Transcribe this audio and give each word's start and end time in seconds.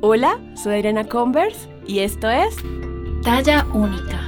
Hola, 0.00 0.38
soy 0.54 0.78
Irena 0.78 1.08
Converse 1.08 1.68
y 1.84 1.98
esto 1.98 2.30
es 2.30 2.54
Talla 3.24 3.66
Única. 3.74 4.20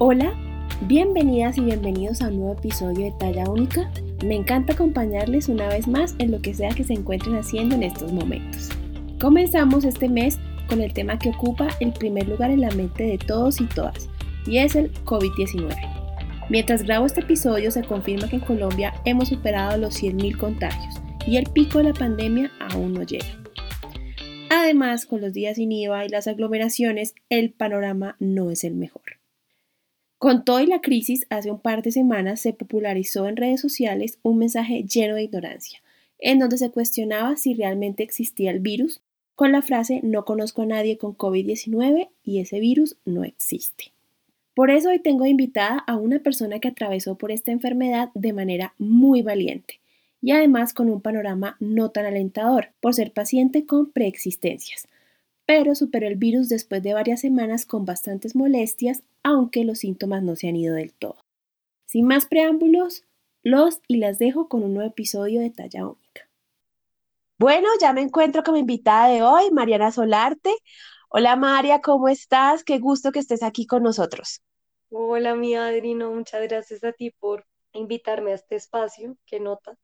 Hola, 0.00 0.32
bienvenidas 0.80 1.56
y 1.58 1.60
bienvenidos 1.60 2.20
a 2.20 2.26
un 2.26 2.40
nuevo 2.40 2.54
episodio 2.54 3.04
de 3.04 3.14
Talla 3.20 3.48
Única. 3.48 3.88
Me 4.24 4.34
encanta 4.34 4.72
acompañarles 4.72 5.48
una 5.48 5.68
vez 5.68 5.86
más 5.86 6.16
en 6.18 6.32
lo 6.32 6.42
que 6.42 6.54
sea 6.54 6.70
que 6.70 6.82
se 6.82 6.94
encuentren 6.94 7.36
haciendo 7.36 7.76
en 7.76 7.84
estos 7.84 8.12
momentos. 8.12 8.70
Comenzamos 9.20 9.84
este 9.84 10.08
mes 10.08 10.40
con 10.68 10.80
el 10.80 10.92
tema 10.92 11.16
que 11.16 11.30
ocupa 11.30 11.68
el 11.78 11.92
primer 11.92 12.26
lugar 12.26 12.50
en 12.50 12.62
la 12.62 12.70
mente 12.72 13.04
de 13.04 13.16
todos 13.16 13.60
y 13.60 13.66
todas, 13.66 14.08
y 14.44 14.58
es 14.58 14.74
el 14.74 14.92
COVID-19. 15.04 15.72
Mientras 16.48 16.82
grabo 16.82 17.06
este 17.06 17.20
episodio 17.20 17.70
se 17.70 17.84
confirma 17.84 18.26
que 18.26 18.36
en 18.36 18.42
Colombia 18.42 18.92
hemos 19.04 19.28
superado 19.28 19.78
los 19.78 20.02
100.000 20.02 20.36
contagios 20.36 20.96
y 21.28 21.36
el 21.36 21.44
pico 21.44 21.78
de 21.78 21.84
la 21.84 21.94
pandemia 21.94 22.50
aún 22.72 22.94
no 22.94 23.04
llega. 23.04 23.39
Además, 24.52 25.06
con 25.06 25.20
los 25.20 25.32
días 25.32 25.58
sin 25.58 25.70
IVA 25.70 26.04
y 26.04 26.08
las 26.08 26.26
aglomeraciones, 26.26 27.14
el 27.28 27.52
panorama 27.52 28.16
no 28.18 28.50
es 28.50 28.64
el 28.64 28.74
mejor. 28.74 29.20
Con 30.18 30.44
todo 30.44 30.58
y 30.58 30.66
la 30.66 30.80
crisis, 30.80 31.24
hace 31.30 31.52
un 31.52 31.60
par 31.60 31.82
de 31.82 31.92
semanas 31.92 32.40
se 32.40 32.52
popularizó 32.52 33.28
en 33.28 33.36
redes 33.36 33.60
sociales 33.60 34.18
un 34.24 34.38
mensaje 34.38 34.82
lleno 34.82 35.14
de 35.14 35.22
ignorancia, 35.22 35.80
en 36.18 36.40
donde 36.40 36.58
se 36.58 36.72
cuestionaba 36.72 37.36
si 37.36 37.54
realmente 37.54 38.02
existía 38.02 38.50
el 38.50 38.58
virus, 38.58 39.00
con 39.36 39.52
la 39.52 39.62
frase 39.62 40.00
no 40.02 40.24
conozco 40.24 40.62
a 40.62 40.66
nadie 40.66 40.98
con 40.98 41.16
COVID-19 41.16 42.08
y 42.24 42.40
ese 42.40 42.58
virus 42.58 42.96
no 43.04 43.22
existe. 43.22 43.92
Por 44.54 44.72
eso 44.72 44.88
hoy 44.88 44.98
tengo 44.98 45.26
invitada 45.26 45.78
a 45.78 45.94
una 45.94 46.18
persona 46.18 46.58
que 46.58 46.66
atravesó 46.66 47.16
por 47.16 47.30
esta 47.30 47.52
enfermedad 47.52 48.10
de 48.14 48.32
manera 48.32 48.74
muy 48.78 49.22
valiente 49.22 49.80
y 50.22 50.32
además 50.32 50.74
con 50.74 50.90
un 50.90 51.00
panorama 51.00 51.56
no 51.60 51.90
tan 51.90 52.06
alentador 52.06 52.68
por 52.80 52.94
ser 52.94 53.12
paciente 53.12 53.66
con 53.66 53.90
preexistencias, 53.90 54.88
pero 55.46 55.74
superó 55.74 56.06
el 56.06 56.16
virus 56.16 56.48
después 56.48 56.82
de 56.82 56.94
varias 56.94 57.20
semanas 57.20 57.66
con 57.66 57.84
bastantes 57.84 58.36
molestias, 58.36 59.02
aunque 59.22 59.64
los 59.64 59.80
síntomas 59.80 60.22
no 60.22 60.36
se 60.36 60.48
han 60.48 60.56
ido 60.56 60.74
del 60.74 60.92
todo. 60.92 61.16
Sin 61.86 62.06
más 62.06 62.26
preámbulos, 62.26 63.04
los 63.42 63.80
y 63.88 63.96
las 63.96 64.18
dejo 64.18 64.48
con 64.48 64.62
un 64.62 64.74
nuevo 64.74 64.90
episodio 64.90 65.40
de 65.40 65.50
Talla 65.50 65.86
Única. 65.86 66.28
Bueno, 67.38 67.68
ya 67.80 67.92
me 67.94 68.02
encuentro 68.02 68.42
como 68.42 68.58
invitada 68.58 69.08
de 69.08 69.22
hoy, 69.22 69.50
Mariana 69.50 69.90
Solarte. 69.90 70.50
Hola 71.08 71.36
María, 71.36 71.80
¿cómo 71.80 72.08
estás? 72.08 72.62
Qué 72.64 72.78
gusto 72.78 73.12
que 73.12 73.18
estés 73.18 73.42
aquí 73.42 73.66
con 73.66 73.82
nosotros. 73.82 74.42
Hola 74.90 75.34
mi 75.34 75.54
Adrino, 75.54 76.12
muchas 76.12 76.42
gracias 76.42 76.84
a 76.84 76.92
ti 76.92 77.10
por 77.10 77.46
invitarme 77.72 78.32
a 78.32 78.34
este 78.34 78.56
espacio. 78.56 79.16
Qué 79.24 79.40
nota 79.40 79.78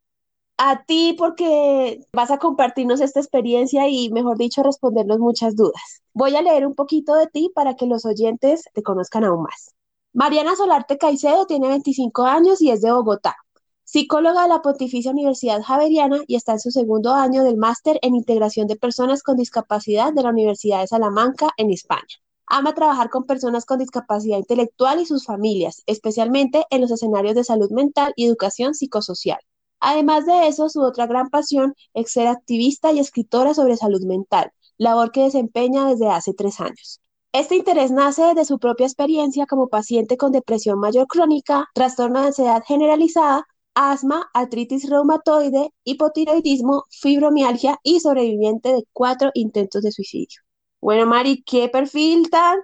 a 0.59 0.85
ti 0.85 1.15
porque 1.19 2.01
vas 2.12 2.31
a 2.31 2.39
compartirnos 2.39 3.01
esta 3.01 3.21
experiencia 3.21 3.89
y, 3.89 4.11
mejor 4.11 4.39
dicho, 4.39 4.63
respondernos 4.63 5.19
muchas 5.19 5.55
dudas. 5.57 6.03
Voy 6.15 6.35
a 6.35 6.43
leer 6.43 6.67
un 6.67 6.75
poquito 6.75 7.15
de 7.15 7.27
ti 7.27 7.51
para 7.55 7.77
que 7.77 7.87
los 7.87 8.05
oyentes 8.05 8.65
te 8.73 8.83
conozcan 8.83 9.25
aún 9.25 9.43
más. 9.43 9.75
Mariana 10.13 10.57
Solarte 10.57 10.97
Caicedo 10.97 11.47
tiene 11.47 11.69
25 11.69 12.25
años 12.25 12.63
y 12.63 12.71
es 12.71 12.81
de 12.81 12.91
Bogotá. 12.91 13.37
Psicóloga 13.85 14.43
de 14.43 14.48
la 14.48 14.63
Pontificia 14.63 15.13
Universidad 15.13 15.63
Javeriana 15.63 16.21
y 16.27 16.37
está 16.37 16.53
en 16.53 16.61
su 16.61 16.70
segundo 16.70 17.13
año 17.13 17.45
del 17.45 17.57
máster 17.57 17.98
en 18.03 18.17
integración 18.17 18.67
de 18.67 18.77
personas 18.77 19.23
con 19.23 19.37
discapacidad 19.37 20.13
de 20.13 20.23
la 20.23 20.31
Universidad 20.31 20.81
de 20.81 20.89
Salamanca 20.89 21.51
en 21.57 21.70
España. 21.70 22.03
Ama 22.47 22.75
trabajar 22.75 23.11
con 23.11 23.25
personas 23.25 23.65
con 23.65 23.79
discapacidad 23.79 24.39
intelectual 24.39 25.01
y 25.01 25.07
sus 25.07 25.27
familias, 25.27 25.83
especialmente 25.87 26.65
en 26.70 26.81
los 26.81 26.91
escenarios 26.91 27.35
de 27.35 27.45
salud 27.45 27.70
mental 27.70 28.13
y 28.17 28.25
educación 28.25 28.75
psicosocial. 28.75 29.39
Además 29.81 30.27
de 30.27 30.49
eso, 30.49 30.69
su 30.69 30.81
otra 30.83 31.07
gran 31.07 31.29
pasión 31.31 31.75
es 31.95 32.11
ser 32.13 32.29
activista 32.29 32.93
y 32.93 32.99
escritora 32.99 33.55
sobre 33.55 33.77
salud 33.77 34.03
mental, 34.05 34.51
labor 34.79 35.13
que 35.13 35.23
desempeña 35.23 35.87
desde 35.89 36.09
hace 36.09 36.35
tres 36.35 36.61
años. 36.61 37.01
Este 37.33 37.57
interés 37.57 37.91
nace 37.91 38.35
de 38.35 38.45
su 38.45 38.59
propia 38.59 38.87
experiencia 38.87 39.47
como 39.47 39.69
paciente 39.69 40.17
con 40.17 40.33
depresión 40.33 40.79
mayor 40.79 41.07
crónica, 41.07 41.67
trastorno 41.75 42.20
de 42.20 42.29
ansiedad 42.29 42.63
generalizada, 42.67 43.45
asma, 43.75 44.31
artritis 44.33 44.89
reumatoide, 44.89 45.70
hipotiroidismo, 45.85 46.85
fibromialgia 46.91 47.79
y 47.83 48.01
sobreviviente 48.01 48.73
de 48.73 48.85
cuatro 48.92 49.31
intentos 49.35 49.83
de 49.83 49.92
suicidio. 49.92 50.41
Bueno, 50.81 51.07
Mari, 51.07 51.42
qué 51.42 51.69
perfil 51.69 52.31
tan 52.31 52.59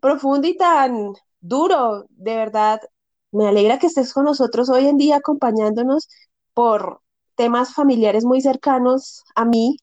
profundo 0.00 0.46
y 0.48 0.56
tan 0.56 1.14
duro, 1.40 2.04
de 2.10 2.36
verdad. 2.36 2.80
Me 3.32 3.48
alegra 3.48 3.78
que 3.78 3.86
estés 3.86 4.12
con 4.12 4.24
nosotros 4.24 4.68
hoy 4.68 4.86
en 4.86 4.98
día 4.98 5.16
acompañándonos 5.16 6.08
por 6.60 7.00
temas 7.36 7.72
familiares 7.72 8.26
muy 8.26 8.42
cercanos 8.42 9.24
a 9.34 9.46
mí. 9.46 9.78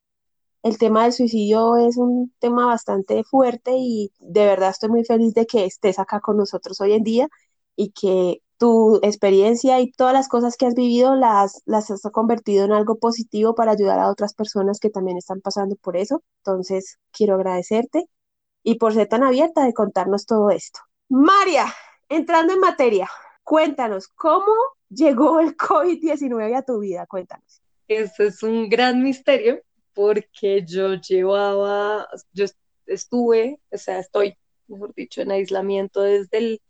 El 0.62 0.78
tema 0.78 1.06
del 1.06 1.14
suicidio 1.14 1.76
es 1.76 1.98
un 1.98 2.32
tema 2.38 2.68
bastante 2.68 3.24
fuerte 3.24 3.72
y 3.76 4.12
de 4.20 4.46
verdad 4.46 4.70
estoy 4.70 4.90
muy 4.90 5.04
feliz 5.04 5.34
de 5.34 5.48
que 5.48 5.66
estés 5.66 5.98
acá 5.98 6.20
con 6.20 6.38
nosotros 6.38 6.80
hoy 6.80 6.94
en 6.94 7.02
día 7.02 7.30
y 7.76 7.94
que 7.94 8.44
tu 8.60 8.98
experiencia 9.02 9.80
y 9.80 9.92
todas 9.92 10.14
las 10.14 10.28
cosas 10.28 10.56
que 10.56 10.68
has 10.68 10.76
vivido 10.76 11.16
las, 11.16 11.64
las 11.66 11.90
has 11.90 12.04
convertido 12.12 12.64
en 12.66 12.74
algo 12.74 13.00
positivo 13.00 13.56
para 13.56 13.72
ayudar 13.72 14.00
a 14.00 14.12
otras 14.12 14.36
personas 14.36 14.80
que 14.80 14.92
también 14.92 15.18
están 15.18 15.42
pasando 15.42 15.78
por 15.78 15.98
eso. 15.98 16.22
Entonces, 16.44 17.00
quiero 17.12 17.34
agradecerte 17.34 18.06
y 18.62 18.76
por 18.76 18.94
ser 18.94 19.08
tan 19.08 19.24
abierta 19.24 19.66
de 19.66 19.74
contarnos 19.74 20.28
todo 20.28 20.52
esto. 20.52 20.82
María, 21.10 21.66
entrando 22.08 22.54
en 22.54 22.60
materia, 22.60 23.10
cuéntanos, 23.44 24.10
¿cómo 24.10 24.54
llegó 24.90 25.40
el 25.40 25.56
COVID-19 25.56 26.56
a 26.56 26.62
tu 26.64 26.80
vida? 26.80 27.06
Cuéntanos. 27.06 27.62
Eso 27.88 28.24
es 28.24 28.44
un 28.44 28.70
gran 28.70 29.02
misterio 29.02 29.62
porque 29.94 30.64
yo 30.66 30.96
llevaba, 30.96 32.08
yo 32.34 32.46
estuve, 32.86 33.60
o 33.72 33.78
sea, 33.78 34.00
estoy, 34.00 34.36
mejor 34.68 34.94
dicho, 34.94 35.22
en 35.22 35.32
aislamiento 35.32 36.02
desde 36.02 36.38
el 36.38 36.62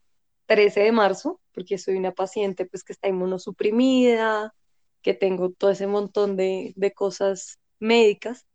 13 0.45 0.81
de 0.81 0.91
marzo, 0.91 1.41
porque 1.53 1.77
soy 1.77 1.95
una 1.95 2.13
paciente 2.13 2.65
pues 2.65 2.83
que 2.83 2.93
está 2.93 3.07
inmunosuprimida, 3.07 4.53
que 5.01 5.13
tengo 5.13 5.51
todo 5.51 5.71
ese 5.71 5.87
montón 5.87 6.37
de, 6.37 6.73
de 6.75 6.93
cosas 6.93 7.59
médicas, 7.79 8.45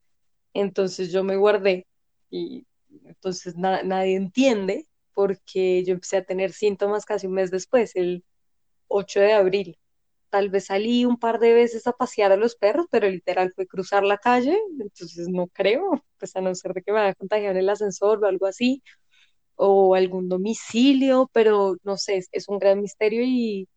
entonces 0.55 1.13
yo 1.13 1.25
me 1.25 1.37
guardé 1.37 1.87
y 2.31 2.67
entonces 3.05 3.57
nadie 3.57 4.17
entiende 4.17 4.87
porque 5.15 5.85
yo 5.85 5.95
empecé 5.95 6.19
a 6.19 6.25
tener 6.25 6.53
síntomas 6.53 7.05
casi 7.05 7.27
un 7.27 7.35
mes 7.35 7.51
después, 7.51 7.93
8 8.93 9.21
de 9.21 9.33
abril. 9.33 9.79
Tal 10.31 10.51
vez 10.51 10.67
salí 10.67 11.05
un 11.05 11.19
par 11.19 11.39
de 11.41 11.55
veces 11.55 11.87
a 11.87 11.93
pasear 11.93 12.33
a 12.33 12.37
los 12.37 12.57
perros, 12.57 12.87
pero 12.91 13.09
literal 13.09 13.53
fue 13.55 13.67
cruzar 13.67 14.05
la 14.05 14.19
calle, 14.19 14.59
entonces 14.81 15.29
no 15.29 15.49
creo, 15.49 16.05
pues 16.19 16.37
a 16.37 16.41
no 16.41 16.55
ser 16.55 16.75
de 16.75 16.83
que 16.83 16.93
me 16.93 16.99
vaya 17.01 17.13
a 17.13 17.15
contagiar 17.15 17.53
en 17.53 17.59
el 17.59 17.69
ascensor 17.71 18.25
o 18.25 18.29
algo 18.29 18.47
así, 18.47 18.83
o 19.57 19.95
algún 19.95 20.29
domicilio, 20.29 21.31
pero 21.33 21.77
no 21.85 21.97
sé, 21.97 22.23
es, 22.33 22.49
un 22.49 22.59
gran 22.59 22.81
misterio 22.81 23.23
y 23.25 23.69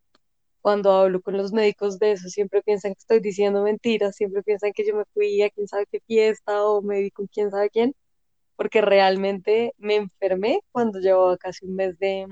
cuando 0.61 0.91
hablo 0.93 1.21
con 1.21 1.37
los 1.37 1.53
médicos 1.53 1.99
de 1.99 2.13
eso, 2.13 2.29
siempre 2.29 2.63
piensan 2.63 2.93
que 2.93 2.99
estoy 2.99 3.19
diciendo 3.21 3.63
mentiras, 3.63 4.15
siempre 4.15 4.43
piensan 4.43 4.73
que 4.73 4.85
yo 4.87 4.95
me 4.95 5.05
fui 5.13 5.41
a 5.43 5.49
quién 5.51 5.67
sabe 5.67 5.85
qué 5.91 6.01
fiesta 6.07 6.65
o 6.65 6.81
me 6.81 7.01
vi 7.01 7.11
con 7.11 7.27
quién 7.27 7.51
sabe 7.51 7.69
quién, 7.69 7.95
porque 8.57 8.81
realmente 8.81 9.73
me 9.77 9.95
enfermé 9.97 10.61
cuando 10.71 10.99
llevaba 10.99 11.37
casi 11.37 11.65
un 11.65 11.75
mes 11.75 11.97
de, 11.99 12.27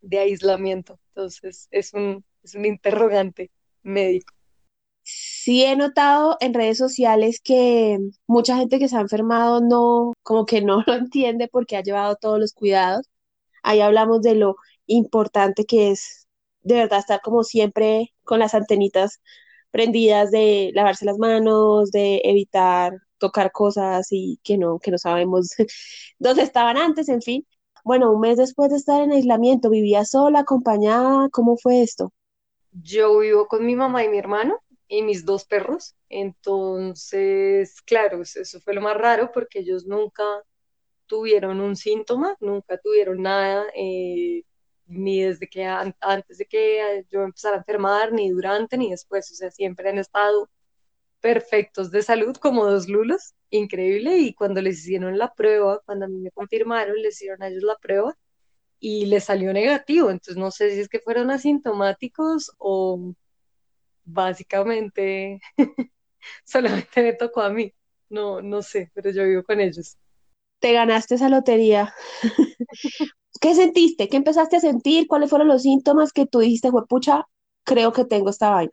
de 0.00 0.18
aislamiento. 0.18 0.98
Entonces, 1.08 1.68
es 1.70 1.94
un, 1.94 2.24
es 2.42 2.54
un 2.54 2.66
interrogante 2.66 3.50
médico. 3.82 4.34
Sí 5.02 5.64
he 5.64 5.76
notado 5.76 6.36
en 6.40 6.54
redes 6.54 6.78
sociales 6.78 7.40
que 7.42 7.98
mucha 8.26 8.56
gente 8.56 8.78
que 8.78 8.88
se 8.88 8.96
ha 8.96 9.00
enfermado 9.00 9.60
no, 9.60 10.12
como 10.22 10.46
que 10.46 10.60
no 10.62 10.82
lo 10.86 10.94
entiende 10.94 11.48
porque 11.48 11.76
ha 11.76 11.82
llevado 11.82 12.16
todos 12.16 12.38
los 12.38 12.52
cuidados. 12.52 13.06
Ahí 13.62 13.80
hablamos 13.80 14.22
de 14.22 14.34
lo 14.34 14.56
importante 14.86 15.64
que 15.66 15.90
es 15.92 16.28
de 16.62 16.74
verdad 16.76 17.00
estar 17.00 17.20
como 17.22 17.44
siempre 17.44 18.12
con 18.24 18.38
las 18.40 18.54
antenitas 18.54 19.20
prendidas 19.70 20.30
de 20.30 20.70
lavarse 20.74 21.04
las 21.04 21.18
manos, 21.18 21.90
de 21.90 22.20
evitar 22.24 22.94
tocar 23.18 23.52
cosas 23.52 24.08
y 24.10 24.40
que 24.42 24.58
no, 24.58 24.78
que 24.78 24.90
no 24.90 24.98
sabemos 24.98 25.50
dónde 26.18 26.42
estaban 26.42 26.76
antes, 26.76 27.08
en 27.08 27.22
fin. 27.22 27.46
Bueno, 27.84 28.12
un 28.12 28.20
mes 28.20 28.36
después 28.36 28.70
de 28.70 28.76
estar 28.76 29.02
en 29.02 29.12
aislamiento, 29.12 29.70
¿vivía 29.70 30.04
sola, 30.04 30.40
acompañada? 30.40 31.28
¿Cómo 31.30 31.56
fue 31.56 31.82
esto? 31.82 32.12
Yo 32.72 33.18
vivo 33.18 33.48
con 33.48 33.66
mi 33.66 33.74
mamá 33.74 34.04
y 34.04 34.08
mi 34.08 34.18
hermano 34.18 34.60
y 34.88 35.02
mis 35.02 35.24
dos 35.24 35.44
perros. 35.44 35.94
Entonces, 36.08 37.80
claro, 37.82 38.22
eso 38.22 38.60
fue 38.60 38.74
lo 38.74 38.80
más 38.80 38.96
raro 38.96 39.30
porque 39.32 39.60
ellos 39.60 39.86
nunca 39.86 40.24
tuvieron 41.06 41.60
un 41.60 41.74
síntoma, 41.76 42.36
nunca 42.40 42.78
tuvieron 42.78 43.22
nada, 43.22 43.66
eh, 43.74 44.44
ni 44.86 45.22
desde 45.22 45.48
que 45.48 45.64
antes 45.64 46.38
de 46.38 46.46
que 46.46 47.04
yo 47.10 47.22
empezara 47.22 47.56
a 47.56 47.58
enfermar, 47.58 48.12
ni 48.12 48.30
durante, 48.30 48.76
ni 48.76 48.90
después. 48.90 49.30
O 49.32 49.34
sea, 49.34 49.50
siempre 49.50 49.88
han 49.88 49.98
estado 49.98 50.48
perfectos 51.20 51.90
de 51.90 52.02
salud, 52.02 52.36
como 52.36 52.66
dos 52.66 52.88
lulos, 52.88 53.34
increíble. 53.50 54.18
Y 54.18 54.34
cuando 54.34 54.62
les 54.62 54.78
hicieron 54.80 55.18
la 55.18 55.32
prueba, 55.34 55.80
cuando 55.84 56.06
a 56.06 56.08
mí 56.08 56.18
me 56.18 56.30
confirmaron, 56.30 56.96
les 56.96 57.16
hicieron 57.16 57.42
a 57.42 57.48
ellos 57.48 57.62
la 57.62 57.76
prueba 57.76 58.16
y 58.80 59.06
les 59.06 59.24
salió 59.24 59.52
negativo. 59.52 60.10
Entonces 60.10 60.36
no 60.36 60.50
sé 60.50 60.70
si 60.72 60.80
es 60.80 60.88
que 60.88 61.00
fueron 61.00 61.30
asintomáticos 61.30 62.52
o 62.58 63.14
básicamente 64.04 65.40
solamente 66.44 67.02
me 67.02 67.12
tocó 67.14 67.42
a 67.42 67.50
mí. 67.50 67.72
no, 68.08 68.42
no 68.42 68.62
sé, 68.62 68.90
pero 68.94 69.10
yo 69.10 69.24
vivo 69.24 69.44
con 69.44 69.60
ellos. 69.60 69.96
Te 70.60 70.72
ganaste 70.72 71.14
esa 71.14 71.28
lotería. 71.28 71.94
¿Qué 73.40 73.54
sentiste? 73.54 74.08
¿Qué 74.08 74.16
empezaste 74.16 74.56
a 74.56 74.60
sentir? 74.60 75.06
¿Cuáles 75.06 75.30
fueron 75.30 75.48
los 75.48 75.62
síntomas 75.62 76.12
que 76.12 76.26
tú 76.26 76.40
dijiste, 76.40 76.70
pucha, 76.88 77.26
creo 77.64 77.92
que 77.92 78.04
tengo 78.04 78.30
esta 78.30 78.50
vaina? 78.50 78.72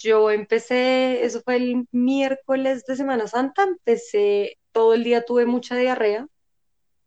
Yo 0.00 0.30
empecé, 0.30 1.24
eso 1.24 1.42
fue 1.42 1.56
el 1.56 1.86
miércoles 1.92 2.84
de 2.86 2.96
Semana 2.96 3.26
Santa, 3.26 3.64
empecé, 3.64 4.58
todo 4.72 4.94
el 4.94 5.04
día 5.04 5.24
tuve 5.26 5.44
mucha 5.46 5.76
diarrea 5.76 6.26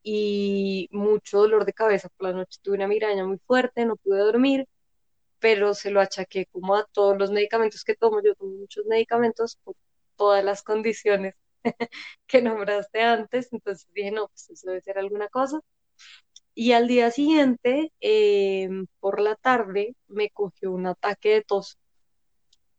y 0.03 0.89
mucho 0.91 1.39
dolor 1.39 1.65
de 1.65 1.73
cabeza. 1.73 2.09
Por 2.17 2.29
la 2.29 2.33
noche 2.35 2.59
tuve 2.63 2.75
una 2.77 2.87
migraña 2.87 3.25
muy 3.25 3.39
fuerte, 3.47 3.85
no 3.85 3.97
pude 3.97 4.19
dormir, 4.19 4.67
pero 5.39 5.73
se 5.75 5.91
lo 5.91 6.01
achaqué 6.01 6.47
como 6.47 6.75
a 6.75 6.85
todos 6.93 7.17
los 7.17 7.31
medicamentos 7.31 7.83
que 7.83 7.95
tomo. 7.95 8.21
Yo 8.23 8.35
tomo 8.35 8.51
muchos 8.57 8.85
medicamentos 8.87 9.57
por 9.63 9.75
todas 10.17 10.43
las 10.45 10.63
condiciones 10.63 11.35
que 12.27 12.41
nombraste 12.41 13.01
antes, 13.01 13.53
entonces 13.53 13.87
dije, 13.93 14.11
no, 14.11 14.27
pues 14.29 14.49
eso 14.51 14.69
debe 14.69 14.81
ser 14.81 14.99
alguna 14.99 15.29
cosa. 15.29 15.61
Y 16.55 16.73
al 16.73 16.87
día 16.87 17.11
siguiente, 17.11 17.91
em, 17.99 18.87
por 18.99 19.19
la 19.19 19.35
tarde, 19.35 19.95
me 20.07 20.29
cogió 20.31 20.71
un 20.71 20.85
ataque 20.87 21.29
de 21.29 21.41
tos 21.43 21.77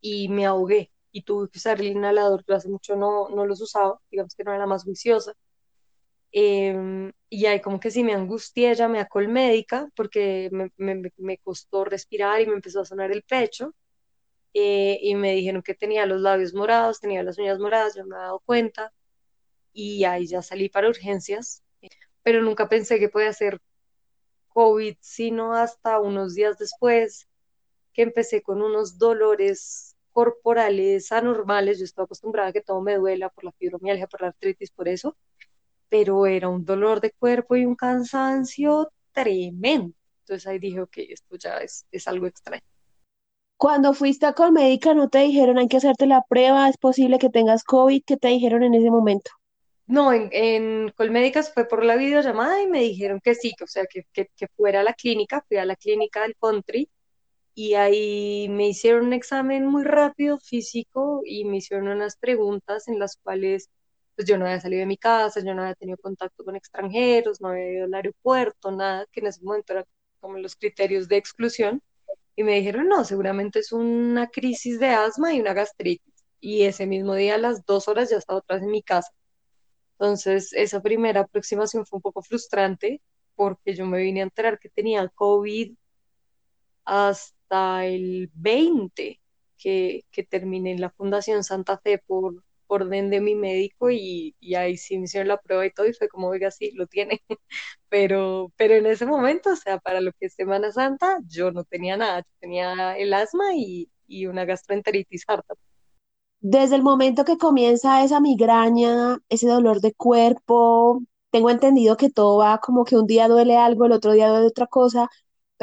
y 0.05 0.29
me 0.29 0.45
ahogué 0.47 0.93
y 1.13 1.23
tuve 1.23 1.49
que 1.51 1.59
usar 1.59 1.81
el 1.81 1.87
inhalador. 1.89 2.45
Yo 2.47 2.55
hace 2.57 2.69
mucho 2.69 2.95
no, 2.97 3.31
no 3.31 3.47
los 3.47 3.63
usaba, 3.63 4.01
digamos 4.11 4.35
que 4.35 4.45
no 4.45 4.51
era 4.53 4.61
la 4.61 4.67
más 4.67 4.85
juiciosa. 4.85 5.35
Em, 6.33 7.13
y 7.31 7.47
ahí 7.47 7.61
como 7.63 7.81
que 7.81 7.91
sí 7.91 8.05
me 8.05 8.15
angustié, 8.15 8.75
llamé 8.75 9.01
a 9.01 9.07
Colmédica 9.07 9.89
porque 9.97 10.51
me, 10.53 10.71
me, 10.77 11.11
me, 11.17 11.39
costó 11.39 11.85
respirar 11.85 12.41
y 12.43 12.47
me 12.47 12.55
empezó 12.55 12.81
a 12.81 12.85
sonar 12.85 13.13
el 13.13 13.23
pecho. 13.23 13.75
Eh, 14.55 14.99
y 15.03 15.15
me 15.17 15.33
dijeron 15.35 15.63
que 15.63 15.75
tenía 15.75 16.07
los 16.07 16.21
labios 16.21 16.55
morados, 16.55 17.01
tenía 17.01 17.23
las 17.23 17.39
uñas 17.39 17.59
moradas, 17.59 17.95
yo 17.97 18.05
me 18.07 18.17
había 18.17 18.27
dado 18.27 18.41
cuenta. 18.45 18.93
Y 19.73 20.05
ahí 20.05 20.27
ya 20.27 20.43
salí 20.43 20.69
para 20.69 20.89
urgencias, 20.89 21.63
pero 22.23 22.43
nunca 22.43 22.69
pensé 22.69 22.99
que 22.99 23.09
podía 23.09 23.33
ser 23.33 23.61
COVID, 24.49 24.97
sino 25.01 25.55
hasta 25.55 26.01
unos 26.01 26.35
días 26.35 26.59
después 26.59 27.29
que 27.95 28.03
empecé 28.03 28.43
con 28.43 28.63
unos 28.63 28.99
dolores 28.99 29.94
corporales 30.15 31.13
anormales. 31.13 31.79
Yo 31.79 31.85
estaba 31.85 32.07
acostumbrada 32.07 32.49
a 32.49 32.53
que 32.55 32.63
todo 32.63 32.81
me 32.81 32.97
duela 32.97 33.29
por 33.29 33.45
la 33.45 33.53
fibromialgia, 33.53 34.07
por 34.07 34.23
la 34.23 34.29
artritis, 34.29 34.71
por 34.71 34.89
eso 34.89 35.15
pero 35.95 36.27
era 36.27 36.49
un 36.49 36.65
dolor 36.65 37.01
de 37.01 37.13
cuerpo 37.13 37.55
y 37.55 37.65
un 37.65 37.77
cansancio 37.77 38.91
tremendo. 39.13 39.95
Entonces 40.23 40.45
ahí 40.49 40.59
dije, 40.59 40.81
ok, 40.81 40.97
esto 41.09 41.37
ya 41.37 41.59
es, 41.59 41.87
es 41.93 42.09
algo 42.09 42.27
extraño. 42.27 42.63
Cuando 43.57 43.95
fuiste 43.95 44.27
a 44.27 44.33
Colmédica, 44.33 44.93
¿no 44.95 45.09
te 45.09 45.21
dijeron 45.21 45.57
hay 45.57 45.69
que 45.69 45.77
hacerte 45.77 46.07
la 46.07 46.23
prueba? 46.29 46.69
¿Es 46.69 46.79
posible 46.79 47.21
que 47.21 47.31
tengas 47.31 47.63
COVID? 47.63 48.03
¿Qué 48.05 48.17
te 48.17 48.27
dijeron 48.27 48.65
en 48.65 48.75
ese 48.75 48.91
momento? 48.91 49.31
No, 49.87 50.13
en, 50.13 50.31
en 50.33 50.91
Colmédicas 50.97 51.55
fue 51.55 51.69
por 51.69 51.85
la 51.85 51.95
videollamada 51.95 52.61
y 52.61 52.67
me 52.67 52.81
dijeron 52.81 53.21
que 53.23 53.37
sí, 53.37 53.55
o 53.63 53.67
sea, 53.69 53.85
que, 53.87 54.05
que, 54.13 54.31
que 54.35 54.49
fuera 54.49 54.81
a 54.81 54.83
la 54.83 54.95
clínica, 54.95 55.45
fui 55.47 55.59
a 55.59 55.65
la 55.65 55.77
clínica 55.77 56.23
del 56.23 56.35
country 56.35 56.89
y 57.55 57.75
ahí 57.75 58.49
me 58.51 58.69
hicieron 58.69 59.07
un 59.07 59.13
examen 59.13 59.67
muy 59.67 59.85
rápido 59.85 60.39
físico 60.39 61.23
y 61.25 61.45
me 61.45 61.59
hicieron 61.59 61.89
unas 61.89 62.17
preguntas 62.17 62.89
en 62.89 62.99
las 62.99 63.17
cuales 63.17 63.71
pues 64.17 64.29
yo 64.29 64.39
no 64.39 64.47
había 64.47 64.61
salido 64.61 64.81
de 64.81 64.87
mi 64.87 64.97
casa, 64.97 65.41
yo 65.45 65.55
no 65.55 65.63
había 65.63 65.75
tenido 65.75 65.99
contacto 65.99 66.45
con 66.45 66.57
extranjeros, 66.57 67.41
no 67.41 67.49
había 67.49 67.73
ido 67.73 67.85
al 67.87 67.95
aeropuerto, 67.95 68.71
nada, 68.71 69.07
que 69.13 69.21
en 69.21 69.27
ese 69.29 69.43
momento 69.43 69.73
eran 69.73 69.85
como 70.21 70.39
los 70.39 70.57
criterios 70.57 71.09
de 71.09 71.17
exclusión. 71.17 71.83
Y 72.37 72.45
me 72.45 72.57
dijeron, 72.57 72.89
no, 72.89 73.05
seguramente 73.05 73.61
es 73.61 73.73
una 73.73 74.29
crisis 74.29 74.79
de 74.81 74.89
asma 74.89 75.35
y 75.35 75.41
una 75.41 75.53
gastritis. 75.55 76.15
Y 76.41 76.63
ese 76.65 76.87
mismo 76.87 77.15
día, 77.15 77.37
a 77.37 77.39
las 77.39 77.65
dos 77.67 77.89
horas, 77.89 78.11
ya 78.11 78.19
estaba 78.19 78.43
vez 78.49 78.63
en 78.63 78.71
mi 78.71 78.83
casa. 78.83 79.13
Entonces, 79.99 80.53
esa 80.53 80.81
primera 80.83 81.23
aproximación 81.23 81.87
fue 81.87 81.99
un 81.99 82.03
poco 82.03 82.23
frustrante 82.23 83.01
porque 83.37 83.75
yo 83.75 83.87
me 83.87 83.99
vine 84.03 84.21
a 84.21 84.25
enterar 84.25 84.59
que 84.59 84.69
tenía 84.71 85.09
COVID 85.09 85.75
hasta 86.85 87.44
el 87.87 88.31
20, 88.35 89.21
que, 89.59 90.05
que 90.11 90.25
terminé 90.25 90.73
en 90.73 90.81
la 90.81 90.91
Fundación 90.91 91.45
Santa 91.45 91.79
Fe 91.79 91.99
por 91.99 92.43
orden 92.67 93.11
de 93.11 93.21
mi 93.21 93.35
médico 93.35 93.91
y, 93.91 94.35
y, 94.41 94.55
ahí 94.55 94.77
sí 94.77 94.99
me 94.99 95.05
hicieron 95.05 95.29
la 95.29 95.41
prueba 95.41 95.67
y 95.67 95.71
todo 95.71 95.87
y 95.87 95.93
fue 95.93 96.09
como, 96.09 96.29
oiga, 96.29 96.51
sí, 96.51 96.73
lo 96.75 96.87
tiene. 96.87 97.23
Pero, 97.89 98.53
pero 98.57 98.75
en 98.75 98.87
ese 98.87 99.07
momento, 99.07 99.51
o 99.53 99.57
sea, 99.57 99.79
para 99.79 100.01
lo 100.01 100.11
que 100.13 100.27
es 100.27 100.35
Semana 100.35 100.73
Santa, 100.73 101.19
yo 101.29 101.53
no 101.53 101.63
tenía 101.63 101.97
nada, 101.97 102.21
yo 102.21 102.33
tenía 102.41 102.97
el 102.99 103.15
asma 103.15 103.55
y, 103.55 103.89
y 104.09 104.27
una 104.27 104.45
gastroenteritis 104.45 105.23
harta. 105.29 105.55
Desde 106.41 106.75
el 106.75 106.83
momento 106.83 107.25
que 107.25 107.39
comienza 107.39 108.03
esa 108.05 108.21
migraña, 108.21 109.19
ese 109.29 109.47
dolor 109.47 109.81
de 109.81 109.95
cuerpo, 109.95 111.03
tengo 111.31 111.51
entendido 111.51 111.97
que 111.97 112.11
todo 112.11 112.39
va 112.39 112.59
como 112.59 112.85
que 112.85 112.97
un 112.97 113.07
día 113.07 113.29
duele 113.29 113.57
algo, 113.57 113.87
el 113.87 113.93
otro 113.93 114.13
día 114.13 114.29
duele 114.29 114.49
otra 114.49 114.67
cosa, 114.67 115.09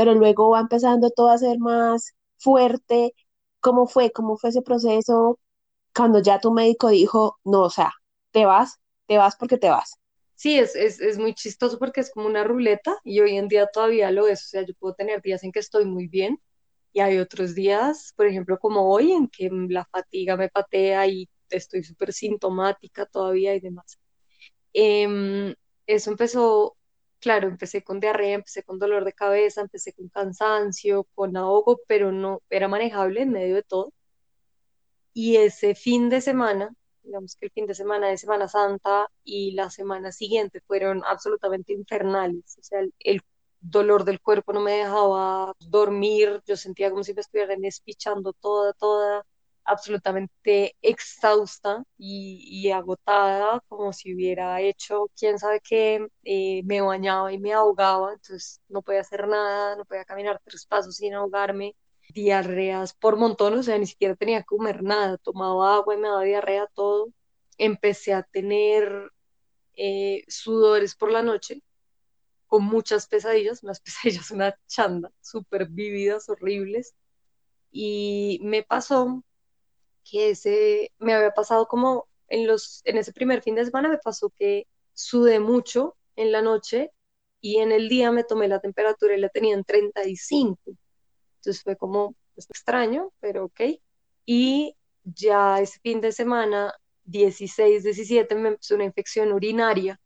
pero 0.02 0.16
luego 0.16 0.50
va 0.50 0.62
empezando 0.62 1.12
todo 1.12 1.30
a 1.30 1.38
ser 1.38 1.60
más 1.60 2.16
fuerte. 2.40 3.14
¿Cómo 3.60 3.86
fue? 3.86 4.12
¿Cómo 4.12 4.36
fue 4.36 4.50
ese 4.50 4.64
proceso? 4.64 5.38
cuando 5.94 6.20
ya 6.24 6.40
tu 6.40 6.52
médico 6.52 6.90
dijo, 6.90 7.38
no, 7.44 7.62
o 7.62 7.70
sea, 7.70 7.92
te 8.32 8.46
vas, 8.46 8.80
te 9.06 9.18
vas 9.18 9.36
porque 9.36 9.58
te 9.58 9.70
vas. 9.70 10.00
Sí, 10.34 10.58
es, 10.58 10.76
es, 10.76 11.00
es, 11.02 11.20
muy 11.20 11.36
chistoso 11.36 11.78
porque 11.78 12.02
es 12.02 12.10
como 12.10 12.26
una 12.26 12.44
ruleta 12.44 12.98
y 13.04 13.20
hoy 13.20 13.38
en 13.38 13.48
día 13.48 13.68
todavía 13.68 14.10
lo 14.10 14.26
es, 14.26 14.42
o 14.46 14.48
sea, 14.48 14.66
yo 14.66 14.74
puedo 14.80 14.96
tener 14.96 15.22
días 15.22 15.44
en 15.44 15.52
que 15.52 15.60
estoy 15.60 15.86
muy 15.86 16.08
bien 16.08 16.40
y 16.94 17.02
hay 17.02 17.20
otros 17.20 17.54
días, 17.54 18.14
por 18.16 18.26
ejemplo, 18.26 18.58
como 18.58 18.90
hoy, 18.92 19.12
en 19.12 19.28
que 19.28 19.52
la 19.52 19.86
fatiga 19.86 20.36
me 20.36 20.50
patea 20.50 21.06
y 21.08 21.30
estoy 21.50 21.84
súper 21.84 22.14
sintomática 22.14 23.06
todavía 23.06 23.54
y 23.54 23.60
demás. 23.60 24.00
Eh, 24.74 25.54
eso 25.86 26.10
empezó, 26.10 26.78
claro, 27.22 27.48
empecé 27.48 27.84
con 27.84 28.00
diarrea, 28.00 28.36
empecé 28.36 28.64
con 28.64 28.80
dolor 28.80 29.06
de 29.06 29.14
cabeza, 29.14 29.62
empecé 29.62 29.94
con 29.94 30.10
cansancio, 30.10 31.06
con 31.16 31.38
ahogo, 31.38 31.80
pero 31.88 32.12
no 32.12 32.42
era 32.50 32.68
manejable 32.68 33.22
en 33.22 33.32
medio 33.32 33.56
de 33.56 33.64
todo. 33.64 33.94
Y 35.14 35.38
ese 35.38 35.76
fin 35.76 36.10
de 36.10 36.22
semana, 36.22 36.74
digamos 37.04 37.36
que 37.36 37.46
el 37.46 37.52
fin 37.52 37.68
de 37.68 37.76
semana 37.76 38.08
de 38.10 38.18
Semana 38.18 38.48
Santa 38.48 39.10
y 39.24 39.52
la 39.54 39.70
semana 39.70 40.12
siguiente 40.12 40.62
fueron 40.62 41.04
absolutamente 41.06 41.74
infernales, 41.74 42.58
o 42.60 42.64
sea, 42.64 42.82
el, 43.00 43.22
dolor 43.62 44.06
del 44.06 44.20
cuerpo 44.20 44.54
no 44.54 44.60
me 44.62 44.74
dejaba 44.74 45.54
dormir, 45.60 46.42
yo 46.48 46.58
sentía 46.58 46.90
como 46.90 47.04
si 47.04 47.14
me 47.14 47.22
estuvieran 47.22 47.64
espichando 47.64 48.34
toda, 48.34 48.74
toda, 48.74 49.24
absolutamente 49.66 50.76
exhausta 50.82 51.84
y, 51.98 52.70
agotada, 52.72 53.64
como 53.68 53.94
si 53.94 54.14
hubiera 54.16 54.62
hecho, 54.62 55.10
quién 55.18 55.40
sabe 55.40 55.62
qué, 55.62 56.08
eh, 56.24 56.62
me 56.66 56.82
bañaba 56.82 57.32
y 57.34 57.40
me 57.40 57.54
ahogaba, 57.54 58.14
entonces 58.14 58.62
no 58.70 58.82
podía 58.82 59.02
hacer 59.02 59.28
nada, 59.28 59.76
no 59.76 59.86
podía 59.86 60.06
caminar 60.06 60.42
tres 60.46 60.66
pasos 60.66 60.96
sin 60.98 61.14
ahogarme, 61.14 61.76
diarreas 62.14 62.94
por 62.94 63.18
montón, 63.18 63.54
o 63.58 63.64
sea, 63.64 63.78
ni 63.78 63.88
siquiera 63.88 64.16
tenía 64.16 64.40
que 64.42 64.46
comer 64.46 64.84
nada, 64.84 65.18
tomaba 65.18 65.76
agua 65.76 65.96
y 65.96 65.98
me 65.98 66.08
daba 66.10 66.24
diarrea 66.24 66.68
todo. 66.74 67.10
Empecé 67.58 68.14
a 68.14 68.24
tener 68.24 69.12
eh, 69.76 70.24
sudores 70.28 70.96
por 70.96 71.12
la 71.12 71.24
noche, 71.24 71.64
con 72.48 72.64
muchas 72.66 73.08
pesadillas, 73.08 73.64
unas 73.64 73.80
pesadillas, 73.82 74.32
una 74.32 74.58
chanda, 74.68 75.12
súper 75.22 75.68
vívidas, 75.70 76.30
horribles. 76.30 76.96
Y 77.72 78.40
me 78.44 78.64
pasó 78.64 79.24
que 80.04 80.32
ese, 80.32 80.92
me 81.00 81.14
había 81.14 81.32
pasado 81.32 81.68
como 81.68 82.08
en, 82.28 82.48
los, 82.48 82.82
en 82.86 82.98
ese 82.98 83.14
primer 83.14 83.42
fin 83.42 83.56
de 83.56 83.66
semana, 83.66 83.90
me 83.90 83.98
pasó 83.98 84.30
que 84.38 84.68
sudé 84.94 85.40
mucho 85.40 85.98
en 86.16 86.32
la 86.32 86.42
noche 86.42 86.92
y 87.42 87.58
en 87.58 87.72
el 87.72 87.90
día 87.90 88.12
me 88.12 88.24
tomé 88.24 88.48
la 88.48 88.60
temperatura 88.60 89.16
y 89.16 89.20
la 89.20 89.30
tenía 89.30 89.56
en 89.56 89.64
35. 89.64 90.60
Entonces 91.38 91.64
fue 91.64 91.76
como 91.76 92.16
pues, 92.36 92.48
extraño, 92.50 93.12
pero 93.20 93.46
ok. 93.46 93.62
Y 94.26 94.76
ya 95.04 95.60
ese 95.60 95.80
fin 95.80 96.02
de 96.02 96.12
semana, 96.12 96.74
16, 97.06 97.84
17, 97.84 98.36
me 98.36 98.50
empezó 98.50 98.76
una 98.76 98.86
infección 98.86 99.32
urinaria. 99.34 100.00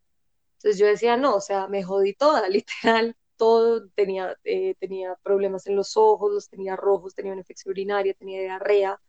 Entonces 0.58 0.80
yo 0.80 0.88
decía, 0.88 1.18
no, 1.18 1.36
o 1.36 1.42
sea, 1.42 1.68
me 1.68 1.84
jodí 1.84 2.14
toda, 2.14 2.48
literal, 2.50 3.16
todo. 3.38 3.88
Tenía, 3.90 4.38
eh, 4.44 4.76
tenía 4.80 5.16
problemas 5.24 5.68
en 5.68 5.76
los 5.76 5.98
ojos, 5.98 6.34
los 6.34 6.50
tenía 6.50 6.76
rojos, 6.76 7.14
tenía 7.16 7.34
una 7.34 7.42
infección 7.42 7.72
urinaria, 7.72 8.14
tenía 8.14 8.42
diarrea, 8.42 9.02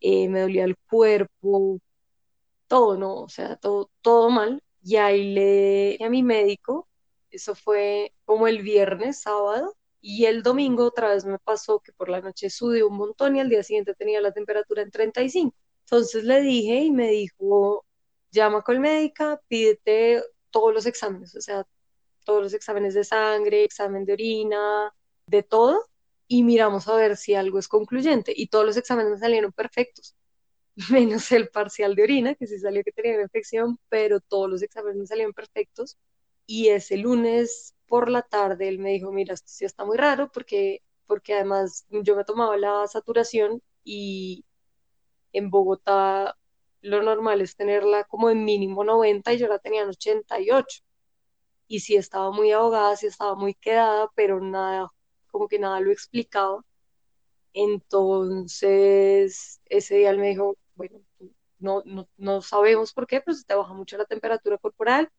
eh, 0.00 0.28
me 0.28 0.40
dolía 0.40 0.64
el 0.64 0.76
cuerpo, 0.90 1.80
todo, 2.68 2.96
¿no? 2.98 3.16
O 3.22 3.28
sea, 3.28 3.56
todo, 3.56 3.90
todo 4.02 4.30
mal. 4.30 4.62
Y 4.82 4.96
ahí 4.96 5.34
le 5.34 5.98
a 6.04 6.08
mi 6.10 6.22
médico, 6.22 6.88
eso 7.30 7.54
fue 7.54 8.12
como 8.24 8.46
el 8.48 8.62
viernes, 8.62 9.22
sábado, 9.22 9.74
y 10.00 10.26
el 10.26 10.42
domingo 10.42 10.84
otra 10.84 11.08
vez 11.10 11.24
me 11.24 11.38
pasó 11.38 11.80
que 11.80 11.92
por 11.92 12.08
la 12.10 12.20
noche 12.20 12.50
sudé 12.50 12.84
un 12.84 12.96
montón 12.96 13.36
y 13.36 13.40
al 13.40 13.48
día 13.48 13.62
siguiente 13.62 13.94
tenía 13.94 14.20
la 14.20 14.32
temperatura 14.32 14.82
en 14.82 14.90
35. 14.90 15.56
Entonces 15.84 16.24
le 16.24 16.40
dije 16.42 16.76
y 16.82 16.90
me 16.90 17.08
dijo, 17.08 17.86
llama 18.30 18.62
con 18.62 18.80
médica, 18.80 19.40
pídete 19.48 20.22
todos 20.50 20.74
los 20.74 20.86
exámenes, 20.86 21.34
o 21.36 21.40
sea, 21.40 21.66
todos 22.24 22.42
los 22.42 22.54
exámenes 22.54 22.94
de 22.94 23.04
sangre, 23.04 23.64
examen 23.64 24.04
de 24.04 24.12
orina, 24.14 24.94
de 25.26 25.42
todo, 25.42 25.88
y 26.34 26.42
miramos 26.42 26.88
a 26.88 26.96
ver 26.96 27.16
si 27.16 27.34
algo 27.36 27.60
es 27.60 27.68
concluyente. 27.68 28.32
Y 28.36 28.48
todos 28.48 28.66
los 28.66 28.76
exámenes 28.76 29.12
me 29.12 29.18
salieron 29.18 29.52
perfectos. 29.52 30.16
menos 30.90 31.30
el 31.30 31.48
parcial 31.48 31.94
de 31.94 32.02
orina, 32.02 32.34
que 32.34 32.48
sí 32.48 32.58
salió 32.58 32.82
que 32.82 32.90
tenía 32.90 33.14
una 33.14 33.22
infección, 33.22 33.78
pero 33.88 34.18
todos 34.18 34.50
los 34.50 34.60
exámenes 34.62 34.96
me 34.96 35.06
salieron 35.06 35.32
perfectos. 35.32 35.96
Y 36.46 36.70
ese 36.70 36.96
lunes 36.96 37.76
por 37.86 38.10
la 38.10 38.22
tarde 38.22 38.68
él 38.68 38.80
me 38.80 38.90
dijo, 38.90 39.12
mira, 39.12 39.34
esto 39.34 39.46
sí 39.48 39.64
está 39.64 39.84
muy 39.84 39.96
raro 39.96 40.28
porque, 40.32 40.82
porque 41.06 41.34
además 41.34 41.86
yo 41.90 42.16
me 42.16 42.24
tomaba 42.24 42.56
la 42.56 42.84
saturación 42.88 43.62
y 43.84 44.44
en 45.32 45.50
Bogotá 45.50 46.36
lo 46.80 47.02
normal 47.02 47.42
es 47.42 47.56
tenerla 47.56 48.04
como 48.04 48.30
en 48.30 48.44
mínimo 48.44 48.82
90 48.84 49.32
y 49.32 49.38
yo 49.38 49.46
la 49.48 49.60
tenía 49.60 49.82
en 49.82 49.90
88. 49.90 50.82
Y 51.68 51.80
sí 51.80 51.96
estaba 51.96 52.32
muy 52.32 52.52
ahogada, 52.52 52.96
sí 52.96 53.06
estaba 53.06 53.36
muy 53.36 53.54
quedada, 53.54 54.10
pero 54.16 54.40
nada, 54.40 54.88
como 55.34 55.48
que 55.48 55.58
nada 55.58 55.80
lo 55.80 55.90
explicaba. 55.92 56.64
Entonces, 57.54 59.60
ese 59.66 59.96
día 59.96 60.10
él 60.10 60.18
me 60.18 60.28
dijo, 60.30 60.56
bueno, 60.76 61.00
no, 61.58 61.82
no, 61.86 62.08
no 62.16 62.42
sabemos 62.42 62.92
por 62.92 63.06
qué, 63.08 63.20
pero 63.20 63.36
se 63.36 63.44
te 63.44 63.54
baja 63.54 63.74
mucho 63.74 63.96
la 63.98 64.06
temperatura 64.06 64.58
corporal, 64.58 65.10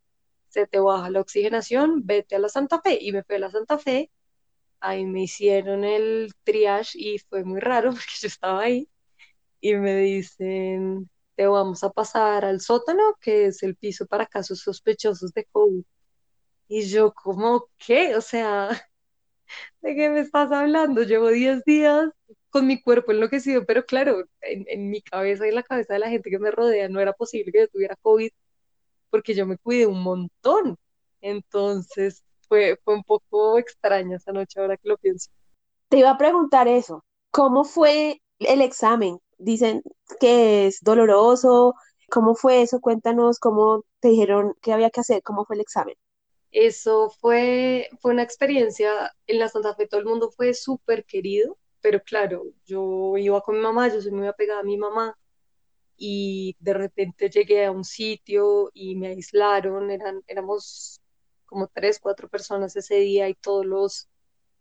se 0.49 0.67
te 0.67 0.79
baja 0.79 1.09
la 1.09 1.21
oxigenación, 1.21 2.05
vete 2.05 2.35
a 2.35 2.39
la 2.39 2.49
Santa 2.49 2.81
Fe. 2.81 2.97
Y 3.01 3.11
me 3.11 3.23
fui 3.23 3.35
a 3.37 3.39
la 3.39 3.51
Santa 3.51 3.77
Fe, 3.77 4.11
ahí 4.79 5.05
me 5.05 5.23
hicieron 5.23 5.83
el 5.85 6.33
triage 6.43 6.99
y 6.99 7.19
fue 7.19 7.43
muy 7.43 7.59
raro 7.61 7.91
porque 7.91 8.05
yo 8.21 8.27
estaba 8.27 8.61
ahí 8.61 8.89
y 9.61 9.75
me 9.75 9.97
dicen, 9.97 11.09
te 11.35 11.47
vamos 11.47 11.83
a 11.83 11.91
pasar 11.91 12.45
al 12.45 12.61
sótano, 12.61 13.15
que 13.21 13.47
es 13.47 13.63
el 13.63 13.75
piso 13.77 14.07
para 14.07 14.27
casos 14.27 14.61
sospechosos 14.61 15.33
de 15.33 15.45
COVID. 15.45 15.83
Y 16.69 16.87
yo, 16.87 17.13
¿cómo 17.13 17.69
qué? 17.77 18.15
O 18.15 18.21
sea, 18.21 18.69
¿de 19.81 19.95
qué 19.95 20.09
me 20.09 20.21
estás 20.21 20.51
hablando? 20.51 21.03
Llevo 21.03 21.29
10 21.29 21.63
días 21.65 22.09
con 22.49 22.67
mi 22.67 22.81
cuerpo 22.81 23.11
enloquecido, 23.11 23.65
pero 23.65 23.85
claro, 23.85 24.25
en, 24.41 24.65
en, 24.69 24.89
mi 24.89 25.01
cabeza 25.01 25.45
y 25.45 25.49
en 25.49 25.55
la 25.55 25.63
cabeza 25.63 25.93
de 25.93 25.99
la 25.99 26.09
gente 26.09 26.29
que 26.29 26.39
me 26.39 26.51
rodea 26.51 26.87
no 26.89 26.99
era 27.01 27.13
posible 27.13 27.51
que 27.51 27.59
yo 27.59 27.67
tuviera 27.67 27.95
COVID 28.01 28.31
porque 29.09 29.33
yo 29.35 29.45
me 29.45 29.57
cuidé 29.57 29.87
un 29.87 30.03
montón. 30.03 30.77
Entonces 31.21 32.23
fue, 32.47 32.77
fue 32.83 32.95
un 32.95 33.03
poco 33.03 33.57
extraña 33.57 34.17
esa 34.17 34.31
noche 34.31 34.59
ahora 34.59 34.77
que 34.77 34.89
lo 34.89 34.97
pienso. 34.97 35.31
Te 35.89 35.99
iba 35.99 36.11
a 36.11 36.17
preguntar 36.17 36.67
eso, 36.67 37.03
¿cómo 37.31 37.63
fue 37.63 38.21
el 38.39 38.61
examen? 38.61 39.19
Dicen 39.37 39.83
que 40.19 40.67
es 40.67 40.81
doloroso. 40.81 41.75
¿Cómo 42.09 42.35
fue 42.35 42.61
eso? 42.61 42.79
Cuéntanos 42.81 43.39
cómo 43.39 43.83
te 43.99 44.09
dijeron 44.09 44.53
qué 44.61 44.73
había 44.73 44.89
que 44.91 44.99
hacer, 45.01 45.23
cómo 45.23 45.45
fue 45.45 45.55
el 45.55 45.61
examen. 45.61 45.95
Eso 46.55 47.09
fue, 47.09 47.89
fue 47.99 48.13
una 48.13 48.23
experiencia, 48.23 49.13
en 49.27 49.39
la 49.39 49.49
Santa 49.49 49.75
Fe 49.75 49.87
todo 49.87 49.99
el 49.99 50.05
mundo 50.05 50.31
fue 50.31 50.53
súper 50.53 51.03
querido, 51.05 51.57
pero 51.81 52.01
claro, 52.01 52.45
yo 52.65 53.17
iba 53.17 53.41
con 53.41 53.55
mi 53.57 53.61
mamá, 53.61 53.89
yo 53.89 54.01
soy 54.01 54.11
muy 54.11 54.25
apegada 54.27 54.61
a 54.61 54.63
mi 54.63 54.77
mamá, 54.77 55.17
y 55.97 56.55
de 56.59 56.73
repente 56.73 57.29
llegué 57.29 57.65
a 57.65 57.71
un 57.71 57.83
sitio 57.83 58.71
y 58.73 58.95
me 58.95 59.09
aislaron, 59.09 59.91
eran, 59.91 60.23
éramos 60.27 61.01
como 61.45 61.67
tres, 61.67 61.99
cuatro 61.99 62.29
personas 62.29 62.75
ese 62.77 62.95
día 62.97 63.29
y 63.29 63.35
todos 63.35 63.65
los 63.65 64.09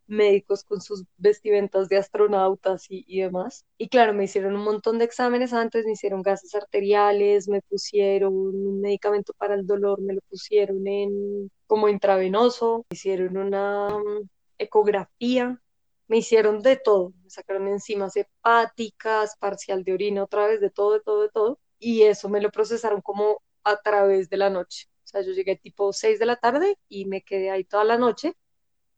médicos 0.07 0.63
con 0.63 0.81
sus 0.81 1.05
vestimentas 1.17 1.89
de 1.89 1.97
astronautas 1.97 2.85
y, 2.89 3.03
y, 3.07 3.21
demás. 3.21 3.65
Y 3.77 3.89
claro, 3.89 4.13
me 4.13 4.25
hicieron 4.25 4.55
un 4.55 4.63
montón 4.63 4.99
de 4.99 5.05
exámenes 5.05 5.53
antes, 5.53 5.85
me 5.85 5.93
hicieron 5.93 6.21
gases 6.21 6.53
arteriales, 6.55 7.47
me 7.47 7.61
pusieron 7.61 8.33
un 8.33 8.81
medicamento 8.81 9.33
para 9.33 9.55
el 9.55 9.65
dolor, 9.65 10.01
me 10.01 10.13
lo 10.13 10.21
pusieron 10.29 10.87
en 10.87 11.51
como 11.67 11.89
intravenoso, 11.89 12.85
me 12.89 12.95
hicieron 12.95 13.37
una 13.37 13.95
um, 13.95 14.27
ecografía, 14.57 15.61
me 16.07 16.17
hicieron 16.17 16.61
de 16.61 16.77
todo, 16.77 17.13
me 17.23 17.29
sacaron 17.29 17.67
enzimas 17.67 18.15
hepáticas, 18.15 19.35
parcial 19.37 19.83
de 19.83 19.93
orina, 19.93 20.23
otra 20.23 20.47
vez, 20.47 20.61
de 20.61 20.69
todo, 20.69 20.93
de 20.93 21.01
todo, 21.01 21.21
de 21.23 21.29
todo, 21.29 21.59
y 21.79 22.03
eso 22.03 22.29
me 22.29 22.41
lo 22.41 22.51
procesaron 22.51 23.01
como 23.01 23.41
a 23.63 23.77
través 23.81 24.29
de 24.29 24.37
la 24.37 24.49
noche. 24.49 24.87
O 25.03 25.07
sea, 25.07 25.21
yo 25.21 25.31
llegué 25.33 25.55
tipo 25.55 25.93
6 25.93 26.19
de 26.19 26.25
la 26.25 26.35
tarde 26.37 26.77
y 26.89 27.05
me 27.05 27.21
quedé 27.23 27.51
ahí 27.51 27.63
toda 27.63 27.83
la 27.83 27.97
noche 27.97 28.35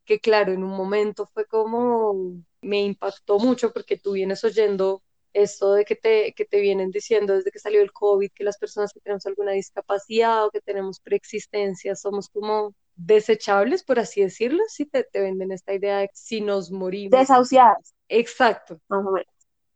que 0.08 0.20
claro, 0.20 0.54
en 0.54 0.64
un 0.64 0.72
momento 0.72 1.28
fue 1.28 1.46
como, 1.46 2.42
me 2.62 2.82
impactó 2.82 3.38
mucho 3.38 3.72
porque 3.74 3.98
tú 3.98 4.14
vienes 4.14 4.44
oyendo 4.44 5.04
esto 5.34 5.74
de 5.74 5.86
que 5.86 5.96
te, 5.96 6.34
que 6.34 6.46
te 6.46 6.62
vienen 6.62 6.90
diciendo 6.90 7.34
desde 7.34 7.52
que 7.52 7.60
salió 7.60 7.82
el 7.82 7.92
COVID, 7.92 8.32
que 8.34 8.46
las 8.46 8.58
personas 8.58 8.94
que 8.94 9.02
tenemos 9.02 9.26
alguna 9.28 9.52
discapacidad 9.52 10.46
o 10.46 10.50
que 10.50 10.62
tenemos 10.62 11.02
preexistencia 11.02 11.96
somos 11.96 12.30
como 12.30 12.74
desechables, 12.96 13.84
por 13.84 14.00
así 14.00 14.22
decirlo, 14.22 14.64
si 14.70 14.86
te, 14.86 15.04
te 15.04 15.20
venden 15.20 15.52
esta 15.52 15.74
idea 15.74 16.00
de 16.00 16.08
que 16.08 16.16
si 16.16 16.42
nos 16.42 16.72
morimos. 16.72 17.12
Desahuciadas. 17.20 17.94
Exacto. 18.08 18.80
Más 18.88 19.06
o 19.06 19.12
menos. 19.12 19.28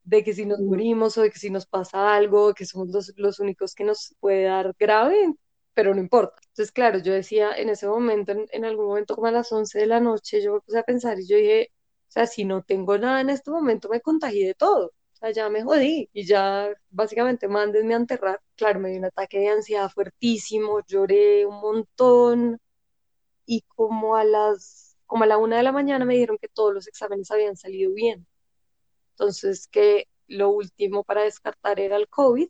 De 0.04 0.24
que 0.24 0.34
si 0.34 0.46
nos 0.46 0.60
morimos 0.62 1.18
o 1.18 1.22
de 1.22 1.30
que 1.30 1.38
si 1.38 1.52
nos 1.52 1.68
pasa 1.68 2.16
algo, 2.16 2.54
que 2.56 2.66
somos 2.66 2.90
los, 2.90 3.14
los 3.18 3.40
únicos 3.40 3.76
que 3.76 3.84
nos 3.84 4.16
puede 4.20 4.46
dar 4.46 4.74
grave, 4.80 5.36
pero 5.74 5.94
no 5.94 6.02
importa. 6.02 6.36
Entonces, 6.50 6.72
claro, 6.72 7.00
yo 7.00 7.14
decía 7.14 7.52
en 7.56 7.70
ese 7.70 7.88
momento, 7.88 8.34
en, 8.52 8.66
algún 8.66 8.88
momento 8.88 9.16
como 9.16 9.28
a 9.28 9.32
las 9.32 9.52
11 9.52 9.80
de 9.80 9.88
la 9.88 10.00
noche, 10.00 10.42
yo 10.42 10.54
me 10.56 10.62
puse 10.62 10.80
a 10.80 10.84
pensar 10.84 11.20
y 11.20 11.28
yo 11.28 11.38
dije, 11.38 11.72
o 12.10 12.12
sea, 12.12 12.28
si 12.28 12.46
no 12.46 12.64
tengo 12.64 12.98
nada 12.98 13.22
en 13.22 13.30
este 13.30 13.52
momento, 13.52 13.90
me 13.90 14.02
contagié 14.02 14.48
de 14.48 14.54
todo. 14.56 14.88
O 14.88 15.16
sea, 15.16 15.32
ya 15.32 15.50
me 15.50 15.64
jodí 15.64 16.10
y 16.14 16.26
ya 16.26 16.70
básicamente 16.90 17.48
mándenme 17.48 17.94
a 17.94 17.98
enterrar. 17.98 18.42
Claro, 18.56 18.80
me 18.80 18.90
dio 18.90 19.00
un 19.00 19.06
ataque 19.06 19.40
de 19.40 19.50
ansiedad 19.50 19.90
fuertísimo, 19.90 20.82
lloré 20.88 21.46
un 21.46 21.62
montón 21.62 22.60
y 23.46 23.62
como 23.76 24.16
a 24.16 24.24
las, 24.26 24.98
como 25.06 25.24
a 25.26 25.28
la 25.28 25.38
una 25.38 25.58
de 25.58 25.64
la 25.64 25.72
mañana 25.72 26.06
me 26.06 26.16
dijeron 26.16 26.38
que 26.40 26.48
todos 26.50 26.74
los 26.74 26.88
exámenes 26.88 27.32
habían 27.32 27.56
salido 27.56 27.94
bien. 27.94 28.28
Entonces, 29.12 29.68
que 29.68 30.08
lo 30.28 30.50
último 30.50 31.04
para 31.04 31.24
descartar 31.24 31.80
era 31.80 31.98
el 31.98 32.08
COVID 32.10 32.50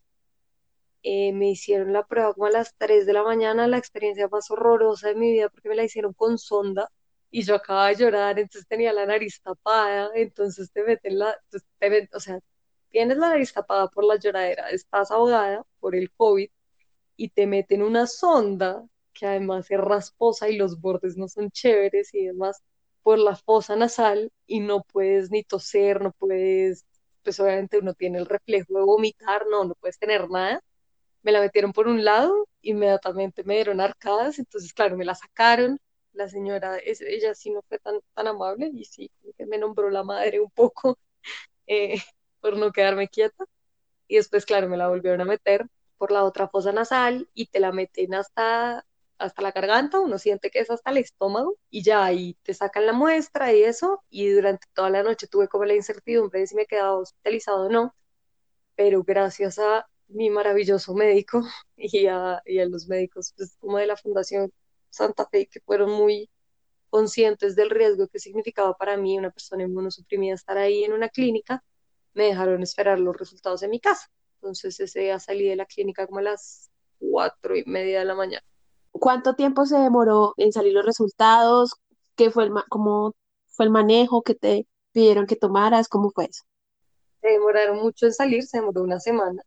eh, 1.04 1.34
me 1.34 1.50
hicieron 1.50 1.94
la 1.94 2.06
prueba 2.06 2.34
como 2.34 2.48
a 2.48 2.52
las 2.52 2.76
3 2.78 3.06
de 3.06 3.14
la 3.14 3.24
mañana, 3.24 3.68
la 3.68 3.78
experiencia 3.78 4.28
más 4.28 4.52
horrorosa 4.52 5.10
de 5.10 5.16
mi 5.16 5.32
vida 5.32 5.50
porque 5.50 5.70
me 5.70 5.76
la 5.76 5.84
hicieron 5.84 6.14
con 6.14 6.38
sonda 6.38 6.90
y 7.32 7.44
yo 7.44 7.56
acababa 7.56 7.90
de 7.90 7.96
llorar, 7.96 8.40
entonces 8.40 8.68
tenía 8.68 8.94
la 8.94 9.06
nariz 9.06 9.42
tapada, 9.42 10.12
entonces 10.16 10.72
te 10.72 10.84
meten 10.84 11.20
la, 11.20 11.36
te 11.80 12.10
o 12.14 12.20
sea, 12.20 12.40
tienes 12.90 13.18
la 13.18 13.30
nariz 13.30 13.54
tapada 13.54 13.88
por 13.90 14.04
la 14.06 14.18
lloradera, 14.18 14.70
estás 14.70 15.12
ahogada 15.12 15.64
por 15.80 15.96
el 15.96 16.12
COVID 16.12 16.50
y 17.18 17.30
te 17.30 17.48
meten 17.48 17.84
una 17.84 18.08
sonda 18.08 18.86
que 19.14 19.26
además 19.28 19.70
es 19.72 19.80
rasposa 19.80 20.50
y 20.50 20.58
los 20.58 20.80
bordes 20.82 21.18
no 21.18 21.28
son 21.28 21.52
chéveres 21.52 22.14
y 22.14 22.26
demás 22.26 22.64
por 23.04 23.20
la 23.20 23.36
fosa 23.36 23.76
nasal 23.76 24.32
y 24.48 24.60
no 24.60 24.84
puedes 24.84 25.32
ni 25.32 25.44
toser, 25.44 26.02
no 26.02 26.12
puedes, 26.20 26.86
pues 27.24 27.40
obviamente 27.40 27.80
uno 27.80 27.94
tiene 27.94 28.20
el 28.20 28.26
reflejo 28.28 28.74
de 28.76 28.82
vomitar, 28.84 29.46
no, 29.50 29.66
no 29.66 29.76
puedes 29.76 29.98
tener 30.00 30.30
nada 30.30 30.62
me 31.24 31.32
la 31.32 31.42
metieron 31.42 31.74
por 31.74 31.88
un 31.88 32.04
lado, 32.04 32.48
inmediatamente 32.62 33.44
me 33.44 33.56
dieron 33.56 33.82
arcadas, 33.82 34.40
entonces 34.40 34.74
claro, 34.74 34.98
me 34.98 35.06
la 35.06 35.16
sacaron, 35.16 35.80
la 36.14 36.28
señora, 36.30 36.78
ella 36.84 37.34
sí 37.36 37.52
no 37.52 37.62
fue 37.68 37.80
tan, 37.80 38.00
tan 38.14 38.28
amable 38.28 38.70
y 38.74 38.86
sí, 38.86 39.12
me 39.48 39.58
nombró 39.58 39.90
la 39.90 40.04
madre 40.04 40.40
un 40.40 40.52
poco 40.52 40.98
eh, 41.68 42.02
por 42.42 42.58
no 42.58 42.72
quedarme 42.72 43.08
quieta. 43.08 43.46
Y 44.08 44.18
después, 44.18 44.46
claro, 44.46 44.68
me 44.70 44.78
la 44.78 44.90
volvieron 44.90 45.22
a 45.22 45.26
meter 45.26 45.68
por 45.98 46.12
la 46.12 46.24
otra 46.26 46.48
fosa 46.50 46.72
nasal 46.74 47.30
y 47.34 47.48
te 47.48 47.60
la 47.60 47.72
meten 47.72 48.14
hasta, 48.16 48.86
hasta 49.18 49.42
la 49.42 49.52
garganta, 49.52 50.00
uno 50.00 50.18
siente 50.18 50.50
que 50.52 50.60
es 50.60 50.70
hasta 50.72 50.92
el 50.92 50.98
estómago 50.98 51.58
y 51.70 51.84
ya 51.84 52.04
ahí 52.04 52.36
te 52.44 52.54
sacan 52.54 52.86
la 52.88 52.94
muestra 52.94 53.54
y 53.54 53.64
eso. 53.64 54.04
Y 54.10 54.30
durante 54.30 54.68
toda 54.74 54.90
la 54.90 55.04
noche 55.04 55.28
tuve 55.28 55.48
como 55.48 55.66
la 55.66 55.76
incertidumbre 55.76 56.42
de 56.42 56.48
si 56.48 56.56
me 56.56 56.66
quedaba 56.66 56.98
hospitalizado 56.98 57.68
o 57.68 57.70
no, 57.70 57.96
pero 58.76 59.04
gracias 59.04 59.60
a 59.60 59.88
mi 60.14 60.30
maravilloso 60.30 60.94
médico 60.94 61.42
y 61.78 62.08
a, 62.08 62.42
y 62.46 62.60
a 62.60 62.66
los 62.66 62.88
médicos 62.88 63.34
pues, 63.36 63.58
como 63.60 63.78
de 63.78 63.88
la 63.88 63.98
Fundación 63.98 64.52
Santa 64.90 65.28
Fe 65.28 65.48
que 65.48 65.62
fueron 65.62 65.92
muy 65.92 66.30
conscientes 66.90 67.56
del 67.56 67.70
riesgo 67.70 68.08
que 68.08 68.20
significaba 68.20 68.76
para 68.76 68.98
mí 68.98 69.18
una 69.18 69.32
persona 69.32 69.64
inmunosuprimida 69.64 70.36
estar 70.36 70.58
ahí 70.58 70.84
en 70.84 70.92
una 70.92 71.08
clínica, 71.08 71.64
me 72.14 72.26
dejaron 72.26 72.62
esperar 72.62 73.00
los 73.00 73.16
resultados 73.16 73.64
en 73.64 73.70
mi 73.70 73.80
casa. 73.80 74.10
Entonces 74.36 74.78
ese 74.80 75.00
día 75.00 75.18
salí 75.18 75.48
de 75.48 75.56
la 75.56 75.66
clínica 75.66 76.06
como 76.06 76.20
a 76.20 76.24
las 76.24 76.70
cuatro 77.00 77.56
y 77.56 77.64
media 77.66 78.00
de 78.00 78.06
la 78.06 78.16
mañana. 78.16 78.44
¿Cuánto 78.92 79.36
tiempo 79.36 79.66
se 79.66 79.78
demoró 79.78 80.34
en 80.36 80.52
salir 80.52 80.74
los 80.74 80.86
resultados? 80.86 81.76
¿Qué 82.18 82.30
fue 82.30 82.44
el, 82.44 82.52
cómo 82.68 83.16
fue 83.48 83.66
el 83.66 83.72
manejo 83.72 84.22
que 84.22 84.36
te 84.36 84.68
pidieron 84.92 85.28
que 85.28 85.38
tomaras? 85.38 85.88
¿Cómo 85.88 86.12
fue 86.12 86.26
eso? 86.26 86.44
Se 87.22 87.30
demoraron 87.30 87.78
mucho 87.78 88.08
en 88.08 88.14
salir, 88.14 88.44
se 88.44 88.58
demoró 88.58 88.82
una 88.82 89.00
semana 89.00 89.42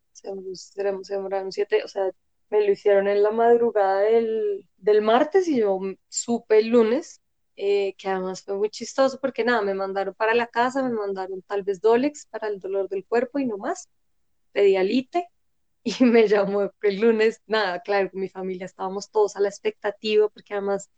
se, 0.55 0.83
demoraron 1.15 1.53
siete, 1.53 1.83
o 1.85 1.89
sea, 1.89 2.11
me 2.51 2.65
lo 2.67 2.73
hicieron 2.73 3.09
en 3.09 3.23
la 3.23 3.31
madrugada 3.31 4.01
del, 4.01 4.69
del 4.77 5.03
martes 5.03 5.49
y 5.49 5.61
yo 5.61 5.79
supe 6.09 6.59
el 6.59 6.69
lunes, 6.69 7.21
eh, 7.57 7.95
que 7.99 8.09
además 8.09 8.43
fue 8.43 8.57
muy 8.57 8.71
chistoso 8.71 9.19
porque 9.21 9.45
nada, 9.45 9.63
me 9.63 9.75
mandaron 9.75 10.15
para 10.15 10.35
la 10.35 10.47
casa, 10.47 10.83
me 10.83 10.95
mandaron 10.95 11.43
tal 11.43 11.63
vez 11.63 11.81
Dolex 11.81 12.27
para 12.27 12.49
el 12.49 12.61
dolor 12.61 12.89
del 12.89 13.05
cuerpo 13.05 13.39
y 13.39 13.47
no 13.47 13.59
más, 13.59 13.89
pedí 14.53 14.77
alite 14.77 15.29
y 15.85 15.95
me 16.05 16.27
llamó 16.29 16.73
el 16.83 17.01
lunes, 17.01 17.43
nada, 17.47 17.81
claro, 17.81 18.11
mi 18.13 18.29
familia 18.29 18.67
estábamos 18.67 19.11
todos 19.11 19.37
a 19.37 19.41
la 19.41 19.49
expectativa 19.49 20.29
porque 20.29 20.55
además 20.55 20.91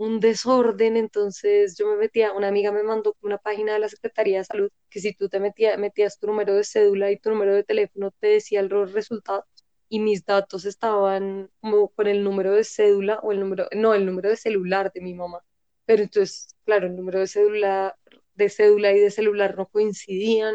un 0.00 0.18
desorden, 0.18 0.96
entonces 0.96 1.76
yo 1.76 1.86
me 1.88 1.96
metía, 1.96 2.32
una 2.32 2.48
amiga 2.48 2.72
me 2.72 2.82
mandó 2.82 3.16
una 3.20 3.36
página 3.38 3.74
de 3.74 3.80
la 3.80 3.88
Secretaría 3.90 4.38
de 4.38 4.44
Salud 4.44 4.70
que 4.88 4.98
si 5.00 5.12
tú 5.14 5.28
te 5.28 5.40
metías, 5.40 5.78
metías 5.78 6.18
tu 6.18 6.26
número 6.26 6.54
de 6.54 6.64
cédula 6.64 7.10
y 7.10 7.18
tu 7.18 7.28
número 7.30 7.54
de 7.54 7.64
teléfono 7.64 8.10
te 8.18 8.28
decía 8.28 8.62
los 8.62 8.92
resultados 8.94 9.44
y 9.90 10.00
mis 10.00 10.24
datos 10.24 10.64
estaban 10.64 11.50
como 11.60 11.90
con 11.90 12.06
el 12.06 12.24
número 12.24 12.52
de 12.52 12.64
cédula 12.64 13.18
o 13.22 13.32
el 13.32 13.40
número, 13.40 13.68
no, 13.76 13.92
el 13.94 14.06
número 14.06 14.30
de 14.30 14.36
celular 14.38 14.90
de 14.92 15.02
mi 15.02 15.12
mamá. 15.14 15.44
Pero 15.84 16.02
entonces, 16.02 16.56
claro, 16.64 16.86
el 16.86 16.96
número 16.96 17.18
de 17.20 17.26
cédula, 17.26 17.96
de 18.34 18.48
cédula 18.48 18.92
y 18.92 19.00
de 19.00 19.10
celular 19.10 19.56
no 19.56 19.66
coincidían, 19.68 20.54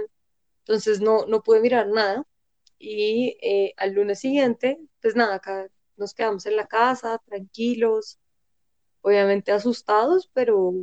entonces 0.60 1.02
no, 1.02 1.26
no 1.28 1.44
pude 1.44 1.62
mirar 1.62 1.88
nada. 1.90 2.26
Y 2.80 3.38
eh, 3.42 3.74
al 3.78 3.94
lunes 3.94 4.20
siguiente, 4.20 4.80
pues 5.02 5.16
nada, 5.16 5.36
acá 5.36 5.70
nos 5.98 6.14
quedamos 6.16 6.46
en 6.48 6.56
la 6.58 6.68
casa, 6.68 7.22
tranquilos, 7.28 8.20
obviamente 9.06 9.52
asustados, 9.52 10.30
pero, 10.34 10.74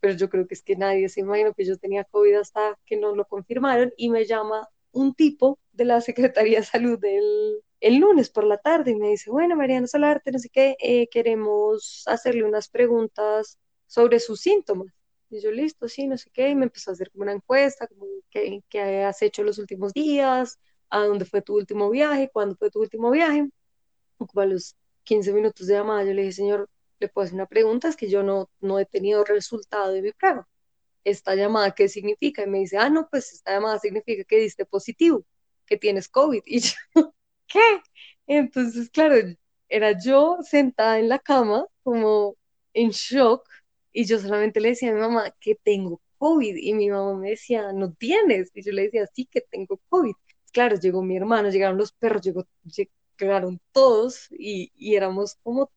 pero 0.00 0.14
yo 0.14 0.30
creo 0.30 0.46
que 0.46 0.54
es 0.54 0.62
que 0.62 0.76
nadie 0.76 1.08
se 1.08 1.20
imaginó 1.20 1.54
que 1.54 1.64
yo 1.64 1.76
tenía 1.76 2.04
COVID 2.04 2.36
hasta 2.36 2.78
que 2.86 2.96
nos 2.96 3.16
lo 3.16 3.26
confirmaron 3.26 3.92
y 3.96 4.10
me 4.10 4.24
llama 4.26 4.68
un 4.92 5.12
tipo 5.14 5.58
de 5.72 5.84
la 5.84 6.00
Secretaría 6.00 6.60
de 6.60 6.64
Salud 6.64 6.98
del, 7.00 7.60
el 7.80 7.96
lunes 7.98 8.30
por 8.30 8.44
la 8.44 8.58
tarde 8.58 8.92
y 8.92 8.94
me 8.94 9.08
dice, 9.08 9.30
bueno, 9.30 9.56
Mariana 9.56 9.88
Solarte, 9.88 10.30
no 10.30 10.38
sé 10.38 10.48
qué, 10.50 10.76
eh, 10.80 11.08
queremos 11.08 12.04
hacerle 12.06 12.44
unas 12.44 12.68
preguntas 12.68 13.58
sobre 13.88 14.20
sus 14.20 14.40
síntomas. 14.40 14.92
Y 15.30 15.40
yo, 15.40 15.50
listo, 15.50 15.88
sí, 15.88 16.06
no 16.06 16.16
sé 16.16 16.30
qué, 16.30 16.50
y 16.50 16.54
me 16.54 16.64
empezó 16.66 16.90
a 16.90 16.94
hacer 16.94 17.10
como 17.10 17.24
una 17.24 17.32
encuesta, 17.32 17.88
qué, 18.30 18.62
qué 18.68 19.02
has 19.02 19.20
hecho 19.22 19.42
los 19.42 19.58
últimos 19.58 19.92
días, 19.92 20.58
a 20.90 21.00
dónde 21.00 21.24
fue 21.24 21.42
tu 21.42 21.56
último 21.56 21.90
viaje, 21.90 22.30
cuándo 22.32 22.54
fue 22.56 22.70
tu 22.70 22.80
último 22.80 23.10
viaje. 23.10 23.48
Como 24.16 24.44
los 24.44 24.76
15 25.04 25.32
minutos 25.32 25.66
de 25.66 25.74
llamada, 25.74 26.04
yo 26.04 26.14
le 26.14 26.22
dije, 26.22 26.32
señor, 26.34 26.68
le 27.00 27.08
puedo 27.08 27.24
hacer 27.24 27.34
una 27.34 27.46
pregunta, 27.46 27.88
es 27.88 27.96
que 27.96 28.10
yo 28.10 28.22
no, 28.22 28.50
no 28.60 28.78
he 28.78 28.86
tenido 28.86 29.24
resultado 29.24 29.92
de 29.92 30.02
mi 30.02 30.12
prueba. 30.12 30.48
¿Esta 31.04 31.34
llamada 31.34 31.72
qué 31.72 31.88
significa? 31.88 32.42
Y 32.42 32.46
me 32.48 32.58
dice, 32.60 32.78
ah, 32.78 32.90
no, 32.90 33.08
pues 33.08 33.32
esta 33.32 33.52
llamada 33.52 33.78
significa 33.78 34.24
que 34.24 34.38
diste 34.38 34.66
positivo, 34.66 35.24
que 35.66 35.76
tienes 35.76 36.08
COVID. 36.08 36.42
Y 36.46 36.60
yo, 36.60 36.74
¿qué? 37.46 37.60
Entonces, 38.26 38.90
claro, 38.90 39.16
era 39.68 39.98
yo 39.98 40.38
sentada 40.42 40.98
en 40.98 41.08
la 41.08 41.18
cama, 41.18 41.66
como 41.82 42.36
en 42.74 42.90
shock, 42.90 43.48
y 43.92 44.04
yo 44.06 44.18
solamente 44.18 44.60
le 44.60 44.70
decía 44.70 44.90
a 44.90 44.94
mi 44.94 45.00
mamá 45.00 45.34
que 45.40 45.54
tengo 45.56 46.00
COVID, 46.18 46.56
y 46.56 46.74
mi 46.74 46.90
mamá 46.90 47.14
me 47.14 47.30
decía, 47.30 47.72
no 47.72 47.92
tienes, 47.94 48.50
y 48.54 48.62
yo 48.62 48.72
le 48.72 48.82
decía, 48.84 49.06
sí 49.14 49.26
que 49.26 49.40
tengo 49.42 49.80
COVID. 49.88 50.14
Claro, 50.52 50.76
llegó 50.78 51.02
mi 51.02 51.16
hermano, 51.16 51.50
llegaron 51.50 51.78
los 51.78 51.92
perros, 51.92 52.22
llegó, 52.22 52.46
llegaron 53.18 53.60
todos, 53.72 54.28
y, 54.30 54.72
y 54.76 54.96
éramos 54.96 55.36
como 55.42 55.70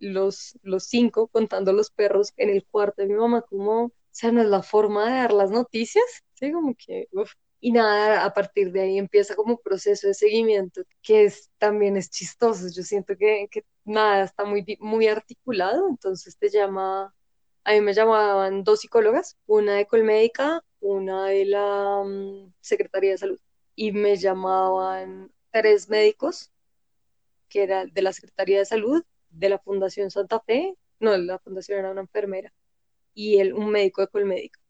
los, 0.00 0.58
los 0.62 0.84
cinco 0.84 1.28
contando 1.28 1.72
los 1.72 1.90
perros 1.90 2.32
en 2.36 2.50
el 2.50 2.64
cuarto 2.66 3.02
de 3.02 3.08
mi 3.08 3.14
mamá, 3.14 3.42
como, 3.42 3.84
o 3.86 3.92
sea, 4.10 4.32
no 4.32 4.42
es 4.42 4.48
la 4.48 4.62
forma 4.62 5.06
de 5.06 5.12
dar 5.18 5.32
las 5.32 5.50
noticias, 5.50 6.04
¿sí? 6.34 6.52
Como 6.52 6.74
que, 6.74 7.08
uf. 7.12 7.32
Y 7.62 7.72
nada, 7.72 8.24
a 8.24 8.32
partir 8.32 8.72
de 8.72 8.80
ahí 8.80 8.98
empieza 8.98 9.34
como 9.36 9.54
un 9.54 9.60
proceso 9.62 10.06
de 10.08 10.14
seguimiento 10.14 10.82
que 11.02 11.24
es, 11.24 11.50
también 11.58 11.96
es 11.98 12.10
chistoso. 12.10 12.66
Yo 12.74 12.82
siento 12.82 13.14
que, 13.16 13.48
nada 13.84 14.24
está 14.24 14.44
muy, 14.44 14.64
muy 14.80 15.08
articulado, 15.08 15.88
entonces 15.88 16.38
te 16.38 16.48
llama, 16.48 17.14
a 17.64 17.72
mí 17.72 17.80
me 17.82 17.94
llamaban 17.94 18.64
dos 18.64 18.80
psicólogas, 18.80 19.36
una 19.46 19.74
de 19.74 19.86
Colmédica, 19.86 20.64
una 20.80 21.26
de 21.26 21.44
la 21.46 21.98
um, 21.98 22.52
Secretaría 22.60 23.12
de 23.12 23.18
Salud, 23.18 23.40
y 23.74 23.92
me 23.92 24.16
llamaban 24.16 25.30
tres 25.50 25.88
médicos, 25.88 26.50
que 27.48 27.62
era 27.64 27.86
de 27.86 28.02
la 28.02 28.12
Secretaría 28.12 28.58
de 28.60 28.64
Salud, 28.64 29.04
de 29.30 29.48
la 29.48 29.58
Fundación 29.58 30.10
Santa 30.10 30.40
Fe, 30.40 30.74
no, 31.00 31.16
la 31.16 31.38
fundación 31.38 31.78
era 31.78 31.90
una 31.90 32.02
enfermera, 32.02 32.52
y 33.14 33.38
él, 33.38 33.54
un 33.54 33.70
médico 33.70 34.02
de 34.02 34.08
Colmédica. 34.08 34.60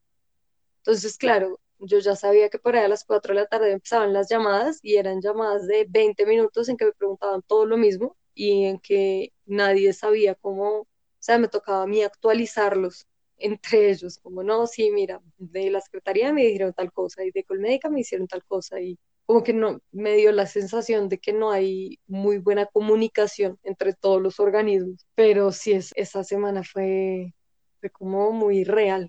Entonces, 0.79 1.17
claro, 1.19 1.61
yo 1.79 1.99
ya 1.99 2.17
sabía 2.17 2.49
que 2.51 2.59
por 2.59 2.77
ahí 2.77 2.85
a 2.85 2.89
las 2.89 3.05
4 3.05 3.35
de 3.35 3.41
la 3.41 3.47
tarde 3.47 3.73
empezaban 3.73 4.13
las 4.13 4.29
llamadas 4.29 4.81
y 4.83 4.97
eran 4.97 5.21
llamadas 5.21 5.67
de 5.67 5.87
20 5.89 6.27
minutos 6.27 6.69
en 6.69 6.77
que 6.77 6.87
me 6.87 6.93
preguntaban 6.93 7.43
todo 7.43 7.67
lo 7.67 7.77
mismo 7.77 8.17
y 8.35 8.65
en 8.65 8.79
que 8.79 9.33
nadie 9.47 9.93
sabía 9.93 10.35
cómo, 10.35 10.81
o 10.81 10.87
sea, 11.19 11.39
me 11.39 11.49
tocaba 11.49 11.83
a 11.83 11.87
mí 11.87 12.03
actualizarlos 12.03 13.07
entre 13.39 13.91
ellos, 13.91 14.19
como 14.19 14.43
no, 14.43 14.67
sí, 14.67 14.91
mira, 14.91 15.21
de 15.39 15.71
la 15.71 15.81
secretaría 15.81 16.33
me 16.33 16.45
dijeron 16.45 16.75
tal 16.75 16.93
cosa 16.93 17.25
y 17.25 17.31
de 17.31 17.45
Colmédica 17.45 17.89
me 17.89 18.01
hicieron 18.01 18.29
tal 18.29 18.45
cosa 18.45 18.81
y 18.81 18.99
como 19.31 19.45
que 19.45 19.53
no, 19.53 19.79
me 19.93 20.17
dio 20.17 20.33
la 20.33 20.45
sensación 20.47 21.09
de 21.09 21.19
que 21.21 21.33
no 21.33 21.53
hay 21.53 22.01
muy 22.09 22.39
buena 22.39 22.67
comunicación 22.67 23.61
entre 23.63 23.95
todos 23.95 24.21
los 24.21 24.41
organismos, 24.41 25.07
pero 25.15 25.53
sí, 25.53 25.71
es, 25.71 25.93
esa 25.95 26.25
semana 26.25 26.65
fue, 26.65 27.33
fue 27.79 27.91
como 27.91 28.33
muy 28.33 28.65
real. 28.65 29.09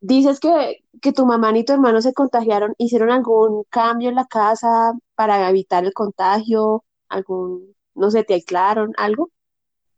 Dices 0.00 0.38
que, 0.38 0.84
que 1.02 1.12
tu 1.12 1.26
mamá 1.26 1.50
y 1.58 1.64
tu 1.64 1.72
hermano 1.72 2.00
se 2.00 2.12
contagiaron, 2.12 2.76
¿hicieron 2.78 3.10
algún 3.10 3.64
cambio 3.70 4.08
en 4.10 4.14
la 4.14 4.26
casa 4.26 4.92
para 5.16 5.50
evitar 5.50 5.84
el 5.84 5.92
contagio? 5.92 6.84
¿Algún, 7.08 7.74
no 7.96 8.12
sé, 8.12 8.22
te 8.22 8.34
aislaron, 8.34 8.92
algo? 8.96 9.30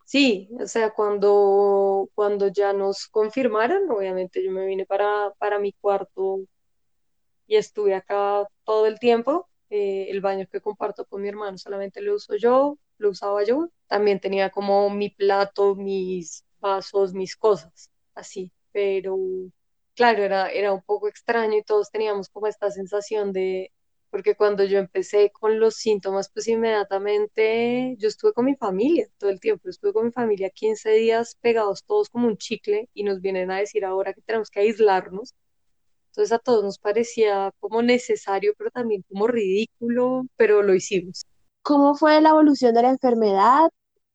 Sí, 0.06 0.48
o 0.58 0.66
sea, 0.66 0.94
cuando, 0.94 2.08
cuando 2.14 2.48
ya 2.48 2.72
nos 2.72 3.06
confirmaron, 3.08 3.90
obviamente 3.90 4.42
yo 4.42 4.50
me 4.50 4.64
vine 4.64 4.86
para, 4.86 5.30
para 5.38 5.58
mi 5.58 5.74
cuarto 5.74 6.38
y 7.50 7.56
estuve 7.56 7.94
acá 7.94 8.46
todo 8.64 8.86
el 8.86 8.98
tiempo. 9.00 9.48
Eh, 9.70 10.06
el 10.10 10.20
baño 10.20 10.46
que 10.50 10.60
comparto 10.60 11.04
con 11.06 11.22
mi 11.22 11.28
hermano 11.28 11.58
solamente 11.58 12.00
lo 12.00 12.14
uso 12.16 12.36
yo, 12.36 12.78
lo 12.98 13.10
usaba 13.10 13.42
yo. 13.44 13.70
También 13.88 14.20
tenía 14.20 14.50
como 14.50 14.88
mi 14.90 15.10
plato, 15.10 15.74
mis 15.74 16.44
vasos, 16.60 17.12
mis 17.14 17.36
cosas, 17.36 17.90
así. 18.14 18.52
Pero 18.72 19.16
claro, 19.94 20.22
era, 20.22 20.48
era 20.50 20.72
un 20.72 20.82
poco 20.82 21.08
extraño 21.08 21.56
y 21.58 21.62
todos 21.64 21.90
teníamos 21.90 22.28
como 22.28 22.46
esta 22.46 22.70
sensación 22.70 23.32
de, 23.32 23.72
porque 24.10 24.34
cuando 24.36 24.64
yo 24.64 24.78
empecé 24.78 25.30
con 25.32 25.58
los 25.60 25.74
síntomas, 25.76 26.30
pues 26.32 26.48
inmediatamente 26.48 27.96
yo 27.98 28.08
estuve 28.08 28.32
con 28.32 28.44
mi 28.46 28.54
familia 28.56 29.08
todo 29.18 29.30
el 29.30 29.40
tiempo, 29.40 29.68
estuve 29.68 29.92
con 29.92 30.06
mi 30.06 30.12
familia 30.12 30.50
15 30.50 30.90
días 30.92 31.36
pegados 31.40 31.84
todos 31.84 32.08
como 32.10 32.26
un 32.28 32.36
chicle 32.38 32.88
y 32.94 33.02
nos 33.04 33.20
vienen 33.20 33.50
a 33.50 33.58
decir 33.58 33.84
ahora 33.84 34.14
que 34.14 34.22
tenemos 34.22 34.50
que 34.50 34.60
aislarnos. 34.60 35.34
Entonces 36.10 36.32
a 36.32 36.38
todos 36.38 36.64
nos 36.64 36.78
parecía 36.78 37.52
como 37.60 37.82
necesario, 37.82 38.52
pero 38.58 38.70
también 38.70 39.04
como 39.08 39.28
ridículo, 39.28 40.24
pero 40.36 40.62
lo 40.62 40.74
hicimos. 40.74 41.24
¿Cómo 41.62 41.94
fue 41.94 42.20
la 42.20 42.30
evolución 42.30 42.74
de 42.74 42.82
la 42.82 42.90
enfermedad? 42.90 43.70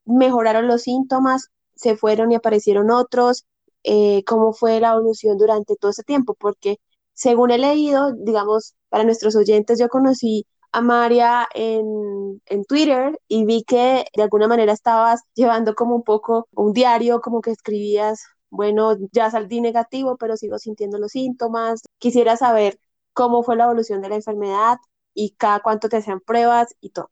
¿Mejoraron 0.06 0.68
los 0.68 0.84
síntomas? 0.84 1.50
¿Se 1.76 1.96
fueron 1.96 2.32
y 2.32 2.36
aparecieron 2.36 2.92
otros? 2.92 3.46
Eh, 3.84 4.24
cómo 4.26 4.52
fue 4.54 4.80
la 4.80 4.92
evolución 4.94 5.38
durante 5.38 5.76
todo 5.76 5.92
ese 5.92 6.04
tiempo, 6.04 6.36
porque 6.36 6.78
según 7.14 7.52
he 7.52 7.58
leído, 7.58 8.14
digamos, 8.14 8.76
para 8.90 9.04
nuestros 9.04 9.36
oyentes, 9.36 9.80
yo 9.80 9.88
conocí 9.90 10.46
a 10.72 10.82
María 10.82 11.48
en, 11.54 12.42
en, 12.48 12.66
Twitter 12.66 13.18
y 13.30 13.46
vi 13.46 13.64
que 13.64 14.06
de 14.14 14.24
alguna 14.24 14.48
manera 14.50 14.74
estabas 14.74 15.22
llevando 15.34 15.76
como 15.76 15.96
un 15.96 16.04
poco 16.04 16.48
un 16.52 16.74
diario, 16.74 17.22
como 17.22 17.42
que 17.42 17.52
escribías, 17.52 18.26
bueno, 18.56 18.96
ya 19.12 19.30
salí 19.32 19.62
negativo, 19.62 20.18
pero 20.18 20.38
sigo 20.38 20.58
sintiendo 20.60 20.98
los 20.98 21.12
síntomas. 21.12 21.82
Quisiera 22.00 22.38
saber 22.38 22.80
cómo 23.14 23.44
fue 23.44 23.56
la 23.56 23.66
evolución 23.66 24.02
de 24.02 24.10
la 24.10 24.16
enfermedad 24.16 24.78
y 25.14 25.32
cada 25.32 25.62
cuánto 25.62 25.90
te 25.90 25.98
hacían 25.98 26.20
pruebas 26.20 26.76
y 26.82 26.90
todo. 26.90 27.12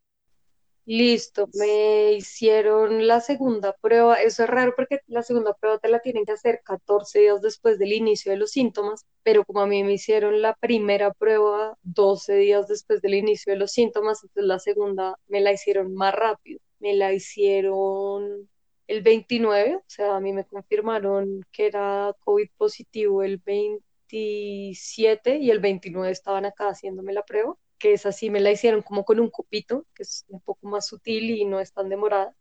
Listo, 0.86 1.48
me 1.54 2.12
hicieron 2.14 3.08
la 3.08 3.22
segunda 3.22 3.74
prueba. 3.80 4.16
Eso 4.22 4.44
es 4.44 4.50
raro 4.50 4.74
porque 4.76 5.00
la 5.08 5.24
segunda 5.24 5.54
prueba 5.54 5.80
te 5.80 5.88
la 5.88 6.00
tienen 6.00 6.26
que 6.26 6.34
hacer 6.34 6.62
14 6.66 7.20
días 7.20 7.42
después 7.42 7.80
del 7.80 7.94
inicio 7.94 8.34
de 8.34 8.38
los 8.38 8.52
síntomas, 8.52 9.06
pero 9.24 9.46
como 9.46 9.62
a 9.62 9.68
mí 9.68 9.82
me 9.84 9.94
hicieron 9.94 10.42
la 10.42 10.56
primera 10.56 11.14
prueba 11.14 11.78
12 11.84 12.36
días 12.36 12.68
después 12.68 13.02
del 13.02 13.14
inicio 13.14 13.54
de 13.54 13.60
los 13.60 13.72
síntomas, 13.72 14.24
entonces 14.24 14.46
la 14.46 14.60
segunda 14.60 15.16
me 15.28 15.40
la 15.40 15.54
hicieron 15.54 15.94
más 15.94 16.14
rápido. 16.14 16.60
Me 16.80 16.94
la 16.96 17.14
hicieron 17.14 18.50
el 18.88 19.02
29, 19.02 19.78
o 19.78 19.84
sea, 19.88 20.16
a 20.16 20.20
mí 20.20 20.34
me 20.34 20.46
confirmaron 20.46 21.46
que 21.52 21.68
era 21.68 22.16
COVID 22.22 22.50
positivo 22.58 23.24
el 23.24 23.38
27 23.38 25.38
y 25.38 25.52
el 25.52 25.60
29 25.60 26.12
estaban 26.12 26.46
acá 26.46 26.70
haciéndome 26.70 27.14
la 27.14 27.24
prueba 27.24 27.56
que 27.84 27.92
es 27.92 28.06
así, 28.06 28.30
me 28.30 28.40
la 28.40 28.50
hicieron 28.50 28.82
como 28.82 29.04
con 29.04 29.20
un 29.20 29.30
copito, 29.30 29.86
que 29.94 30.04
es 30.04 30.24
un 30.30 30.40
poco 30.40 30.68
más 30.68 30.88
sutil 30.88 31.32
y 31.32 31.44
no 31.44 31.60
es 31.60 31.74
tan 31.74 31.90
demorada. 31.90 32.34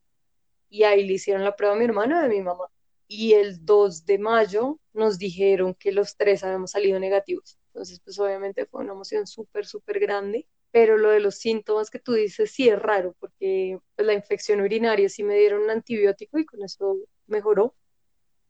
Y 0.70 0.84
ahí 0.84 1.04
le 1.04 1.14
hicieron 1.14 1.42
la 1.42 1.56
prueba 1.56 1.74
a 1.74 1.78
mi 1.78 1.84
hermano 1.84 2.20
y 2.20 2.24
a 2.24 2.28
mi 2.28 2.40
mamá. 2.40 2.66
Y 3.08 3.32
el 3.32 3.66
2 3.66 4.06
de 4.06 4.20
mayo 4.20 4.78
nos 4.92 5.18
dijeron 5.18 5.74
que 5.74 5.90
los 5.90 6.16
tres 6.16 6.44
habíamos 6.44 6.70
salido 6.70 7.00
negativos. 7.00 7.58
Entonces, 7.66 7.98
pues 8.04 8.20
obviamente 8.20 8.66
fue 8.66 8.82
una 8.82 8.92
emoción 8.92 9.26
súper, 9.26 9.66
súper 9.66 9.98
grande. 9.98 10.46
Pero 10.72 10.98
lo 10.98 11.10
de 11.10 11.20
los 11.20 11.36
síntomas 11.36 11.90
que 11.90 12.00
tú 12.00 12.14
dices 12.14 12.50
sí 12.52 12.68
es 12.68 12.78
raro, 12.80 13.14
porque 13.20 13.78
pues, 13.96 14.06
la 14.06 14.14
infección 14.14 14.60
urinaria 14.62 15.08
sí 15.10 15.22
me 15.24 15.36
dieron 15.38 15.62
un 15.62 15.70
antibiótico 15.70 16.38
y 16.38 16.46
con 16.46 16.62
eso 16.64 16.98
mejoró 17.26 17.74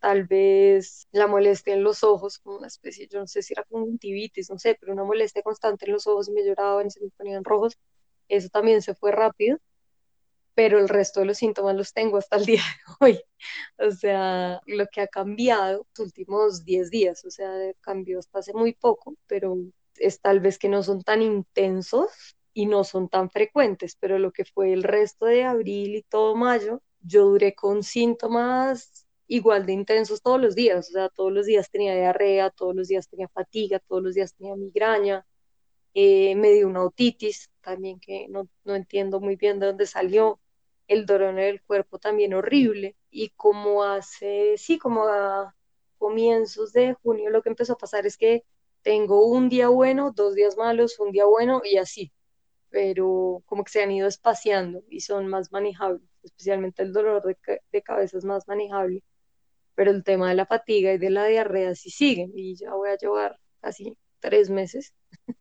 tal 0.00 0.24
vez 0.26 1.08
la 1.12 1.26
molestia 1.28 1.74
en 1.74 1.84
los 1.84 2.04
ojos, 2.04 2.38
como 2.38 2.58
una 2.58 2.66
especie, 2.68 3.08
yo 3.08 3.20
no 3.20 3.26
sé 3.28 3.42
si 3.42 3.54
era 3.54 3.64
conjuntivitis, 3.64 4.50
no 4.50 4.58
sé, 4.58 4.76
pero 4.80 4.92
una 4.92 5.04
molestia 5.04 5.42
constante 5.42 5.86
en 5.86 5.92
los 5.92 6.06
ojos 6.08 6.28
y 6.28 6.32
me 6.32 6.44
lloraban 6.44 6.88
y 6.88 6.90
se 6.90 7.00
me 7.02 7.10
ponían 7.10 7.44
rojos, 7.44 7.78
eso 8.28 8.48
también 8.50 8.82
se 8.82 8.94
fue 8.94 9.12
rápido. 9.12 9.58
pero 10.54 10.78
el 10.78 10.88
resto 10.88 11.20
de 11.20 11.26
los 11.26 11.38
síntomas 11.38 11.74
los 11.76 11.92
tengo 11.92 12.18
hasta 12.18 12.36
el 12.36 12.44
día 12.46 12.62
de 12.62 13.06
hoy. 13.06 13.20
O 13.78 13.90
sea, 13.92 14.60
lo 14.66 14.86
que 14.88 15.00
ha 15.02 15.06
cambiado 15.08 15.86
los 15.96 16.06
últimos 16.06 16.64
10 16.64 16.90
días, 16.90 17.24
o 17.24 17.30
sea, 17.30 17.50
cambió 17.80 18.18
hasta 18.18 18.40
hace 18.40 18.52
muy 18.54 18.74
poco, 18.74 19.16
pero 19.26 19.56
es 19.96 20.20
tal 20.20 20.40
vez 20.40 20.58
que 20.58 20.68
no 20.68 20.82
son 20.82 21.02
tan 21.02 21.22
intensos 21.22 22.36
y 22.54 22.66
no 22.66 22.84
son 22.84 23.08
tan 23.08 23.30
frecuentes, 23.30 23.96
pero 23.98 24.18
lo 24.18 24.32
que 24.32 24.44
fue 24.44 24.72
el 24.72 24.82
resto 24.82 25.26
de 25.26 25.44
abril 25.44 25.96
y 25.96 26.02
todo 26.02 26.36
mayo, 26.36 26.82
yo 27.00 27.24
duré 27.26 27.54
con 27.54 27.82
síntomas 27.82 29.06
igual 29.26 29.64
de 29.66 29.72
intensos 29.72 30.20
todos 30.22 30.40
los 30.40 30.54
días, 30.54 30.88
o 30.90 30.92
sea, 30.92 31.08
todos 31.08 31.32
los 31.32 31.46
días 31.46 31.70
tenía 31.70 31.94
diarrea, 31.94 32.50
todos 32.50 32.74
los 32.76 32.88
días 32.88 33.08
tenía 33.08 33.28
fatiga, 33.28 33.78
todos 33.78 34.02
los 34.02 34.14
días 34.14 34.34
tenía 34.34 34.54
migraña, 34.56 35.26
eh, 35.94 36.34
me 36.36 36.52
dio 36.52 36.68
una 36.68 36.84
otitis 36.84 37.50
también 37.62 37.98
que 38.00 38.26
no, 38.28 38.48
no 38.64 38.74
entiendo 38.74 39.20
muy 39.20 39.36
bien 39.36 39.58
de 39.58 39.66
dónde 39.66 39.86
salió, 39.86 40.40
el 40.88 41.06
dolor 41.06 41.30
en 41.30 41.38
el 41.38 41.62
cuerpo 41.62 41.98
también 41.98 42.34
horrible, 42.34 42.96
y 43.10 43.30
como 43.30 43.84
hace, 43.84 44.56
sí, 44.58 44.78
como 44.78 45.04
a 45.06 45.54
comienzos 45.98 46.72
de 46.72 46.94
junio 47.02 47.30
lo 47.30 47.42
que 47.42 47.48
empezó 47.50 47.74
a 47.74 47.78
pasar 47.78 48.06
es 48.06 48.16
que 48.16 48.44
tengo 48.82 49.26
un 49.26 49.48
día 49.48 49.68
bueno, 49.68 50.12
dos 50.12 50.34
días 50.34 50.56
malos, 50.56 50.98
un 50.98 51.12
día 51.12 51.24
bueno 51.26 51.62
y 51.64 51.78
así, 51.78 52.12
pero 52.70 53.42
como 53.46 53.64
que 53.64 53.72
se 53.72 53.82
han 53.82 53.92
ido 53.92 54.08
espaciando 54.08 54.82
y 54.90 55.00
son 55.00 55.28
más 55.28 55.52
manejables, 55.52 56.02
especialmente 56.22 56.82
el 56.82 56.92
dolor 56.92 57.22
de, 57.24 57.82
cabeza 57.82 58.18
es 58.18 58.24
más 58.24 58.48
manejable, 58.48 59.02
pero 59.74 59.90
el 59.92 60.04
tema 60.04 60.28
de 60.30 60.36
la 60.36 60.46
fatiga 60.46 60.92
y 60.92 60.98
de 60.98 61.10
la 61.10 61.26
diarrea 61.26 61.74
sí 61.74 61.90
siguen 61.90 62.32
y 62.34 62.56
ya 62.56 62.74
voy 62.74 62.90
a 62.90 62.96
llevar 62.96 63.38
casi 63.60 63.96
tres 64.20 64.50
meses. 64.50 64.94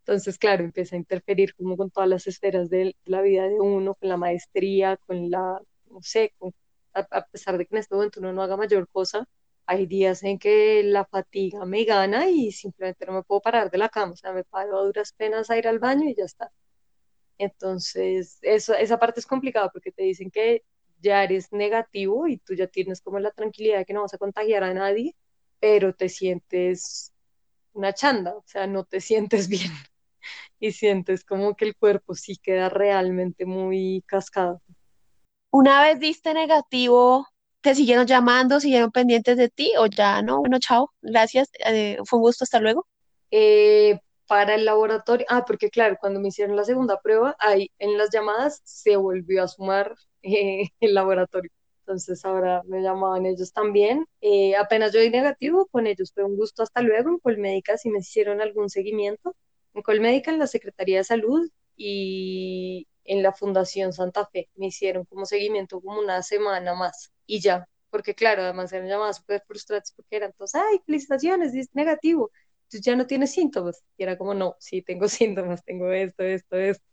Entonces, 0.00 0.38
claro, 0.38 0.64
empieza 0.64 0.96
a 0.96 0.98
interferir 0.98 1.54
como 1.54 1.76
con 1.76 1.90
todas 1.90 2.08
las 2.08 2.26
esferas 2.26 2.70
de 2.70 2.96
la 3.04 3.22
vida 3.22 3.44
de 3.48 3.60
uno, 3.60 3.94
con 3.94 4.08
la 4.08 4.16
maestría, 4.16 4.96
con 5.06 5.30
la, 5.30 5.60
no 5.90 6.02
sé, 6.02 6.34
a, 6.94 7.26
pesar 7.26 7.58
de 7.58 7.66
que 7.66 7.74
en 7.74 7.80
este 7.80 7.94
momento 7.94 8.20
uno 8.20 8.32
no 8.32 8.42
haga 8.42 8.56
mayor 8.56 8.88
cosa, 8.88 9.28
hay 9.70 9.86
días 9.86 10.24
en 10.24 10.36
que 10.40 10.82
la 10.82 11.04
fatiga 11.04 11.64
me 11.64 11.84
gana 11.84 12.28
y 12.28 12.50
simplemente 12.50 13.06
no 13.06 13.12
me 13.12 13.22
puedo 13.22 13.40
parar 13.40 13.70
de 13.70 13.78
la 13.78 13.88
cama, 13.88 14.14
o 14.14 14.16
sea, 14.16 14.32
me 14.32 14.42
paro 14.42 14.76
a 14.76 14.82
duras 14.82 15.12
penas 15.12 15.48
a 15.48 15.56
ir 15.58 15.68
al 15.68 15.78
baño 15.78 16.08
y 16.08 16.16
ya 16.16 16.24
está. 16.24 16.50
Entonces, 17.38 18.40
eso, 18.42 18.74
esa 18.74 18.98
parte 18.98 19.20
es 19.20 19.26
complicada 19.26 19.70
porque 19.70 19.92
te 19.92 20.02
dicen 20.02 20.28
que 20.32 20.64
ya 21.00 21.22
eres 21.22 21.52
negativo 21.52 22.26
y 22.26 22.38
tú 22.38 22.54
ya 22.54 22.66
tienes 22.66 23.00
como 23.00 23.20
la 23.20 23.30
tranquilidad 23.30 23.78
de 23.78 23.84
que 23.86 23.92
no 23.94 24.02
vas 24.02 24.12
a 24.12 24.18
contagiar 24.18 24.64
a 24.64 24.74
nadie, 24.74 25.14
pero 25.60 25.94
te 25.94 26.08
sientes 26.08 27.12
una 27.72 27.92
chanda, 27.94 28.34
o 28.36 28.44
sea, 28.46 28.66
no 28.66 28.84
te 28.84 29.00
sientes 29.00 29.48
bien 29.48 29.70
y 30.58 30.72
sientes 30.72 31.24
como 31.24 31.54
que 31.54 31.66
el 31.66 31.76
cuerpo 31.76 32.16
sí 32.16 32.36
queda 32.42 32.70
realmente 32.70 33.46
muy 33.46 34.02
cascado. 34.08 34.60
Una 35.52 35.80
vez 35.82 36.00
diste 36.00 36.34
negativo, 36.34 37.28
¿te 37.60 37.74
siguieron 37.74 38.06
llamando, 38.06 38.60
siguieron 38.60 38.90
pendientes 38.90 39.36
de 39.36 39.48
ti 39.48 39.72
o 39.78 39.86
ya 39.86 40.22
no? 40.22 40.38
Bueno, 40.40 40.58
chao, 40.58 40.90
gracias, 41.02 41.50
eh, 41.66 41.98
fue 42.04 42.18
un 42.18 42.22
gusto, 42.22 42.44
hasta 42.44 42.60
luego. 42.60 42.86
Eh, 43.30 43.98
para 44.26 44.54
el 44.54 44.64
laboratorio, 44.64 45.26
ah, 45.28 45.44
porque 45.46 45.70
claro, 45.70 45.96
cuando 46.00 46.20
me 46.20 46.28
hicieron 46.28 46.56
la 46.56 46.64
segunda 46.64 47.00
prueba, 47.00 47.36
ahí 47.38 47.70
en 47.78 47.98
las 47.98 48.10
llamadas 48.10 48.60
se 48.64 48.96
volvió 48.96 49.42
a 49.42 49.48
sumar 49.48 49.94
eh, 50.22 50.68
el 50.80 50.94
laboratorio. 50.94 51.50
Entonces 51.80 52.24
ahora 52.24 52.62
me 52.66 52.82
llamaban 52.82 53.26
ellos 53.26 53.52
también. 53.52 54.06
apenas 54.58 54.92
yo 54.92 55.00
di 55.00 55.10
negativo 55.10 55.66
con 55.72 55.86
ellos, 55.88 56.12
fue 56.14 56.24
un 56.24 56.36
gusto, 56.36 56.62
hasta 56.62 56.82
luego. 56.82 57.10
En 57.10 57.18
Colmédica 57.18 57.76
si 57.76 57.90
me 57.90 57.98
hicieron 57.98 58.40
algún 58.40 58.70
seguimiento. 58.70 59.34
En 59.74 59.82
Colmédica, 59.82 60.30
en 60.30 60.38
la 60.38 60.46
Secretaría 60.46 60.98
de 60.98 61.04
Salud 61.04 61.48
y 61.76 62.86
en 63.10 63.22
la 63.22 63.32
Fundación 63.32 63.92
Santa 63.92 64.26
Fe. 64.26 64.48
Me 64.56 64.66
hicieron 64.68 65.04
como 65.04 65.26
seguimiento 65.26 65.80
como 65.80 65.98
una 66.00 66.22
semana 66.22 66.74
más 66.74 67.12
y 67.26 67.40
ya, 67.40 67.68
porque 67.90 68.14
claro, 68.14 68.42
además 68.42 68.72
eran 68.72 68.88
llamadas 68.88 69.16
súper 69.18 69.42
frustrantes 69.46 69.92
porque 69.96 70.16
eran 70.16 70.32
todos, 70.34 70.54
ay, 70.54 70.80
felicitaciones, 70.86 71.54
es 71.54 71.68
negativo, 71.74 72.30
tú 72.70 72.78
ya 72.80 72.94
no 72.96 73.06
tienes 73.06 73.32
síntomas. 73.32 73.82
Y 73.96 74.04
era 74.04 74.16
como, 74.18 74.32
no, 74.34 74.54
sí, 74.60 74.82
tengo 74.82 75.08
síntomas, 75.08 75.64
tengo 75.64 75.90
esto, 75.92 76.22
esto, 76.24 76.56
esto. 76.56 76.84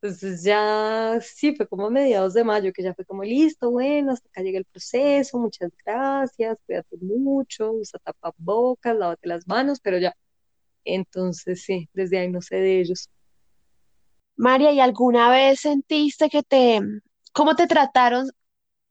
Entonces 0.00 0.44
ya, 0.44 1.18
sí, 1.22 1.56
fue 1.56 1.66
como 1.68 1.86
a 1.86 1.90
mediados 1.90 2.34
de 2.34 2.44
mayo 2.44 2.72
que 2.72 2.82
ya 2.82 2.94
fue 2.94 3.04
como, 3.04 3.24
listo, 3.24 3.70
bueno, 3.70 4.12
hasta 4.12 4.28
acá 4.28 4.42
llega 4.42 4.58
el 4.58 4.64
proceso, 4.66 5.38
muchas 5.38 5.70
gracias, 5.84 6.58
cuídate 6.66 6.96
mucho, 7.00 7.72
usa 7.72 7.98
tapabocas, 8.00 8.96
lávate 8.96 9.28
las 9.28 9.46
manos, 9.48 9.80
pero 9.80 9.98
ya. 9.98 10.14
Entonces, 10.84 11.62
sí, 11.64 11.88
desde 11.94 12.18
ahí 12.18 12.28
no 12.30 12.42
sé 12.42 12.56
de 12.56 12.80
ellos. 12.80 13.10
María, 14.38 14.72
¿y 14.72 14.80
alguna 14.80 15.30
vez 15.30 15.60
sentiste 15.60 16.30
que 16.30 16.42
te, 16.42 16.80
cómo 17.32 17.56
te 17.56 17.66
trataron 17.66 18.30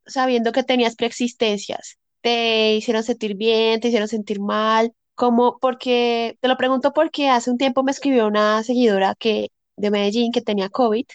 sabiendo 0.05 0.51
que 0.53 0.63
tenías 0.63 0.95
preexistencias? 0.95 1.97
¿Te 2.21 2.75
hicieron 2.75 3.03
sentir 3.03 3.36
bien? 3.38 3.79
¿Te 3.81 3.89
hicieron 3.89 4.10
sentir 4.10 4.41
mal? 4.41 4.93
¿Cómo? 5.15 5.60
Porque, 5.62 6.38
te 6.41 6.47
lo 6.49 6.57
pregunto 6.57 6.93
porque 6.93 7.29
hace 7.29 7.51
un 7.51 7.57
tiempo 7.57 7.83
me 7.83 7.91
escribió 7.91 8.27
una 8.27 8.63
seguidora 8.63 9.15
que, 9.19 9.49
de 9.77 9.91
Medellín 9.91 10.31
que 10.33 10.41
tenía 10.41 10.69
COVID 10.69 11.05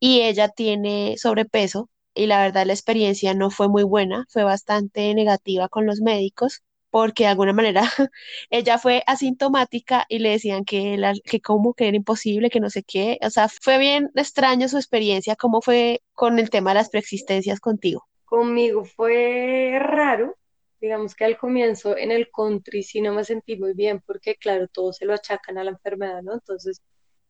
y 0.00 0.22
ella 0.22 0.48
tiene 0.50 1.16
sobrepeso 1.18 1.90
y 2.14 2.26
la 2.26 2.42
verdad 2.42 2.66
la 2.66 2.74
experiencia 2.74 3.34
no 3.34 3.50
fue 3.50 3.68
muy 3.68 3.84
buena, 3.84 4.26
fue 4.30 4.44
bastante 4.44 5.14
negativa 5.14 5.68
con 5.68 5.86
los 5.86 6.00
médicos 6.00 6.62
porque 6.98 7.22
de 7.22 7.28
alguna 7.28 7.52
manera 7.52 7.82
ella 8.50 8.76
fue 8.76 9.04
asintomática 9.06 10.04
y 10.08 10.18
le 10.18 10.30
decían 10.30 10.64
que, 10.64 10.96
la, 10.96 11.14
que 11.14 11.40
como 11.40 11.72
que 11.72 11.86
era 11.86 11.96
imposible, 11.96 12.50
que 12.50 12.58
no 12.58 12.70
sé 12.70 12.82
qué, 12.82 13.18
o 13.22 13.30
sea, 13.30 13.48
fue 13.48 13.78
bien 13.78 14.10
extraño 14.16 14.66
su 14.66 14.78
experiencia, 14.78 15.36
¿cómo 15.36 15.62
fue 15.62 16.02
con 16.12 16.40
el 16.40 16.50
tema 16.50 16.70
de 16.70 16.74
las 16.74 16.90
preexistencias 16.90 17.60
contigo? 17.60 18.08
Conmigo 18.24 18.84
fue 18.84 19.78
raro, 19.80 20.36
digamos 20.80 21.14
que 21.14 21.24
al 21.24 21.38
comienzo 21.38 21.96
en 21.96 22.10
el 22.10 22.30
country 22.32 22.82
sí 22.82 23.00
no 23.00 23.14
me 23.14 23.22
sentí 23.22 23.56
muy 23.56 23.74
bien 23.74 24.02
porque 24.04 24.34
claro, 24.34 24.66
todos 24.66 24.96
se 24.96 25.04
lo 25.04 25.14
achacan 25.14 25.56
a 25.56 25.62
la 25.62 25.70
enfermedad, 25.70 26.22
¿no? 26.22 26.34
Entonces, 26.34 26.82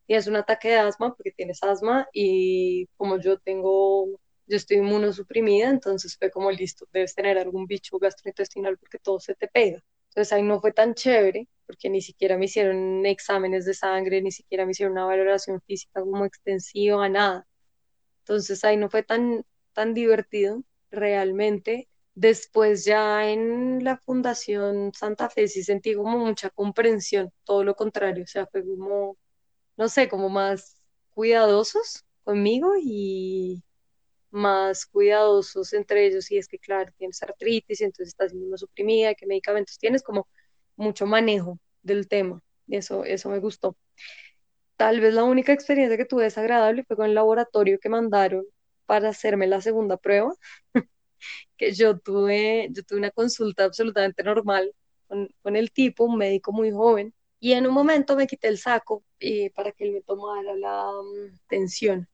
es 0.07 0.25
un 0.25 0.35
ataque 0.35 0.69
de 0.69 0.77
asma 0.77 1.13
porque 1.13 1.31
tienes 1.31 1.61
asma 1.61 2.07
y 2.11 2.87
como 2.97 3.19
yo 3.19 3.37
tengo 3.37 4.19
yo 4.49 4.57
estoy 4.57 4.77
inmunosuprimida, 4.77 5.69
entonces 5.69 6.17
fue 6.17 6.31
como 6.31 6.51
listo, 6.51 6.87
debes 6.91 7.13
tener 7.15 7.37
algún 7.37 7.67
bicho 7.67 7.99
gastrointestinal 7.99 8.77
porque 8.79 8.97
todo 8.99 9.19
se 9.19 9.35
te 9.35 9.47
pega. 9.47 9.79
Entonces 10.09 10.33
ahí 10.33 10.43
no 10.43 10.59
fue 10.59 10.73
tan 10.73 10.95
chévere, 10.95 11.47
porque 11.67 11.89
ni 11.89 12.01
siquiera 12.01 12.35
me 12.37 12.45
hicieron 12.45 13.05
exámenes 13.05 13.65
de 13.65 13.75
sangre, 13.75 14.21
ni 14.23 14.31
siquiera 14.31 14.65
me 14.65 14.71
hicieron 14.71 14.93
una 14.93 15.05
valoración 15.05 15.61
física 15.61 16.01
como 16.01 16.25
extensiva, 16.25 17.07
nada. 17.09 17.47
Entonces 18.21 18.63
ahí 18.63 18.77
no 18.77 18.89
fue 18.89 19.03
tan, 19.03 19.45
tan 19.73 19.93
divertido 19.93 20.63
realmente. 20.91 21.87
Después 22.15 22.85
ya 22.85 23.29
en 23.29 23.83
la 23.83 23.97
Fundación 23.97 24.91
Santa 24.93 25.29
Fe 25.29 25.47
sí 25.47 25.63
sentí 25.63 25.95
como 25.95 26.17
mucha 26.17 26.49
comprensión, 26.49 27.31
todo 27.43 27.63
lo 27.63 27.75
contrario, 27.75 28.23
o 28.23 28.27
sea, 28.27 28.47
fue 28.47 28.65
como, 28.65 29.17
no 29.77 29.89
sé, 29.89 30.09
como 30.09 30.29
más 30.29 30.81
cuidadosos 31.11 32.05
conmigo 32.23 32.73
y, 32.81 33.63
más 34.31 34.85
cuidadosos 34.85 35.73
entre 35.73 36.07
ellos 36.07 36.29
y 36.31 36.37
es 36.37 36.47
que, 36.47 36.59
claro, 36.59 36.91
tienes 36.97 37.21
artritis 37.23 37.81
entonces 37.81 38.09
estás 38.09 38.33
suprimida, 38.55 39.15
qué 39.15 39.25
medicamentos 39.25 39.77
tienes, 39.79 40.03
como 40.03 40.27
mucho 40.75 41.05
manejo 41.05 41.59
del 41.83 42.07
tema. 42.07 42.41
Eso, 42.67 43.03
eso 43.05 43.29
me 43.29 43.39
gustó. 43.39 43.75
Tal 44.77 45.01
vez 45.01 45.13
la 45.13 45.23
única 45.23 45.53
experiencia 45.53 45.97
que 45.97 46.05
tuve 46.05 46.23
desagradable 46.23 46.83
fue 46.85 46.95
con 46.95 47.05
el 47.07 47.15
laboratorio 47.15 47.79
que 47.79 47.89
mandaron 47.89 48.45
para 48.85 49.09
hacerme 49.09 49.47
la 49.47 49.61
segunda 49.61 49.97
prueba, 49.97 50.33
que 51.57 51.73
yo 51.73 51.99
tuve, 51.99 52.69
yo 52.71 52.83
tuve 52.83 52.99
una 52.99 53.11
consulta 53.11 53.65
absolutamente 53.65 54.23
normal 54.23 54.73
con, 55.07 55.55
el 55.55 55.71
tipo, 55.71 56.05
un 56.05 56.17
médico 56.17 56.51
muy 56.53 56.71
joven, 56.71 57.13
y 57.39 57.53
en 57.53 57.67
un 57.67 57.73
momento 57.73 58.15
me 58.15 58.27
quité 58.27 58.47
el 58.47 58.57
saco 58.59 59.03
eh, 59.19 59.51
para 59.51 59.71
que 59.71 59.85
él 59.85 59.93
me 59.93 60.01
tomara 60.01 60.55
la 60.55 60.91
mm, 60.91 61.39
tensión 61.47 62.07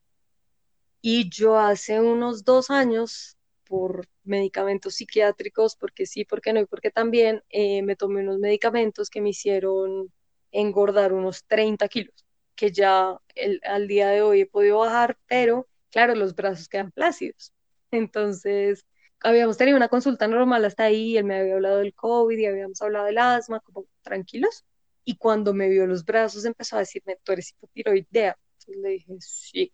y 1.07 1.29
yo 1.29 1.57
hace 1.59 2.01
unos 2.01 2.43
dos 2.45 2.71
años, 2.71 3.37
por 3.65 4.07
medicamentos 4.23 4.95
psiquiátricos, 4.95 5.75
porque 5.75 6.05
sí, 6.07 6.25
porque 6.25 6.51
no 6.51 6.61
y 6.61 6.65
porque 6.65 6.89
también, 6.91 7.43
eh, 7.49 7.83
me 7.83 7.95
tomé 7.95 8.21
unos 8.21 8.39
medicamentos 8.39 9.09
que 9.11 9.21
me 9.21 9.29
hicieron 9.29 10.11
engordar 10.51 11.13
unos 11.13 11.45
30 11.45 11.87
kilos, 11.89 12.25
que 12.55 12.71
ya 12.71 13.19
el, 13.35 13.61
al 13.65 13.87
día 13.87 14.09
de 14.09 14.21
hoy 14.23 14.41
he 14.41 14.45
podido 14.47 14.79
bajar, 14.79 15.15
pero 15.27 15.67
claro, 15.91 16.15
los 16.15 16.33
brazos 16.35 16.67
quedan 16.69 16.91
plácidos. 16.91 17.53
Entonces, 17.91 18.83
habíamos 19.21 19.57
tenido 19.57 19.77
una 19.77 19.89
consulta 19.89 20.27
normal 20.27 20.65
hasta 20.65 20.85
ahí, 20.85 21.17
él 21.17 21.25
me 21.25 21.37
había 21.39 21.53
hablado 21.55 21.77
del 21.79 21.93
COVID 21.93 22.37
y 22.37 22.45
habíamos 22.47 22.81
hablado 22.81 23.05
del 23.05 23.17
asma, 23.19 23.59
como 23.59 23.85
tranquilos. 24.01 24.65
Y 25.03 25.17
cuando 25.17 25.53
me 25.53 25.69
vio 25.69 25.85
los 25.85 26.03
brazos 26.03 26.45
empezó 26.45 26.77
a 26.77 26.79
decirme, 26.79 27.17
tú 27.23 27.31
eres 27.33 27.51
hipotiroidea. 27.51 28.37
Entonces 28.59 28.77
le 28.81 28.89
dije, 28.89 29.13
sí. 29.19 29.71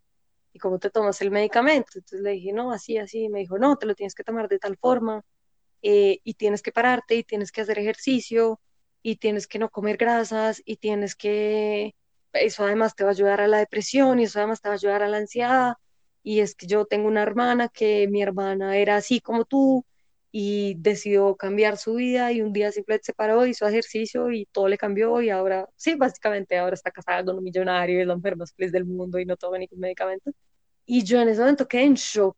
¿Y 0.61 0.67
cómo 0.69 0.79
te 0.79 0.89
tomas 0.89 1.21
el 1.21 1.31
medicamento? 1.31 1.93
Entonces 1.95 2.21
le 2.21 2.31
dije, 2.31 2.53
no, 2.53 2.71
así, 2.71 2.97
así. 2.97 3.29
Me 3.29 3.39
dijo, 3.39 3.57
no, 3.59 3.77
te 3.77 3.85
lo 3.85 3.95
tienes 3.95 4.15
que 4.15 4.23
tomar 4.23 4.47
de 4.49 4.59
tal 4.59 4.77
forma 4.77 5.23
eh, 5.81 6.19
y 6.23 6.35
tienes 6.35 6.61
que 6.61 6.71
pararte 6.71 7.15
y 7.15 7.23
tienes 7.23 7.51
que 7.51 7.61
hacer 7.61 7.79
ejercicio 7.79 8.61
y 9.03 9.17
tienes 9.17 9.47
que 9.47 9.59
no 9.59 9.69
comer 9.69 9.97
grasas 9.97 10.61
y 10.65 10.77
tienes 10.77 11.15
que, 11.15 11.95
eso 12.33 12.63
además 12.65 12.95
te 12.95 13.03
va 13.03 13.11
a 13.11 13.13
ayudar 13.13 13.41
a 13.41 13.47
la 13.47 13.59
depresión 13.59 14.19
y 14.19 14.23
eso 14.25 14.39
además 14.39 14.61
te 14.61 14.69
va 14.69 14.75
a 14.75 14.77
ayudar 14.77 15.03
a 15.03 15.09
la 15.09 15.17
ansiedad 15.17 15.75
y 16.23 16.41
es 16.41 16.55
que 16.55 16.67
yo 16.67 16.85
tengo 16.85 17.07
una 17.07 17.23
hermana 17.23 17.69
que 17.69 18.07
mi 18.09 18.21
hermana 18.21 18.77
era 18.77 18.97
así 18.97 19.21
como 19.21 19.45
tú 19.45 19.85
y 20.31 20.75
decidió 20.79 21.35
cambiar 21.35 21.77
su 21.77 21.95
vida 21.95 22.31
y 22.31 22.41
un 22.41 22.53
día 22.53 22.71
simplemente 22.71 23.05
se 23.05 23.13
paró, 23.13 23.45
hizo 23.45 23.67
ejercicio 23.67 24.31
y 24.31 24.45
todo 24.47 24.67
le 24.67 24.77
cambió 24.77 25.21
y 25.21 25.29
ahora, 25.29 25.67
sí, 25.75 25.95
básicamente 25.95 26.57
ahora 26.57 26.75
está 26.75 26.91
casada 26.91 27.25
con 27.25 27.37
un 27.37 27.43
millonario 27.43 27.97
y 27.99 28.01
es 28.01 28.07
la 28.07 28.15
mujer 28.15 28.37
más 28.37 28.53
feliz 28.53 28.71
del 28.71 28.85
mundo 28.85 29.19
y 29.19 29.25
no 29.25 29.35
toma 29.37 29.57
ningún 29.57 29.79
medicamento. 29.79 30.31
Y 30.93 31.05
yo 31.05 31.21
en 31.21 31.29
ese 31.29 31.39
momento 31.39 31.69
quedé 31.69 31.83
en 31.83 31.93
shock 31.93 32.37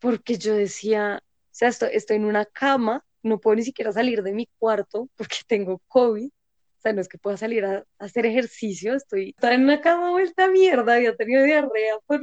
porque 0.00 0.36
yo 0.36 0.56
decía, 0.56 1.22
o 1.22 1.48
sea, 1.52 1.68
estoy, 1.68 1.90
estoy 1.92 2.16
en 2.16 2.24
una 2.24 2.44
cama, 2.44 3.04
no 3.22 3.38
puedo 3.38 3.54
ni 3.54 3.62
siquiera 3.62 3.92
salir 3.92 4.24
de 4.24 4.32
mi 4.32 4.48
cuarto 4.58 5.08
porque 5.14 5.36
tengo 5.46 5.80
COVID. 5.86 6.26
O 6.26 6.80
sea, 6.82 6.92
no 6.92 7.00
es 7.00 7.08
que 7.08 7.18
pueda 7.18 7.36
salir 7.36 7.64
a, 7.64 7.84
hacer 8.00 8.26
ejercicio, 8.26 8.96
estoy 8.96 9.36
en 9.40 9.62
una 9.62 9.80
cama 9.80 10.10
vuelta 10.10 10.46
a 10.46 10.48
mierda, 10.48 10.94
había 10.94 11.14
tenido 11.14 11.44
diarrea 11.44 12.00
por 12.04 12.20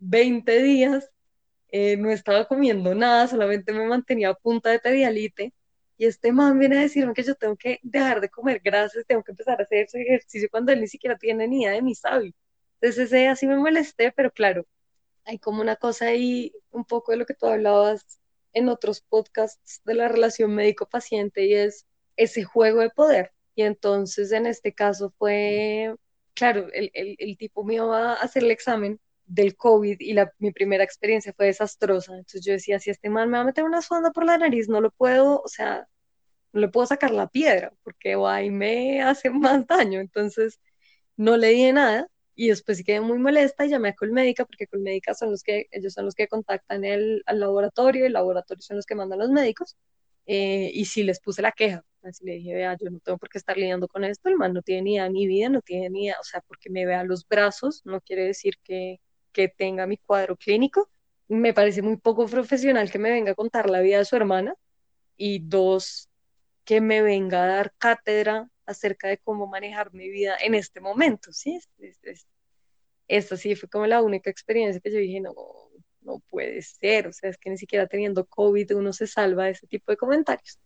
20 0.00 0.62
días 0.62 1.10
eh, 1.70 1.96
no 1.96 2.10
estaba 2.10 2.46
comiendo 2.46 2.94
nada, 2.94 3.26
solamente 3.28 3.72
me 3.72 3.86
mantenía 3.86 4.28
a 4.30 4.34
punta 4.34 4.68
de 4.70 4.78
pedialite. 4.78 5.54
Y 5.96 6.04
este 6.04 6.32
man 6.32 6.58
viene 6.58 6.78
a 6.78 6.82
decirme 6.82 7.14
que 7.14 7.22
yo 7.22 7.34
tengo 7.34 7.56
que 7.56 7.80
dejar 7.82 8.20
de 8.20 8.28
comer 8.28 8.60
grasas, 8.62 9.06
tengo 9.06 9.22
que 9.24 9.32
empezar 9.32 9.58
a 9.60 9.64
hacer 9.64 9.86
ejercicio 9.94 10.48
cuando 10.50 10.72
él 10.72 10.80
ni 10.82 10.88
siquiera 10.88 11.16
tiene 11.16 11.48
ni 11.48 11.62
idea 11.62 11.72
de 11.72 11.82
mis 11.82 12.04
hábitos. 12.04 12.38
Entonces 12.80 13.06
ese 13.06 13.28
así 13.28 13.46
me 13.46 13.56
molesté, 13.56 14.12
pero 14.12 14.30
claro, 14.30 14.66
hay 15.24 15.38
como 15.38 15.60
una 15.60 15.76
cosa 15.76 16.06
ahí, 16.06 16.52
un 16.70 16.84
poco 16.84 17.12
de 17.12 17.18
lo 17.18 17.26
que 17.26 17.34
tú 17.34 17.46
hablabas 17.46 18.20
en 18.52 18.68
otros 18.68 19.00
podcasts 19.02 19.80
de 19.84 19.94
la 19.94 20.08
relación 20.08 20.54
médico-paciente 20.54 21.46
y 21.46 21.54
es 21.54 21.86
ese 22.16 22.44
juego 22.44 22.80
de 22.80 22.90
poder. 22.90 23.32
Y 23.54 23.62
entonces 23.62 24.32
en 24.32 24.46
este 24.46 24.74
caso 24.74 25.12
fue, 25.18 25.94
claro, 26.34 26.68
el, 26.72 27.36
tipo 27.38 27.64
me 27.64 27.74
iba 27.74 28.12
a 28.12 28.14
hacer 28.14 28.44
el 28.44 28.50
examen 28.50 29.00
del 29.26 29.56
COVID 29.56 30.00
y 30.00 30.12
la, 30.14 30.32
mi 30.38 30.52
primera 30.52 30.84
experiencia 30.84 31.32
fue 31.34 31.46
desastrosa. 31.46 32.12
Entonces 32.12 32.44
yo 32.44 32.52
decía, 32.52 32.78
si 32.80 32.90
este 32.90 33.10
mal 33.10 33.28
me 33.28 33.38
va 33.38 33.42
a 33.42 33.46
meter 33.46 33.64
una 33.64 33.82
sonda 33.82 34.10
por 34.12 34.24
la 34.24 34.38
nariz, 34.38 34.68
no 34.68 34.80
lo 34.80 34.90
puedo, 34.90 35.40
o 35.42 35.48
sea, 35.48 35.86
no 36.52 36.60
le 36.60 36.68
puedo 36.68 36.86
sacar 36.86 37.12
la 37.12 37.28
piedra 37.28 37.72
porque 37.82 38.16
va 38.16 38.42
y 38.42 38.50
me 38.50 39.02
hace 39.02 39.30
más 39.30 39.66
daño. 39.66 40.00
Entonces 40.00 40.60
no 41.16 41.36
le 41.36 41.48
di 41.50 41.72
nada 41.72 42.08
y 42.34 42.48
después 42.48 42.78
sí 42.78 42.84
quedé 42.84 43.00
muy 43.00 43.18
molesta 43.18 43.66
y 43.66 43.70
llamé 43.70 43.90
a 43.90 43.94
Colmédica 43.94 44.44
porque 44.44 44.66
Colmédica 44.66 45.14
son 45.14 45.30
los 45.30 45.42
que, 45.42 45.66
ellos 45.70 45.92
son 45.92 46.06
los 46.06 46.14
que 46.14 46.28
contactan 46.28 46.84
el, 46.84 47.22
al 47.26 47.40
laboratorio, 47.40 48.06
el 48.06 48.14
laboratorio 48.14 48.62
son 48.62 48.76
los 48.76 48.86
que 48.86 48.94
mandan 48.94 49.18
los 49.18 49.30
médicos. 49.30 49.76
Eh, 50.26 50.70
y 50.72 50.84
sí 50.84 51.02
les 51.02 51.20
puse 51.20 51.42
la 51.42 51.52
queja. 51.52 51.84
Así 52.02 52.24
le 52.24 52.34
dije, 52.34 52.54
vea, 52.54 52.76
yo 52.80 52.90
no 52.90 53.00
tengo 53.00 53.18
por 53.18 53.28
qué 53.28 53.38
estar 53.38 53.56
lidiando 53.56 53.88
con 53.88 54.04
esto, 54.04 54.28
el 54.28 54.36
mal 54.36 54.52
no 54.52 54.62
tiene 54.62 54.82
ni 54.82 54.94
idea 54.94 55.08
ni 55.08 55.26
vida, 55.26 55.48
no 55.48 55.60
tiene 55.62 55.90
ni 55.90 56.04
idea, 56.06 56.16
o 56.20 56.24
sea, 56.24 56.40
porque 56.42 56.70
me 56.70 56.86
vea 56.86 57.04
los 57.04 57.26
brazos, 57.26 57.82
no 57.84 58.00
quiere 58.00 58.24
decir 58.24 58.54
que, 58.64 59.00
que 59.32 59.48
tenga 59.48 59.86
mi 59.86 59.96
cuadro 59.98 60.36
clínico. 60.36 60.90
Me 61.28 61.54
parece 61.54 61.82
muy 61.82 61.96
poco 61.96 62.26
profesional 62.26 62.90
que 62.90 62.98
me 62.98 63.10
venga 63.10 63.32
a 63.32 63.34
contar 63.34 63.70
la 63.70 63.80
vida 63.80 63.98
de 63.98 64.04
su 64.04 64.16
hermana 64.16 64.54
y 65.16 65.40
dos, 65.40 66.08
que 66.64 66.80
me 66.80 67.02
venga 67.02 67.44
a 67.44 67.46
dar 67.46 67.74
cátedra 67.78 68.48
acerca 68.66 69.08
de 69.08 69.18
cómo 69.18 69.46
manejar 69.46 69.92
mi 69.92 70.08
vida 70.08 70.36
en 70.42 70.54
este 70.54 70.80
momento, 70.80 71.32
¿sí? 71.32 71.58
esta 73.08 73.36
sí 73.36 73.54
fue 73.56 73.68
como 73.68 73.86
la 73.86 74.02
única 74.02 74.30
experiencia 74.30 74.80
que 74.80 74.92
yo 74.92 74.98
dije, 74.98 75.20
no, 75.20 75.34
no 76.00 76.20
puede 76.30 76.62
ser, 76.62 77.08
o 77.08 77.12
sea, 77.12 77.30
es 77.30 77.38
que 77.38 77.50
ni 77.50 77.58
siquiera 77.58 77.86
teniendo 77.86 78.26
COVID 78.26 78.76
uno 78.76 78.92
se 78.92 79.06
salva 79.06 79.44
de 79.44 79.50
ese 79.50 79.66
tipo 79.66 79.92
de 79.92 79.96
comentarios. 79.96 80.58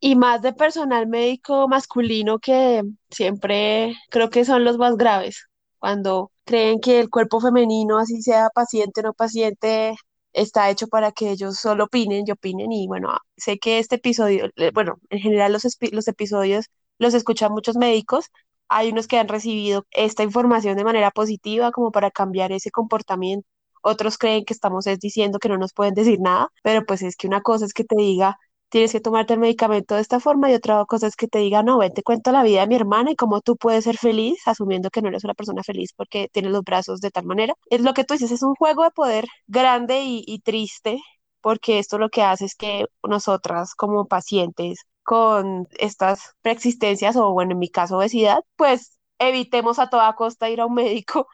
Y 0.00 0.14
más 0.14 0.42
de 0.42 0.52
personal 0.52 1.08
médico 1.08 1.66
masculino 1.66 2.38
que 2.38 2.82
siempre 3.10 3.94
creo 4.10 4.30
que 4.30 4.44
son 4.44 4.64
los 4.64 4.78
más 4.78 4.96
graves, 4.96 5.48
cuando 5.78 6.30
creen 6.44 6.80
que 6.80 7.00
el 7.00 7.10
cuerpo 7.10 7.40
femenino, 7.40 7.98
así 7.98 8.20
sea 8.22 8.48
paciente 8.54 9.00
o 9.00 9.04
no 9.04 9.12
paciente, 9.12 9.94
está 10.32 10.70
hecho 10.70 10.88
para 10.88 11.12
que 11.12 11.30
ellos 11.30 11.56
solo 11.58 11.84
opinen 11.84 12.24
y 12.26 12.30
opinen. 12.32 12.72
Y 12.72 12.86
bueno, 12.86 13.16
sé 13.36 13.58
que 13.58 13.78
este 13.78 13.96
episodio, 13.96 14.50
bueno, 14.74 14.98
en 15.10 15.20
general 15.20 15.52
los, 15.52 15.64
los 15.92 16.08
episodios 16.08 16.66
los 16.98 17.14
escuchan 17.14 17.52
muchos 17.52 17.76
médicos. 17.76 18.26
Hay 18.68 18.90
unos 18.90 19.06
que 19.08 19.18
han 19.18 19.28
recibido 19.28 19.86
esta 19.90 20.22
información 20.22 20.76
de 20.76 20.84
manera 20.84 21.10
positiva 21.10 21.72
como 21.72 21.90
para 21.92 22.10
cambiar 22.10 22.52
ese 22.52 22.70
comportamiento. 22.70 23.48
Otros 23.82 24.18
creen 24.18 24.44
que 24.44 24.54
estamos 24.54 24.86
es 24.86 24.98
diciendo 24.98 25.38
que 25.38 25.48
no 25.48 25.56
nos 25.58 25.72
pueden 25.72 25.94
decir 25.94 26.20
nada, 26.20 26.48
pero 26.62 26.84
pues 26.84 27.02
es 27.02 27.16
que 27.16 27.26
una 27.26 27.40
cosa 27.42 27.64
es 27.64 27.72
que 27.72 27.84
te 27.84 27.96
diga 27.96 28.38
tienes 28.68 28.92
que 28.92 29.00
tomarte 29.00 29.34
el 29.34 29.40
medicamento 29.40 29.94
de 29.94 30.00
esta 30.02 30.20
forma 30.20 30.50
y 30.50 30.54
otra 30.54 30.84
cosa 30.86 31.06
es 31.06 31.16
que 31.16 31.28
te 31.28 31.38
diga, 31.38 31.62
no, 31.62 31.78
ven, 31.78 31.92
te 31.94 32.02
cuento 32.02 32.32
la 32.32 32.42
vida 32.42 32.60
de 32.60 32.66
mi 32.66 32.74
hermana 32.74 33.10
y 33.10 33.16
cómo 33.16 33.40
tú 33.40 33.56
puedes 33.56 33.84
ser 33.84 33.96
feliz, 33.96 34.46
asumiendo 34.46 34.90
que 34.90 35.00
no 35.02 35.08
eres 35.08 35.24
una 35.24 35.34
persona 35.34 35.62
feliz 35.62 35.92
porque 35.96 36.28
tienes 36.32 36.52
los 36.52 36.62
brazos 36.64 37.00
de 37.00 37.10
tal 37.10 37.24
manera. 37.24 37.54
Es 37.70 37.80
lo 37.80 37.94
que 37.94 38.04
tú 38.04 38.14
dices, 38.14 38.30
es 38.30 38.42
un 38.42 38.54
juego 38.54 38.84
de 38.84 38.90
poder 38.90 39.26
grande 39.46 40.00
y 40.04 40.38
triste 40.40 41.00
porque 41.40 41.78
esto 41.78 41.98
lo 41.98 42.10
que 42.10 42.22
hace 42.22 42.44
es 42.44 42.54
que 42.54 42.86
nosotras 43.02 43.74
como 43.74 44.06
pacientes 44.06 44.80
con 45.08 45.66
estas 45.78 46.34
preexistencias 46.42 47.16
o 47.16 47.32
bueno, 47.32 47.52
en 47.52 47.58
mi 47.60 47.70
caso 47.70 47.96
obesidad, 47.96 48.40
pues 48.56 48.98
evitemos 49.18 49.78
a 49.78 49.88
toda 49.88 50.14
costa 50.14 50.50
ir 50.50 50.60
a 50.60 50.66
un 50.66 50.74
médico 50.82 51.28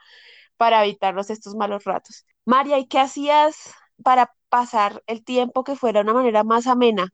para 0.57 0.85
evitarnos 0.85 1.29
estos 1.31 1.57
malos 1.57 1.83
ratos. 1.83 2.25
María, 2.45 2.79
¿y 2.79 2.87
qué 2.87 3.01
hacías 3.01 3.75
para 4.05 4.33
pasar 4.49 5.03
el 5.09 5.25
tiempo 5.25 5.65
que 5.65 5.75
fuera 5.75 6.03
una 6.03 6.15
manera 6.15 6.45
más 6.45 6.69
amena? 6.69 7.09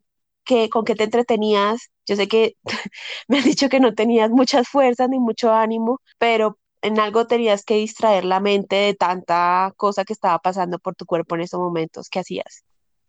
con 0.71 0.85
qué 0.85 0.95
te 0.97 1.05
entretenías. 1.05 1.91
Yo 2.07 2.17
sé 2.17 2.29
que 2.29 2.57
me 3.29 3.39
has 3.39 3.45
dicho 3.45 3.69
que 3.69 3.81
no 3.81 3.95
tenías 3.95 4.31
muchas 4.31 4.69
fuerzas 4.69 5.09
ni 5.09 5.19
mucho 5.19 5.53
ánimo, 5.53 6.01
pero 6.19 6.59
en 6.83 6.99
algo 6.99 7.27
tenías 7.27 7.65
que 7.65 7.77
distraer 7.77 8.25
la 8.25 8.41
mente 8.41 8.77
de 8.77 8.95
tanta 8.95 9.73
cosa 9.77 10.05
que 10.05 10.13
estaba 10.13 10.41
pasando 10.41 10.79
por 10.79 10.95
tu 10.95 11.07
cuerpo 11.07 11.37
en 11.37 11.43
esos 11.43 11.61
momentos. 11.61 12.09
¿Qué 12.11 12.19
hacías? 12.19 12.65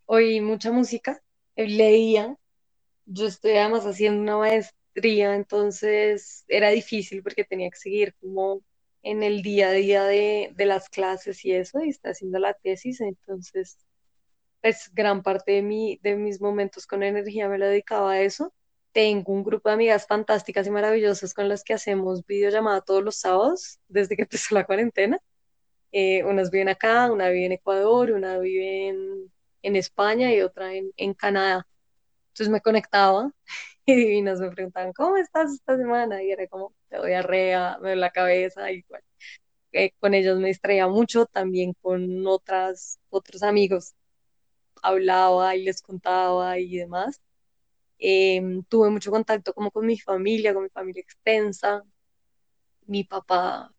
Oí 0.06 0.40
mucha 0.40 0.70
música, 0.70 1.20
leía. 1.56 2.38
Yo 3.06 3.26
estoy 3.26 3.52
además 3.52 3.84
haciendo 3.86 4.22
una 4.22 4.38
maestría, 4.38 5.34
entonces 5.34 6.44
era 6.48 6.70
difícil 6.70 7.22
porque 7.22 7.44
tenía 7.44 7.70
que 7.70 7.76
seguir 7.78 8.14
como 8.20 8.62
en 9.02 9.22
el 9.22 9.42
día 9.42 9.68
a 9.70 9.72
día 9.72 10.04
de, 10.04 10.52
de 10.54 10.66
las 10.66 10.88
clases 10.88 11.44
y 11.44 11.52
eso, 11.52 11.80
y 11.82 11.90
está 11.90 12.10
haciendo 12.10 12.38
la 12.38 12.54
tesis, 12.54 13.00
entonces 13.00 13.78
pues 14.62 14.90
gran 14.94 15.22
parte 15.22 15.52
de, 15.52 15.62
mi, 15.62 15.98
de 16.02 16.16
mis 16.16 16.40
momentos 16.40 16.86
con 16.86 17.02
energía 17.02 17.48
me 17.48 17.58
lo 17.58 17.66
dedicaba 17.66 18.12
a 18.12 18.20
eso. 18.22 18.54
Tengo 18.92 19.32
un 19.32 19.42
grupo 19.44 19.68
de 19.68 19.74
amigas 19.74 20.06
fantásticas 20.06 20.66
y 20.66 20.70
maravillosas 20.70 21.34
con 21.34 21.48
las 21.48 21.64
que 21.64 21.74
hacemos 21.74 22.24
videollamada 22.26 22.80
todos 22.82 23.02
los 23.02 23.16
sábados 23.16 23.80
desde 23.88 24.16
que 24.16 24.22
empezó 24.24 24.54
la 24.54 24.64
cuarentena. 24.64 25.20
Eh, 25.92 26.24
unas 26.24 26.50
viven 26.50 26.68
acá, 26.68 27.10
una 27.12 27.28
vive 27.28 27.46
en 27.46 27.52
Ecuador, 27.52 28.12
una 28.12 28.38
vive 28.38 28.88
en, 28.88 29.32
en 29.62 29.76
España 29.76 30.32
y 30.34 30.40
otra 30.40 30.74
en, 30.74 30.92
en, 30.96 31.14
Canadá. 31.14 31.66
Entonces 32.32 32.50
me 32.50 32.60
conectaba 32.60 33.32
y 33.86 33.94
divinas 33.96 34.40
me 34.40 34.50
preguntaban, 34.50 34.92
¿cómo 34.94 35.16
estás 35.18 35.52
esta 35.52 35.76
semana? 35.76 36.22
Y 36.22 36.30
era 36.32 36.46
como, 36.48 36.74
te 36.88 36.96
doy 36.98 37.12
arrea, 37.14 37.78
me 37.80 37.90
doy 37.90 37.98
la 38.00 38.10
cabeza, 38.10 38.70
y. 38.72 38.84
Eh, 39.72 39.92
con 40.00 40.14
ellos 40.14 40.38
me 40.38 40.48
distraía 40.48 40.88
mucho, 40.88 41.26
también 41.26 41.74
con 41.82 42.26
otras, 42.26 43.00
otros 43.10 43.42
amigos 43.42 43.94
hablaba 44.82 45.56
y 45.56 45.64
les 45.64 45.82
contaba 45.82 46.58
y 46.58 46.76
demás. 46.78 47.22
Em, 47.98 48.64
tuve 48.64 48.90
mucho 48.90 49.10
contacto 49.12 49.54
como 49.54 49.70
con 49.72 49.86
mi 49.86 49.98
familia, 49.98 50.54
con 50.54 50.64
mi 50.64 50.70
familia 50.70 51.02
extensa. 51.02 51.84
Mi 52.86 53.02
papá, 53.04 53.74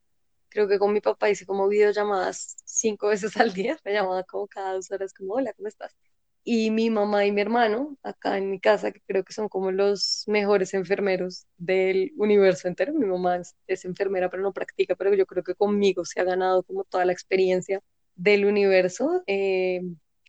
creo 0.50 0.68
que 0.68 0.80
con 0.80 0.94
mi 0.94 1.02
papá 1.02 1.30
hice 1.30 1.46
como 1.46 1.68
videollamadas 1.70 2.58
cinco 2.66 3.10
veces 3.10 3.38
al 3.38 3.54
día, 3.54 3.78
me 3.86 3.94
llamaba 3.94 4.24
como 4.24 4.48
cada 4.48 4.74
dos 4.74 4.92
horas 4.92 5.14
como, 5.14 5.36
hola, 5.36 5.54
¿cómo 5.54 5.68
estás? 5.70 5.96
Y 6.46 6.72
mi 6.72 6.90
mamá 6.90 7.26
y 7.26 7.32
mi 7.32 7.42
hermano, 7.42 7.98
acá 8.04 8.38
en 8.38 8.50
mi 8.52 8.60
casa, 8.60 8.92
que 8.92 9.02
creo 9.08 9.24
que 9.24 9.34
son 9.34 9.48
como 9.48 9.72
los 9.72 10.24
mejores 10.28 10.74
enfermeros 10.74 11.46
del 11.58 12.12
universo 12.18 12.68
entero. 12.68 12.94
Mi 12.94 13.06
mamá 13.06 13.38
es, 13.68 13.86
enfermera, 13.86 14.30
pero 14.30 14.44
no 14.44 14.52
practica, 14.54 14.96
pero 14.96 15.14
yo 15.14 15.26
creo 15.26 15.44
que 15.44 15.56
conmigo 15.56 16.04
se 16.06 16.20
ha 16.20 16.24
ganado 16.26 16.64
como 16.64 16.84
toda 16.84 17.06
la 17.06 17.14
experiencia 17.14 17.82
del 18.16 18.46
universo. 18.46 19.24
Eh, 19.28 19.82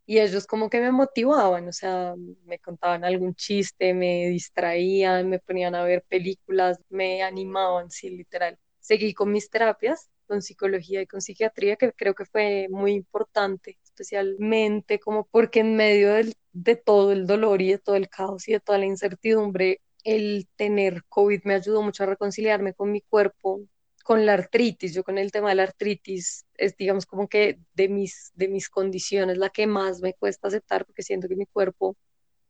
y 0.07 0.19
ellos 0.19 0.47
como 0.47 0.69
que 0.71 0.81
me 0.81 0.93
motivaban, 0.93 1.69
o 1.69 1.73
sea, 1.73 2.15
me 2.45 2.59
contaban 2.59 3.05
algún 3.05 3.35
chiste, 3.35 3.95
me 3.95 4.29
distraían, 4.29 5.29
me 5.31 5.39
ponían 5.39 5.75
a 5.75 5.85
ver 5.85 6.05
películas, 6.09 6.79
me 6.91 7.23
animaban, 7.23 7.91
sí, 7.91 8.11
literal. 8.11 8.59
Seguí 8.81 9.15
con 9.15 9.33
mis 9.33 9.49
terapias, 9.51 10.11
con 10.27 10.43
psicología 10.43 11.01
y 11.03 11.07
con 11.07 11.23
psiquiatría, 11.23 11.77
que 11.77 11.93
creo 11.93 12.15
que 12.15 12.27
fue 12.27 12.69
muy 12.71 12.93
importante, 12.93 13.79
especialmente 13.95 14.99
como 14.99 15.27
porque 15.27 15.61
en 15.61 15.77
medio 15.77 16.13
del, 16.15 16.35
de 16.53 16.77
todo 16.77 17.13
el 17.13 17.27
dolor 17.27 17.63
y 17.63 17.71
de 17.71 17.79
todo 17.79 17.97
el 17.97 18.09
caos 18.09 18.49
y 18.49 18.53
de 18.53 18.61
toda 18.61 18.79
la 18.79 18.87
incertidumbre, 18.87 19.81
el 20.05 20.49
tener 20.57 21.05
COVID 21.09 21.43
me 21.45 21.55
ayudó 21.55 21.83
mucho 21.83 22.03
a 22.03 22.07
reconciliarme 22.07 22.75
con 22.75 22.91
mi 22.93 23.01
cuerpo, 23.01 23.63
con 24.05 24.27
la 24.27 24.35
artritis, 24.35 24.93
yo 24.95 25.05
con 25.05 25.17
el 25.19 25.33
tema 25.33 25.51
de 25.51 25.55
la 25.57 25.63
artritis 25.65 26.45
es 26.55 26.77
digamos 26.77 27.07
como 27.07 27.29
que 27.29 27.59
de 27.75 27.89
mis, 27.89 28.33
de 28.35 28.49
mis 28.49 28.69
condiciones 28.69 29.39
la 29.39 29.49
que 29.51 29.67
más 29.67 30.01
me 30.01 30.15
cuesta 30.15 30.49
aceptar 30.49 30.85
porque 30.85 31.03
siento 31.03 31.29
que 31.29 31.37
mi 31.37 31.47
cuerpo 31.47 31.97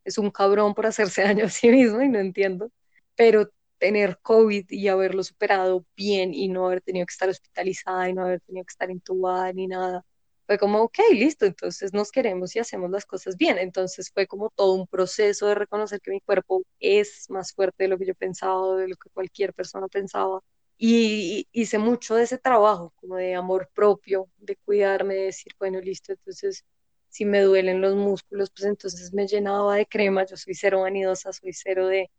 es 0.03 0.17
un 0.17 0.31
cabrón 0.31 0.73
por 0.73 0.85
hacerse 0.87 1.21
daño 1.23 1.45
a 1.45 1.49
sí 1.49 1.69
mismo 1.69 2.01
y 2.01 2.09
no 2.09 2.19
entiendo, 2.19 2.71
pero 3.15 3.49
tener 3.77 4.19
COVID 4.21 4.65
y 4.69 4.87
haberlo 4.87 5.23
superado 5.23 5.85
bien 5.95 6.33
y 6.33 6.47
no 6.49 6.67
haber 6.67 6.81
tenido 6.81 7.05
que 7.05 7.11
estar 7.11 7.29
hospitalizada 7.29 8.09
y 8.09 8.13
no 8.13 8.23
haber 8.23 8.41
tenido 8.41 8.65
que 8.65 8.71
estar 8.71 8.89
intubada 8.91 9.53
ni 9.53 9.67
nada, 9.67 10.05
fue 10.45 10.57
como, 10.59 10.81
ok, 10.83 10.97
listo, 11.13 11.45
entonces 11.45 11.93
nos 11.93 12.11
queremos 12.11 12.55
y 12.55 12.59
hacemos 12.59 12.91
las 12.91 13.05
cosas 13.05 13.37
bien. 13.37 13.57
Entonces 13.57 14.11
fue 14.13 14.27
como 14.27 14.49
todo 14.51 14.73
un 14.73 14.87
proceso 14.87 15.47
de 15.47 15.55
reconocer 15.55 16.01
que 16.01 16.11
mi 16.11 16.21
cuerpo 16.21 16.63
es 16.79 17.29
más 17.29 17.53
fuerte 17.53 17.85
de 17.85 17.87
lo 17.89 17.97
que 17.97 18.05
yo 18.05 18.15
pensaba, 18.15 18.75
de 18.77 18.87
lo 18.89 18.95
que 18.97 19.09
cualquier 19.09 19.53
persona 19.53 19.87
pensaba. 19.87 20.41
Y 20.77 21.47
hice 21.51 21.77
mucho 21.79 22.15
de 22.15 22.23
ese 22.23 22.37
trabajo, 22.37 22.93
como 22.97 23.15
de 23.15 23.33
amor 23.35 23.69
propio, 23.73 24.29
de 24.37 24.57
cuidarme, 24.57 25.15
de 25.15 25.21
decir, 25.25 25.53
bueno, 25.57 25.79
listo, 25.79 26.11
entonces 26.13 26.65
si 27.09 27.23
me 27.25 27.41
duelen 27.41 27.81
los 27.81 27.95
músculos, 27.95 28.49
pues 28.51 28.65
entonces 28.65 29.13
me 29.13 29.25
llenaba 29.27 29.75
de 29.77 29.85
crema, 29.85 30.25
yo 30.25 30.35
soy 30.37 30.53
cero 30.53 30.81
vanidosa, 30.81 31.31
soy 31.33 31.53
cero 31.53 31.87
de, 31.87 32.11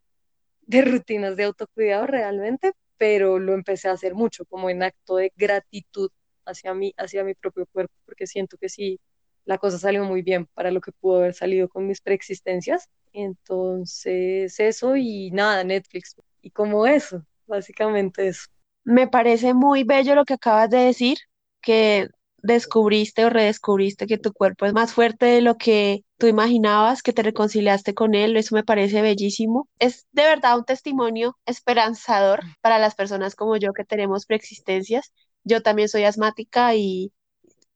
de 0.61 0.81
rutinas 0.83 1.35
de 1.37 1.45
autocuidado 1.45 2.07
realmente, 2.07 2.73
pero 2.97 3.39
lo 3.39 3.53
empecé 3.53 3.89
a 3.89 3.93
hacer 3.93 4.15
mucho, 4.15 4.45
como 4.45 4.69
en 4.69 4.83
acto 4.83 5.17
de 5.17 5.31
gratitud 5.35 6.09
hacia 6.47 6.73
mí, 6.73 6.93
hacia 6.97 7.23
mi 7.23 7.33
propio 7.33 7.65
cuerpo, 7.67 7.93
porque 8.05 8.27
siento 8.27 8.57
que 8.57 8.69
sí, 8.69 8.99
la 9.45 9.57
cosa 9.57 9.77
salió 9.79 10.03
muy 10.03 10.21
bien 10.21 10.45
para 10.53 10.71
lo 10.71 10.81
que 10.81 10.91
pudo 10.91 11.17
haber 11.17 11.33
salido 11.33 11.69
con 11.69 11.87
mis 11.87 12.01
preexistencias. 12.01 12.89
Entonces, 13.13 14.59
eso 14.59 14.95
y 14.95 15.31
nada, 15.31 15.63
Netflix. 15.63 16.15
Y 16.41 16.51
como 16.51 16.85
eso, 16.85 17.23
básicamente 17.45 18.27
eso. 18.27 18.47
Me 18.83 19.07
parece 19.07 19.53
muy 19.53 19.83
bello 19.83 20.15
lo 20.15 20.25
que 20.25 20.35
acabas 20.35 20.69
de 20.69 20.77
decir, 20.77 21.17
que 21.61 22.07
descubriste 22.43 23.25
o 23.25 23.29
redescubriste 23.29 24.07
que 24.07 24.17
tu 24.17 24.31
cuerpo 24.31 24.65
es 24.65 24.73
más 24.73 24.93
fuerte 24.93 25.25
de 25.25 25.41
lo 25.41 25.57
que 25.57 26.03
tú 26.17 26.27
imaginabas, 26.27 27.01
que 27.01 27.13
te 27.13 27.23
reconciliaste 27.23 27.93
con 27.93 28.15
él, 28.15 28.37
eso 28.37 28.55
me 28.55 28.63
parece 28.63 29.01
bellísimo. 29.01 29.67
Es 29.79 30.07
de 30.11 30.23
verdad 30.23 30.57
un 30.57 30.65
testimonio 30.65 31.37
esperanzador 31.45 32.41
para 32.61 32.79
las 32.79 32.95
personas 32.95 33.35
como 33.35 33.57
yo 33.57 33.73
que 33.73 33.83
tenemos 33.83 34.25
preexistencias. 34.25 35.11
Yo 35.47 35.61
también 35.63 35.89
soy 35.89 36.03
asmática 36.05 36.75
y 36.75 37.11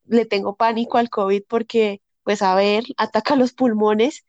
le 0.05 0.25
tengo 0.25 0.55
pánico 0.57 0.97
al 0.99 1.09
COVID 1.11 1.43
porque, 1.49 2.01
pues, 2.23 2.41
a 2.43 2.55
ver, 2.55 2.85
ataca 2.97 3.35
los 3.37 3.53
pulmones 3.53 4.25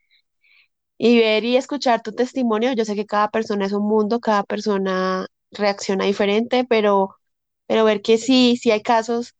y 0.97 1.19
ver 1.19 1.43
y 1.43 1.57
escuchar 1.57 2.01
tu 2.01 2.13
testimonio. 2.13 2.73
Yo 2.73 2.85
sé 2.85 2.95
que 2.95 3.05
cada 3.05 3.29
persona 3.29 3.65
es 3.65 3.73
un 3.73 3.87
mundo, 3.87 4.19
cada 4.19 4.43
persona 4.43 5.27
reacciona 5.51 6.05
diferente, 6.05 6.65
pero, 6.67 7.15
pero 7.67 7.85
ver 7.85 8.01
que 8.01 8.17
sí, 8.17 8.57
sí 8.57 8.71
hay 8.71 8.81
casos 8.81 9.35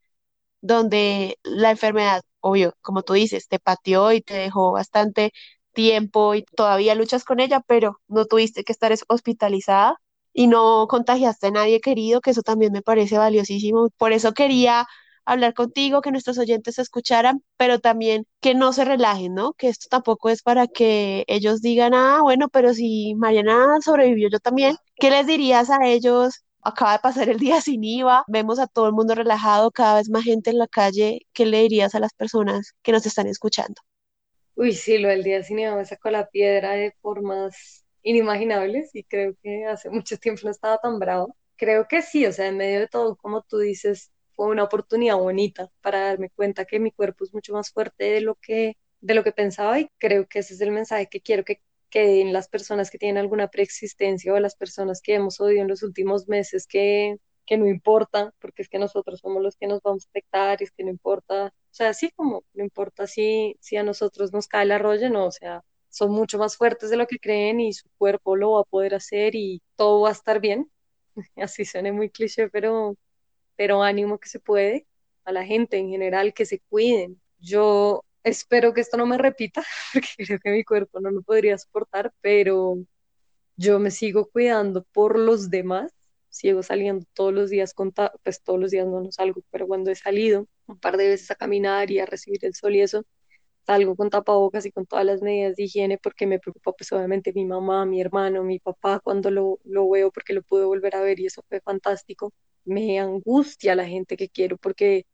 donde 0.62 1.40
la 1.44 1.72
enfermedad, 1.72 2.24
obvio, 2.42 2.76
como 2.82 3.04
tú 3.04 3.14
dices, 3.14 3.48
te 3.50 3.60
pateó 3.60 4.14
y 4.14 4.22
te 4.22 4.36
dejó 4.36 4.74
bastante 4.74 5.34
tiempo 5.74 6.36
y 6.36 6.44
todavía 6.44 6.96
luchas 6.96 7.26
con 7.26 7.40
ella, 7.42 7.62
pero 7.68 8.00
no 8.10 8.26
tuviste 8.28 8.64
que 8.66 8.74
estar 8.74 8.94
hospitalizada 9.10 9.98
y 10.34 10.48
no 10.48 10.88
contagiaste 10.88 11.48
a 11.48 11.52
nadie 11.52 11.80
querido, 11.82 12.22
que 12.22 12.32
eso 12.32 12.42
también 12.42 12.74
me 12.74 12.82
parece 12.82 13.18
valiosísimo. 13.18 13.90
Por 13.98 14.14
eso 14.14 14.34
quería 14.34 14.88
hablar 15.26 15.54
contigo, 15.54 16.02
que 16.02 16.12
nuestros 16.12 16.38
oyentes 16.38 16.80
escucharan, 16.80 17.44
pero 17.58 17.80
también 17.80 18.26
que 18.42 18.56
no 18.56 18.74
se 18.74 18.86
relajen, 18.86 19.34
¿no? 19.34 19.54
Que 19.54 19.70
esto 19.70 19.88
tampoco 19.90 20.30
es 20.30 20.42
para 20.42 20.68
que 20.68 21.24
ellos 21.28 21.62
digan, 21.62 21.94
ah, 21.94 22.20
bueno, 22.22 22.50
pero 22.50 22.74
si 22.74 23.16
Mariana 23.16 23.78
sobrevivió 23.84 24.30
yo 24.30 24.40
también, 24.40 24.76
¿qué 24.96 25.10
les 25.12 25.28
dirías 25.28 25.70
a 25.70 25.86
ellos 25.86 26.44
acaba 26.64 26.94
de 26.94 27.00
pasar 27.00 27.30
el 27.30 27.40
día 27.40 27.62
sin 27.62 27.84
IVA, 27.84 28.24
vemos 28.28 28.60
a 28.60 28.68
todo 28.68 28.88
el 28.88 28.94
mundo 28.94 29.16
relajado, 29.16 29.72
cada 29.72 29.96
vez 29.96 30.10
más 30.10 30.24
gente 30.24 30.50
en 30.50 30.58
la 30.58 30.68
calle. 30.68 31.22
¿Qué 31.34 31.46
le 31.46 31.62
dirías 31.62 31.94
a 31.96 32.00
las 32.00 32.14
personas 32.14 32.74
que 32.82 32.92
nos 32.92 33.06
están 33.06 33.28
escuchando? 33.28 33.82
Uy, 34.56 34.74
sí, 34.74 34.98
lo 34.98 35.10
del 35.10 35.24
día 35.24 35.44
sin 35.44 35.60
IVA 35.60 35.76
me 35.76 35.86
sacó 35.86 36.10
la 36.10 36.28
piedra 36.28 36.72
de 36.72 36.94
formas 37.02 37.83
inimaginables 38.04 38.94
y 38.96 39.04
creo 39.04 39.36
que 39.42 39.66
hace 39.66 39.90
mucho 39.90 40.18
tiempo 40.18 40.42
no 40.46 40.52
estaba 40.52 40.78
tan 40.80 41.00
bravo. 41.00 41.36
Creo 41.56 41.88
que 41.88 42.02
sí, 42.02 42.26
o 42.26 42.32
sea, 42.34 42.48
en 42.48 42.58
medio 42.58 42.80
de 42.82 42.88
todo, 42.88 43.16
como 43.16 43.42
tú 43.44 43.60
dices, 43.60 44.12
fue 44.34 44.48
una 44.48 44.64
oportunidad 44.64 45.18
bonita 45.18 45.70
para 45.82 46.06
darme 46.08 46.30
cuenta 46.32 46.66
que 46.66 46.80
mi 46.80 46.92
cuerpo 46.92 47.24
es 47.24 47.34
mucho 47.34 47.54
más 47.54 47.72
fuerte 47.72 48.06
de 48.06 48.22
lo 48.22 48.36
que 48.36 48.78
de 49.02 49.16
lo 49.16 49.24
que 49.24 49.34
pensaba 49.34 49.80
y 49.80 49.90
creo 49.98 50.28
que 50.28 50.40
ese 50.40 50.54
es 50.54 50.62
el 50.62 50.72
mensaje 50.72 51.08
que 51.10 51.22
quiero 51.22 51.44
que 51.44 51.62
que 51.94 52.22
en 52.22 52.34
las 52.34 52.48
personas 52.48 52.90
que 52.90 52.98
tienen 52.98 53.20
alguna 53.20 53.50
preexistencia 53.50 54.34
o 54.34 54.40
las 54.40 54.56
personas 54.56 55.00
que 55.00 55.14
hemos 55.14 55.40
oído 55.40 55.62
en 55.62 55.68
los 55.68 55.84
últimos 55.84 56.28
meses 56.28 56.66
que, 56.66 57.18
que 57.46 57.56
no 57.58 57.68
importa, 57.68 58.34
porque 58.40 58.64
es 58.64 58.70
que 58.70 58.80
nosotros 58.80 59.20
somos 59.20 59.44
los 59.44 59.56
que 59.58 59.68
nos 59.68 59.80
vamos 59.84 60.06
a 60.08 60.10
afectar, 60.10 60.60
y 60.60 60.64
es 60.66 60.72
que 60.72 60.84
no 60.84 60.90
importa, 60.90 61.48
o 61.48 61.52
sea, 61.70 61.90
así 61.90 62.10
como 62.16 62.46
no 62.54 62.64
importa 62.64 63.06
si, 63.06 63.58
si 63.60 63.78
a 63.78 63.84
nosotros 63.84 64.34
nos 64.34 64.48
cae 64.48 64.64
el 64.64 64.72
arroyo, 64.72 65.10
no, 65.12 65.28
o 65.28 65.32
sea, 65.32 65.64
son 65.94 66.12
mucho 66.12 66.38
más 66.38 66.58
fuertes 66.58 66.90
de 66.90 66.98
lo 66.98 67.08
que 67.08 67.20
creen 67.20 67.60
y 67.62 67.74
su 67.74 67.88
cuerpo 67.98 68.36
lo 68.36 68.54
va 68.54 68.62
a 68.62 68.64
poder 68.66 68.96
hacer 68.96 69.36
y 69.36 69.62
todo 69.76 70.02
va 70.02 70.10
a 70.10 70.14
estar 70.14 70.40
bien. 70.42 70.72
Así 71.38 71.66
suena 71.66 71.94
muy 71.94 72.10
cliché, 72.10 72.50
pero, 72.50 72.96
pero 73.56 73.84
ánimo 73.84 74.20
que 74.20 74.30
se 74.30 74.40
puede 74.40 74.88
a 75.26 75.32
la 75.32 75.46
gente 75.46 75.78
en 75.78 75.90
general 75.90 76.34
que 76.34 76.46
se 76.46 76.60
cuiden. 76.70 77.22
Yo 77.40 78.04
Espero 78.24 78.74
que 78.74 78.82
esto 78.82 78.96
no 78.98 79.06
me 79.06 79.18
repita, 79.18 79.64
porque 79.94 80.10
creo 80.26 80.40
que 80.40 80.52
mi 80.52 80.64
cuerpo 80.64 81.00
no 81.02 81.12
lo 81.12 81.22
podría 81.22 81.58
soportar, 81.58 82.14
pero 82.22 82.78
yo 83.58 83.80
me 83.80 83.92
sigo 83.92 84.30
cuidando 84.30 84.84
por 84.94 85.20
los 85.20 85.50
demás. 85.50 85.94
Sigo 86.30 86.64
saliendo 86.64 87.06
todos 87.14 87.34
los 87.34 87.50
días, 87.50 87.74
con 87.74 87.94
pues 88.24 88.42
todos 88.42 88.60
los 88.60 88.72
días 88.72 88.88
no, 88.88 89.02
no 89.02 89.12
salgo, 89.12 89.44
pero 89.52 89.68
cuando 89.68 89.92
he 89.92 89.96
salido 89.96 90.48
un 90.68 90.80
par 90.80 90.98
de 90.98 91.10
veces 91.10 91.30
a 91.32 91.36
caminar 91.36 91.92
y 91.92 92.00
a 92.00 92.08
recibir 92.08 92.44
el 92.46 92.56
sol 92.56 92.76
y 92.76 92.82
eso, 92.82 93.06
salgo 93.66 93.96
con 93.96 94.10
tapabocas 94.10 94.66
y 94.66 94.72
con 94.72 94.86
todas 94.86 95.06
las 95.06 95.22
medidas 95.22 95.56
de 95.56 95.64
higiene 95.64 95.98
porque 95.98 96.28
me 96.28 96.40
preocupa 96.40 96.74
pues 96.74 96.92
obviamente 96.92 97.34
mi 97.34 97.46
mamá, 97.46 97.86
mi 97.86 98.02
hermano, 98.02 98.44
mi 98.44 98.60
papá 98.60 99.00
cuando 99.00 99.32
lo, 99.32 99.60
lo 99.64 99.90
veo 99.90 100.12
porque 100.12 100.34
lo 100.34 100.44
pude 100.44 100.66
volver 100.66 100.96
a 100.96 101.02
ver 101.02 101.20
y 101.20 101.28
eso 101.28 101.44
fue 101.50 101.62
fantástico. 101.62 102.34
Me 102.66 103.00
angustia 103.00 103.76
la 103.76 103.86
gente 103.86 104.18
que 104.18 104.30
quiero 104.30 104.58
porque 104.58 105.06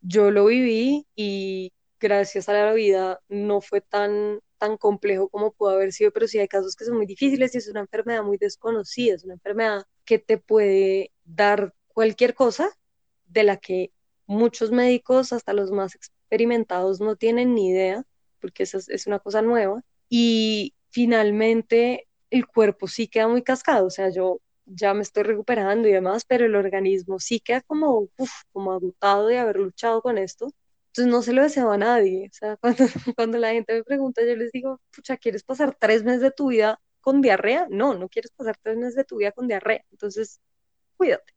yo 0.00 0.30
lo 0.30 0.46
viví 0.46 1.06
y 1.14 1.72
gracias 2.00 2.48
a 2.48 2.54
la 2.54 2.72
vida 2.72 3.20
no 3.28 3.60
fue 3.60 3.80
tan, 3.80 4.40
tan 4.58 4.76
complejo 4.76 5.28
como 5.28 5.52
pudo 5.52 5.70
haber 5.70 5.92
sido, 5.92 6.10
pero 6.12 6.26
sí 6.28 6.38
hay 6.38 6.48
casos 6.48 6.76
que 6.76 6.84
son 6.84 6.96
muy 6.96 7.06
difíciles 7.06 7.54
y 7.54 7.58
es 7.58 7.68
una 7.68 7.80
enfermedad 7.80 8.22
muy 8.24 8.38
desconocida, 8.38 9.14
es 9.14 9.24
una 9.24 9.34
enfermedad 9.34 9.84
que 10.04 10.18
te 10.18 10.38
puede 10.38 11.12
dar 11.24 11.74
cualquier 11.88 12.34
cosa 12.34 12.70
de 13.26 13.44
la 13.44 13.58
que 13.58 13.92
muchos 14.26 14.70
médicos, 14.70 15.32
hasta 15.32 15.52
los 15.52 15.70
más 15.70 15.94
experimentados, 16.30 17.00
no 17.00 17.16
tienen 17.16 17.54
ni 17.54 17.68
idea, 17.70 18.04
porque 18.40 18.64
esa 18.64 18.78
es, 18.78 19.06
una 19.06 19.18
cosa 19.18 19.42
nueva. 19.42 19.82
Y 20.08 20.74
finalmente 20.90 22.08
el 22.30 22.46
cuerpo 22.46 22.88
sí 22.88 23.08
queda 23.08 23.28
muy 23.28 23.42
cascado, 23.42 23.86
o 23.86 23.90
sea, 23.90 24.10
yo 24.10 24.40
ya 24.66 24.94
me 24.94 25.02
estoy 25.02 25.24
recuperando 25.24 25.88
y 25.88 25.92
demás, 25.92 26.24
pero 26.24 26.46
el 26.46 26.54
organismo 26.56 27.18
sí 27.18 27.40
queda 27.40 27.60
como, 27.62 28.08
como 28.52 28.72
agotado 28.72 29.26
de 29.26 29.38
haber 29.38 29.56
luchado 29.56 30.02
con 30.02 30.18
esto 30.18 30.54
entonces 30.90 31.12
no 31.12 31.22
se 31.22 31.32
lo 31.32 31.42
deseo 31.42 31.70
a 31.70 31.78
nadie. 31.78 32.28
O 32.28 32.32
sea, 32.32 32.56
cuando, 32.60 32.84
cuando 33.16 33.38
la 33.38 33.52
gente 33.52 33.74
me 33.74 33.84
pregunta, 33.84 34.22
yo 34.24 34.36
les 34.36 34.52
digo, 34.52 34.80
pucha, 34.94 35.16
¿quieres 35.16 35.44
pasar 35.44 35.76
tres 35.78 36.04
meses 36.04 36.20
de 36.20 36.30
tu 36.32 36.48
vida 36.48 36.80
con 37.00 37.20
diarrea? 37.22 37.66
No, 37.70 37.94
no 37.94 38.08
quieres 38.08 38.32
pasar 38.32 38.56
tres 38.62 38.76
meses 38.76 38.96
de 38.96 39.04
tu 39.04 39.16
vida 39.18 39.32
con 39.32 39.46
diarrea. 39.48 39.84
Entonces, 39.92 40.40
cuídate. 40.96 41.32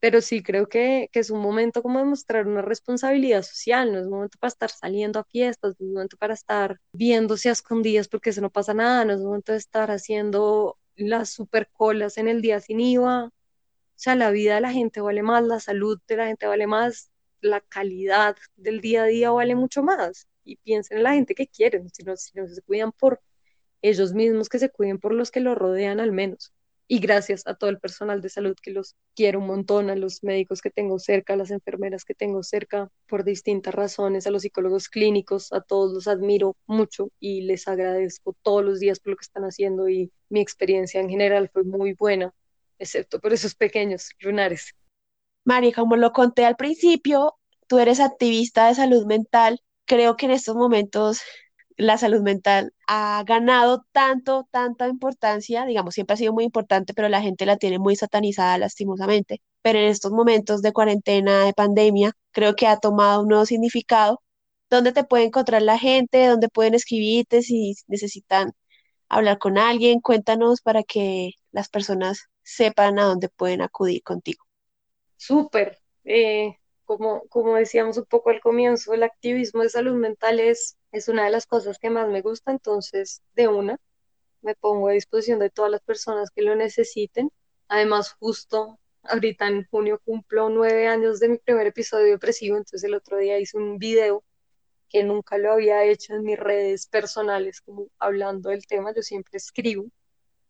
Pero 0.00 0.20
sí 0.20 0.42
creo 0.42 0.68
que, 0.68 1.08
que 1.12 1.18
es 1.20 1.30
un 1.30 1.40
momento 1.40 1.82
como 1.82 1.98
de 1.98 2.04
mostrar 2.04 2.46
una 2.46 2.62
responsabilidad 2.62 3.42
social, 3.42 3.92
no 3.92 3.98
es 3.98 4.04
un 4.04 4.10
momento 4.12 4.38
para 4.38 4.48
estar 4.48 4.70
saliendo 4.70 5.18
a 5.20 5.24
fiestas, 5.24 5.74
no 5.78 5.86
es 5.86 5.88
un 5.88 5.94
momento 5.94 6.16
para 6.16 6.34
estar 6.34 6.80
viéndose 6.92 7.48
a 7.48 7.52
escondidas 7.52 8.06
porque 8.08 8.30
eso 8.30 8.40
no 8.40 8.50
pasa 8.50 8.74
nada, 8.74 9.04
no 9.04 9.12
es 9.14 9.18
un 9.20 9.26
momento 9.26 9.52
de 9.52 9.58
estar 9.58 9.90
haciendo 9.90 10.78
las 10.96 11.30
super 11.30 11.68
colas 11.72 12.16
en 12.18 12.28
el 12.28 12.42
día 12.42 12.60
sin 12.60 12.80
IVA. 12.80 13.26
O 13.26 13.32
sea, 13.96 14.14
la 14.16 14.30
vida 14.30 14.54
de 14.56 14.60
la 14.62 14.72
gente 14.72 15.00
vale 15.00 15.22
más, 15.22 15.44
la 15.44 15.60
salud 15.60 16.00
de 16.08 16.16
la 16.16 16.26
gente 16.28 16.46
vale 16.46 16.66
más, 16.68 17.10
la 17.40 17.60
calidad 17.60 18.36
del 18.56 18.80
día 18.80 19.02
a 19.04 19.06
día 19.06 19.30
vale 19.32 19.54
mucho 19.56 19.82
más. 19.82 20.28
Y 20.44 20.56
piensen 20.56 20.98
en 20.98 21.04
la 21.04 21.14
gente 21.14 21.34
que 21.34 21.48
quieren, 21.48 21.90
si 21.90 22.04
no, 22.04 22.16
si 22.16 22.32
no 22.38 22.46
se 22.48 22.62
cuidan 22.62 22.92
por 22.92 23.20
ellos 23.82 24.14
mismos, 24.14 24.48
que 24.48 24.58
se 24.60 24.70
cuiden 24.70 24.98
por 25.00 25.12
los 25.14 25.30
que 25.32 25.40
los 25.40 25.56
rodean 25.58 26.00
al 26.00 26.12
menos. 26.12 26.52
Y 26.90 27.00
gracias 27.00 27.46
a 27.46 27.54
todo 27.54 27.68
el 27.68 27.78
personal 27.78 28.22
de 28.22 28.30
salud 28.30 28.56
que 28.62 28.70
los 28.70 28.96
quiero 29.14 29.40
un 29.40 29.46
montón, 29.46 29.90
a 29.90 29.94
los 29.94 30.24
médicos 30.24 30.62
que 30.62 30.70
tengo 30.70 30.98
cerca, 30.98 31.34
a 31.34 31.36
las 31.36 31.50
enfermeras 31.50 32.06
que 32.06 32.14
tengo 32.14 32.42
cerca 32.42 32.90
por 33.06 33.24
distintas 33.24 33.74
razones, 33.74 34.26
a 34.26 34.30
los 34.30 34.40
psicólogos 34.40 34.88
clínicos, 34.88 35.52
a 35.52 35.60
todos 35.60 35.92
los 35.92 36.08
admiro 36.08 36.56
mucho 36.66 37.10
y 37.20 37.42
les 37.42 37.68
agradezco 37.68 38.34
todos 38.42 38.64
los 38.64 38.80
días 38.80 39.00
por 39.00 39.10
lo 39.10 39.16
que 39.16 39.24
están 39.24 39.44
haciendo 39.44 39.90
y 39.90 40.10
mi 40.30 40.40
experiencia 40.40 40.98
en 40.98 41.10
general 41.10 41.50
fue 41.52 41.62
muy 41.62 41.92
buena, 41.92 42.32
excepto 42.78 43.20
por 43.20 43.34
esos 43.34 43.54
pequeños 43.54 44.08
lunares. 44.20 44.74
Mari, 45.44 45.72
como 45.72 45.96
lo 45.96 46.12
conté 46.12 46.46
al 46.46 46.56
principio, 46.56 47.36
tú 47.66 47.78
eres 47.78 48.00
activista 48.00 48.68
de 48.68 48.74
salud 48.74 49.04
mental. 49.06 49.60
Creo 49.84 50.16
que 50.16 50.26
en 50.26 50.32
estos 50.32 50.56
momentos 50.56 51.20
la 51.78 51.96
salud 51.96 52.22
mental 52.22 52.74
ha 52.88 53.22
ganado 53.24 53.86
tanto, 53.92 54.48
tanta 54.50 54.88
importancia, 54.88 55.64
digamos, 55.64 55.94
siempre 55.94 56.14
ha 56.14 56.16
sido 56.16 56.32
muy 56.32 56.44
importante, 56.44 56.92
pero 56.92 57.08
la 57.08 57.22
gente 57.22 57.46
la 57.46 57.56
tiene 57.56 57.78
muy 57.78 57.96
satanizada 57.96 58.58
lastimosamente. 58.58 59.40
Pero 59.62 59.78
en 59.78 59.86
estos 59.86 60.12
momentos 60.12 60.60
de 60.60 60.72
cuarentena, 60.72 61.44
de 61.44 61.52
pandemia, 61.54 62.12
creo 62.32 62.56
que 62.56 62.66
ha 62.66 62.78
tomado 62.78 63.22
un 63.22 63.28
nuevo 63.28 63.46
significado. 63.46 64.20
¿Dónde 64.68 64.92
te 64.92 65.04
puede 65.04 65.24
encontrar 65.24 65.62
la 65.62 65.78
gente? 65.78 66.26
¿Dónde 66.26 66.48
pueden 66.48 66.74
escribirte 66.74 67.42
si 67.42 67.74
necesitan 67.86 68.52
hablar 69.08 69.38
con 69.38 69.56
alguien? 69.56 70.00
Cuéntanos 70.00 70.60
para 70.60 70.82
que 70.82 71.30
las 71.52 71.68
personas 71.68 72.28
sepan 72.42 72.98
a 72.98 73.04
dónde 73.04 73.28
pueden 73.28 73.62
acudir 73.62 74.02
contigo. 74.02 74.44
Súper. 75.16 75.78
Eh, 76.04 76.56
como, 76.84 77.22
como 77.28 77.54
decíamos 77.54 77.98
un 77.98 78.06
poco 78.06 78.30
al 78.30 78.40
comienzo, 78.40 78.94
el 78.94 79.02
activismo 79.02 79.62
de 79.62 79.68
salud 79.68 79.94
mental 79.94 80.40
es, 80.40 80.77
es 80.92 81.08
una 81.08 81.24
de 81.24 81.30
las 81.30 81.46
cosas 81.46 81.78
que 81.78 81.90
más 81.90 82.08
me 82.08 82.22
gusta, 82.22 82.50
entonces 82.50 83.22
de 83.34 83.48
una 83.48 83.78
me 84.42 84.54
pongo 84.54 84.88
a 84.88 84.92
disposición 84.92 85.38
de 85.38 85.50
todas 85.50 85.70
las 85.70 85.80
personas 85.82 86.30
que 86.30 86.42
lo 86.42 86.54
necesiten. 86.54 87.30
Además, 87.68 88.12
justo 88.20 88.78
ahorita 89.02 89.48
en 89.48 89.66
junio 89.66 90.00
cumplo 90.04 90.48
nueve 90.48 90.86
años 90.86 91.20
de 91.20 91.28
mi 91.28 91.38
primer 91.38 91.66
episodio 91.66 92.12
depresivo, 92.12 92.56
entonces 92.56 92.84
el 92.84 92.94
otro 92.94 93.18
día 93.18 93.38
hice 93.38 93.56
un 93.56 93.78
video 93.78 94.24
que 94.88 95.04
nunca 95.04 95.38
lo 95.38 95.52
había 95.52 95.84
hecho 95.84 96.14
en 96.14 96.22
mis 96.22 96.38
redes 96.38 96.86
personales, 96.86 97.60
como 97.60 97.88
hablando 97.98 98.50
del 98.50 98.66
tema, 98.66 98.94
yo 98.94 99.02
siempre 99.02 99.36
escribo, 99.36 99.86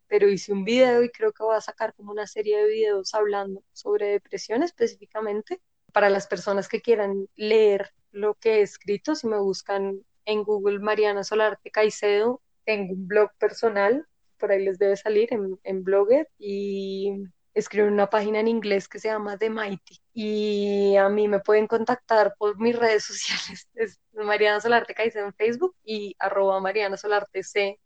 pero 0.07 0.29
hice 0.29 0.53
un 0.53 0.65
video 0.65 1.03
y 1.03 1.11
creo 1.11 1.33
que 1.33 1.43
voy 1.43 1.57
a 1.57 1.61
sacar 1.61 1.95
como 1.95 2.13
una 2.13 2.27
serie 2.27 2.59
de 2.59 2.69
videos 2.69 3.15
hablando 3.15 3.63
sobre 3.73 4.07
depresión 4.07 4.63
específicamente 4.63 5.61
para 5.93 6.11
las 6.11 6.27
personas 6.27 6.69
que 6.69 6.81
quieran 6.81 7.29
leer 7.35 7.93
lo 8.13 8.35
que 8.35 8.57
he 8.57 8.63
escrito, 8.63 9.15
si 9.15 9.27
me 9.27 9.39
buscan 9.39 10.05
en 10.29 10.45
Google 10.45 10.79
Mariana 10.79 11.25
Solarte 11.25 11.71
Caicedo, 11.71 12.43
tengo 12.67 12.93
un 12.93 13.09
blog 13.09 13.31
personal, 13.39 14.07
por 14.37 14.53
ahí 14.53 14.63
les 14.63 14.79
debe 14.79 14.95
salir 14.95 15.33
en, 15.33 15.59
en 15.65 15.83
Blogger, 15.83 16.29
y 16.39 17.25
escribo 17.55 17.89
una 17.89 18.11
página 18.11 18.39
en 18.39 18.47
inglés 18.47 18.89
que 18.89 18.99
se 18.99 19.09
llama 19.09 19.39
The 19.39 19.49
Mighty. 19.49 20.03
Y 20.13 20.97
a 20.97 21.09
mí 21.09 21.29
me 21.29 21.41
pueden 21.41 21.67
contactar 21.67 22.35
por 22.39 22.61
mis 22.61 22.79
redes 22.79 23.05
sociales, 23.07 23.69
es 23.75 24.01
Mariana 24.13 24.61
Solarte 24.61 24.95
Caicedo 24.95 25.25
en 25.25 25.33
Facebook 25.33 25.75
y 25.83 26.15
arroba 26.19 26.61
Mariana 26.61 26.99
Solarte 26.99 27.43
C 27.43 27.81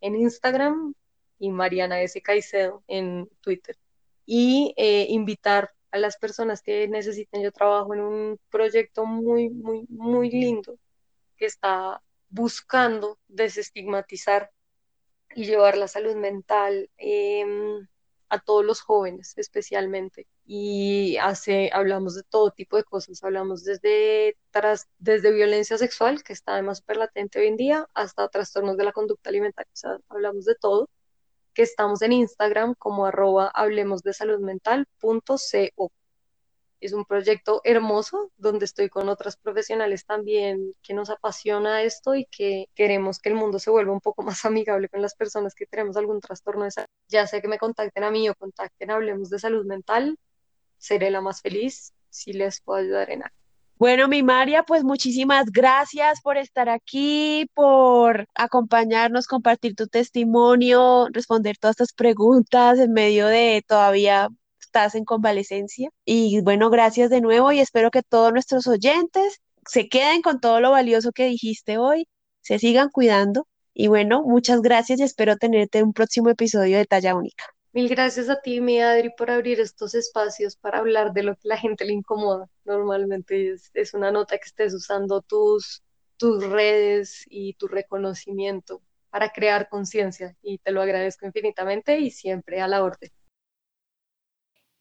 en 0.00 0.16
Instagram 0.16 0.94
y 1.38 1.50
Mariana 1.50 2.00
S. 2.00 2.22
Caicedo 2.22 2.82
en 2.88 3.28
Twitter. 3.42 3.76
Y 4.24 4.72
eh, 4.78 5.08
invitar 5.10 5.70
a 5.90 5.98
las 5.98 6.16
personas 6.16 6.62
que 6.62 6.88
necesiten. 6.88 7.42
Yo 7.42 7.52
trabajo 7.52 7.92
en 7.92 8.00
un 8.00 8.40
proyecto 8.48 9.04
muy, 9.04 9.50
muy, 9.50 9.84
muy 9.90 10.30
lindo 10.30 10.78
que 11.42 11.46
está 11.46 12.00
buscando 12.28 13.18
desestigmatizar 13.26 14.52
y 15.34 15.44
llevar 15.44 15.76
la 15.76 15.88
salud 15.88 16.14
mental 16.14 16.88
em, 16.98 17.88
a 18.28 18.38
todos 18.38 18.64
los 18.64 18.80
jóvenes 18.80 19.34
especialmente. 19.36 20.28
Y 20.44 21.16
hace, 21.16 21.68
hablamos 21.72 22.14
de 22.14 22.22
todo 22.22 22.52
tipo 22.52 22.76
de 22.76 22.84
cosas, 22.84 23.24
hablamos 23.24 23.64
desde, 23.64 24.38
tras, 24.52 24.88
desde 25.00 25.32
violencia 25.32 25.76
sexual, 25.78 26.22
que 26.22 26.32
está 26.32 26.52
además 26.52 26.78
súper 26.78 26.98
latente 26.98 27.40
hoy 27.40 27.48
en 27.48 27.56
día, 27.56 27.88
hasta 27.92 28.28
trastornos 28.28 28.76
de 28.76 28.84
la 28.84 28.92
conducta 28.92 29.30
alimentaria, 29.30 29.72
o 29.72 29.76
sea, 29.76 29.98
hablamos 30.10 30.44
de 30.44 30.54
todo 30.54 30.88
que 31.54 31.62
estamos 31.62 32.02
en 32.02 32.12
Instagram 32.12 32.76
como 32.78 33.04
arroba 33.06 33.50
hablemos 33.52 34.04
de 34.04 34.12
salud 34.12 34.38
mental.co. 34.38 35.92
Es 36.82 36.92
un 36.92 37.04
proyecto 37.04 37.60
hermoso 37.62 38.32
donde 38.36 38.64
estoy 38.64 38.88
con 38.88 39.08
otras 39.08 39.36
profesionales 39.36 40.04
también 40.04 40.72
que 40.82 40.94
nos 40.94 41.10
apasiona 41.10 41.82
esto 41.82 42.16
y 42.16 42.24
que 42.24 42.66
queremos 42.74 43.20
que 43.20 43.28
el 43.28 43.36
mundo 43.36 43.60
se 43.60 43.70
vuelva 43.70 43.92
un 43.92 44.00
poco 44.00 44.24
más 44.24 44.44
amigable 44.44 44.88
con 44.88 45.00
las 45.00 45.14
personas 45.14 45.54
que 45.54 45.64
tenemos 45.64 45.96
algún 45.96 46.20
trastorno 46.20 46.64
de 46.64 46.72
salud. 46.72 46.88
Ya 47.06 47.28
sea 47.28 47.40
que 47.40 47.46
me 47.46 47.58
contacten 47.58 48.02
a 48.02 48.10
mí 48.10 48.28
o 48.28 48.34
contacten 48.34 48.90
Hablemos 48.90 49.30
de 49.30 49.38
Salud 49.38 49.64
Mental, 49.64 50.18
seré 50.76 51.12
la 51.12 51.20
más 51.20 51.40
feliz 51.40 51.92
si 52.10 52.32
les 52.32 52.60
puedo 52.60 52.80
ayudar 52.80 53.10
en 53.10 53.22
algo. 53.22 53.36
Bueno, 53.76 54.08
mi 54.08 54.24
María, 54.24 54.64
pues 54.64 54.82
muchísimas 54.82 55.52
gracias 55.52 56.20
por 56.20 56.36
estar 56.36 56.68
aquí, 56.68 57.48
por 57.54 58.26
acompañarnos, 58.34 59.28
compartir 59.28 59.76
tu 59.76 59.86
testimonio, 59.86 61.06
responder 61.12 61.58
todas 61.58 61.74
estas 61.74 61.92
preguntas 61.92 62.80
en 62.80 62.92
medio 62.92 63.28
de 63.28 63.64
todavía 63.68 64.28
estás 64.72 64.94
en 64.94 65.04
convalecencia. 65.04 65.90
Y 66.06 66.40
bueno, 66.40 66.70
gracias 66.70 67.10
de 67.10 67.20
nuevo 67.20 67.52
y 67.52 67.60
espero 67.60 67.90
que 67.90 68.02
todos 68.02 68.32
nuestros 68.32 68.66
oyentes 68.66 69.42
se 69.66 69.90
queden 69.90 70.22
con 70.22 70.40
todo 70.40 70.60
lo 70.60 70.70
valioso 70.70 71.12
que 71.12 71.26
dijiste 71.26 71.76
hoy, 71.76 72.08
se 72.40 72.58
sigan 72.58 72.88
cuidando. 72.88 73.46
Y 73.74 73.88
bueno, 73.88 74.22
muchas 74.22 74.62
gracias 74.62 75.00
y 75.00 75.02
espero 75.02 75.36
tenerte 75.36 75.78
en 75.78 75.86
un 75.86 75.92
próximo 75.92 76.30
episodio 76.30 76.78
de 76.78 76.86
Talla 76.86 77.14
Única. 77.14 77.44
Mil 77.74 77.88
gracias 77.88 78.30
a 78.30 78.40
ti, 78.40 78.62
mi 78.62 78.80
Adri, 78.80 79.10
por 79.10 79.30
abrir 79.30 79.60
estos 79.60 79.94
espacios 79.94 80.56
para 80.56 80.78
hablar 80.78 81.12
de 81.12 81.22
lo 81.22 81.36
que 81.36 81.48
la 81.48 81.58
gente 81.58 81.84
le 81.84 81.92
incomoda. 81.92 82.48
Normalmente 82.64 83.54
es, 83.74 83.94
una 83.94 84.10
nota 84.10 84.38
que 84.38 84.44
estés 84.44 84.72
usando 84.72 85.20
tus, 85.20 85.82
tus 86.16 86.44
redes 86.44 87.26
y 87.28 87.54
tu 87.54 87.68
reconocimiento 87.68 88.80
para 89.10 89.32
crear 89.32 89.68
conciencia 89.68 90.34
y 90.42 90.58
te 90.58 90.70
lo 90.70 90.80
agradezco 90.80 91.26
infinitamente 91.26 91.98
y 91.98 92.10
siempre 92.10 92.62
a 92.62 92.68
la 92.68 92.82
orden. 92.82 93.10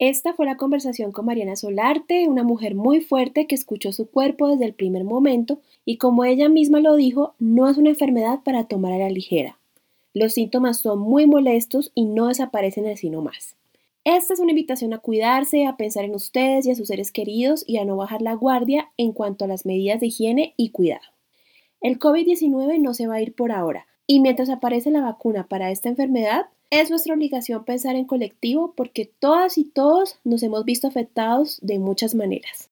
Esta 0.01 0.33
fue 0.33 0.47
la 0.47 0.57
conversación 0.57 1.11
con 1.11 1.27
Mariana 1.27 1.55
Solarte, 1.55 2.27
una 2.27 2.41
mujer 2.41 2.73
muy 2.73 3.01
fuerte 3.01 3.45
que 3.45 3.53
escuchó 3.53 3.91
su 3.91 4.09
cuerpo 4.09 4.47
desde 4.47 4.65
el 4.65 4.73
primer 4.73 5.03
momento 5.03 5.59
y 5.85 5.97
como 5.97 6.25
ella 6.25 6.49
misma 6.49 6.79
lo 6.79 6.95
dijo, 6.95 7.35
no 7.37 7.69
es 7.69 7.77
una 7.77 7.89
enfermedad 7.89 8.39
para 8.43 8.63
tomar 8.63 8.93
a 8.93 8.97
la 8.97 9.11
ligera. 9.11 9.59
Los 10.15 10.33
síntomas 10.33 10.79
son 10.79 10.97
muy 10.97 11.27
molestos 11.27 11.91
y 11.93 12.05
no 12.05 12.29
desaparecen 12.29 12.87
así 12.87 13.11
nomás. 13.11 13.55
Esta 14.03 14.33
es 14.33 14.39
una 14.39 14.53
invitación 14.53 14.91
a 14.95 14.97
cuidarse, 14.97 15.67
a 15.67 15.77
pensar 15.77 16.03
en 16.03 16.15
ustedes 16.15 16.65
y 16.65 16.71
a 16.71 16.75
sus 16.75 16.87
seres 16.87 17.11
queridos 17.11 17.63
y 17.67 17.77
a 17.77 17.85
no 17.85 17.95
bajar 17.95 18.23
la 18.23 18.33
guardia 18.33 18.89
en 18.97 19.11
cuanto 19.11 19.45
a 19.45 19.47
las 19.47 19.67
medidas 19.67 19.99
de 19.99 20.07
higiene 20.07 20.55
y 20.57 20.71
cuidado. 20.71 21.05
El 21.79 21.99
COVID-19 21.99 22.79
no 22.79 22.95
se 22.95 23.05
va 23.05 23.17
a 23.17 23.21
ir 23.21 23.35
por 23.35 23.51
ahora 23.51 23.85
y 24.07 24.19
mientras 24.19 24.49
aparece 24.49 24.89
la 24.89 25.01
vacuna 25.01 25.45
para 25.47 25.69
esta 25.69 25.89
enfermedad, 25.89 26.47
es 26.71 26.89
nuestra 26.89 27.13
obligación 27.13 27.65
pensar 27.65 27.95
en 27.95 28.05
colectivo 28.05 28.73
porque 28.75 29.05
todas 29.05 29.57
y 29.57 29.65
todos 29.65 30.19
nos 30.23 30.41
hemos 30.41 30.63
visto 30.63 30.87
afectados 30.87 31.59
de 31.61 31.79
muchas 31.79 32.15
maneras. 32.15 32.69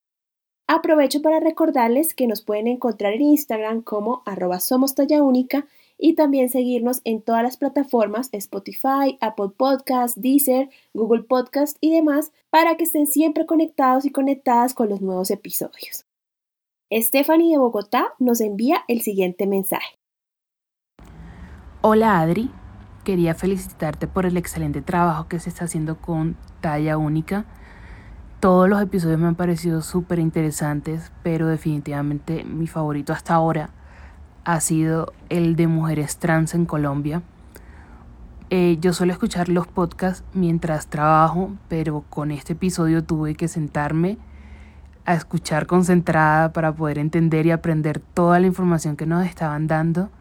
Aprovecho 0.68 1.22
para 1.22 1.40
recordarles 1.40 2.14
que 2.14 2.26
nos 2.26 2.42
pueden 2.42 2.68
encontrar 2.68 3.14
en 3.14 3.24
Instagram 3.24 3.82
como 3.82 4.24
arroba 4.26 4.62
somos 4.62 4.96
talla 4.96 5.22
única 5.22 5.68
y 5.98 6.14
también 6.14 6.48
seguirnos 6.48 7.02
en 7.04 7.22
todas 7.22 7.44
las 7.44 7.58
plataformas 7.58 8.30
Spotify, 8.32 9.18
Apple 9.20 9.50
Podcast, 9.58 10.16
Deezer, 10.16 10.70
Google 10.94 11.24
Podcast 11.24 11.78
y 11.82 11.92
demás 11.92 12.32
para 12.50 12.78
que 12.78 12.86
estén 12.86 13.06
siempre 13.06 13.46
conectados 13.46 14.06
y 14.06 14.12
conectadas 14.12 14.74
con 14.74 14.88
los 14.88 15.02
nuevos 15.02 15.30
episodios. 15.30 16.06
Stephanie 16.92 17.52
de 17.52 17.58
Bogotá 17.58 18.14
nos 18.18 18.40
envía 18.40 18.86
el 18.88 19.02
siguiente 19.02 19.46
mensaje. 19.46 19.98
Hola 21.82 22.22
Adri, 22.22 22.50
quería 23.10 23.34
felicitarte 23.34 24.06
por 24.06 24.28
el 24.28 24.38
excelente 24.38 24.84
trabajo 24.84 25.28
que 25.28 25.40
se 25.40 25.50
está 25.50 25.66
haciendo 25.66 25.98
con 25.98 26.36
Talla 26.62 26.96
Única. 26.96 27.46
Todos 28.40 28.70
los 28.70 28.80
episodios 28.80 29.20
me 29.20 29.26
han 29.26 29.34
parecido 29.34 29.82
súper 29.82 30.20
interesantes, 30.20 31.12
pero 31.24 31.48
definitivamente 31.48 32.44
mi 32.44 32.68
favorito 32.68 33.12
hasta 33.12 33.34
ahora 33.34 33.72
ha 34.44 34.62
sido 34.62 35.12
el 35.30 35.56
de 35.56 35.66
mujeres 35.66 36.18
trans 36.18 36.54
en 36.54 36.68
Colombia. 36.68 37.24
Eh, 38.52 38.78
yo 38.80 38.94
suelo 38.94 39.12
escuchar 39.12 39.50
los 39.50 39.66
podcasts 39.66 40.24
mientras 40.36 40.86
trabajo, 40.86 41.50
pero 41.68 42.04
con 42.12 42.30
este 42.30 42.54
episodio 42.54 43.04
tuve 43.04 43.34
que 43.34 43.48
sentarme 43.48 44.20
a 45.06 45.16
escuchar 45.16 45.66
concentrada 45.66 46.54
para 46.54 46.76
poder 46.76 47.00
entender 47.00 47.48
y 47.48 47.52
aprender 47.52 47.98
toda 47.98 48.40
la 48.40 48.46
información 48.46 48.96
que 48.96 49.08
nos 49.08 49.26
estaban 49.26 49.66
dando, 49.66 50.12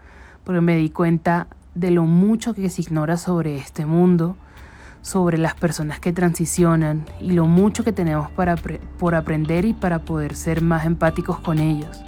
porque 0.43 0.63
me 0.63 0.77
di 0.77 0.89
cuenta 0.89 1.49
de 1.79 1.91
lo 1.91 2.05
mucho 2.05 2.55
que 2.55 2.69
se 2.71 2.83
ignora 2.83 3.17
sobre 3.17 3.57
este 3.57 3.87
mundo, 3.87 4.37
sobre 5.01 5.39
las 5.39 5.55
personas 5.55 6.01
que 6.01 6.13
transicionan 6.13 7.05
y 7.21 7.33
lo 7.33 7.47
mucho 7.47 7.85
que 7.85 7.93
tenemos 7.93 8.31
para, 8.33 8.57
por 8.99 9.15
aprender 9.15 9.65
y 9.65 9.75
para 9.75 10.01
poder 10.01 10.35
ser 10.35 10.61
más 10.61 10.85
empáticos 10.87 11.39
con 11.39 11.59
ellos. 11.59 12.03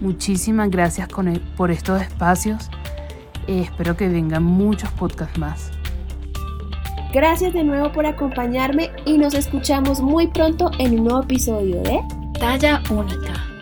Muchísimas 0.00 0.70
gracias 0.70 1.08
por 1.56 1.70
estos 1.70 2.02
espacios. 2.02 2.68
espero 3.46 3.96
que 3.96 4.08
vengan 4.08 4.42
muchos 4.42 4.90
podcasts 4.90 5.38
más. 5.38 5.70
Gracias 7.12 7.54
de 7.54 7.64
nuevo 7.64 7.92
por 7.92 8.04
acompañarme 8.04 8.90
y 9.06 9.16
nos 9.16 9.34
escuchamos 9.34 10.00
muy 10.00 10.26
pronto 10.26 10.70
en 10.78 10.98
un 10.98 11.04
nuevo 11.04 11.22
episodio 11.22 11.80
de 11.82 12.00
Talla 12.38 12.82
Única. 12.90 13.55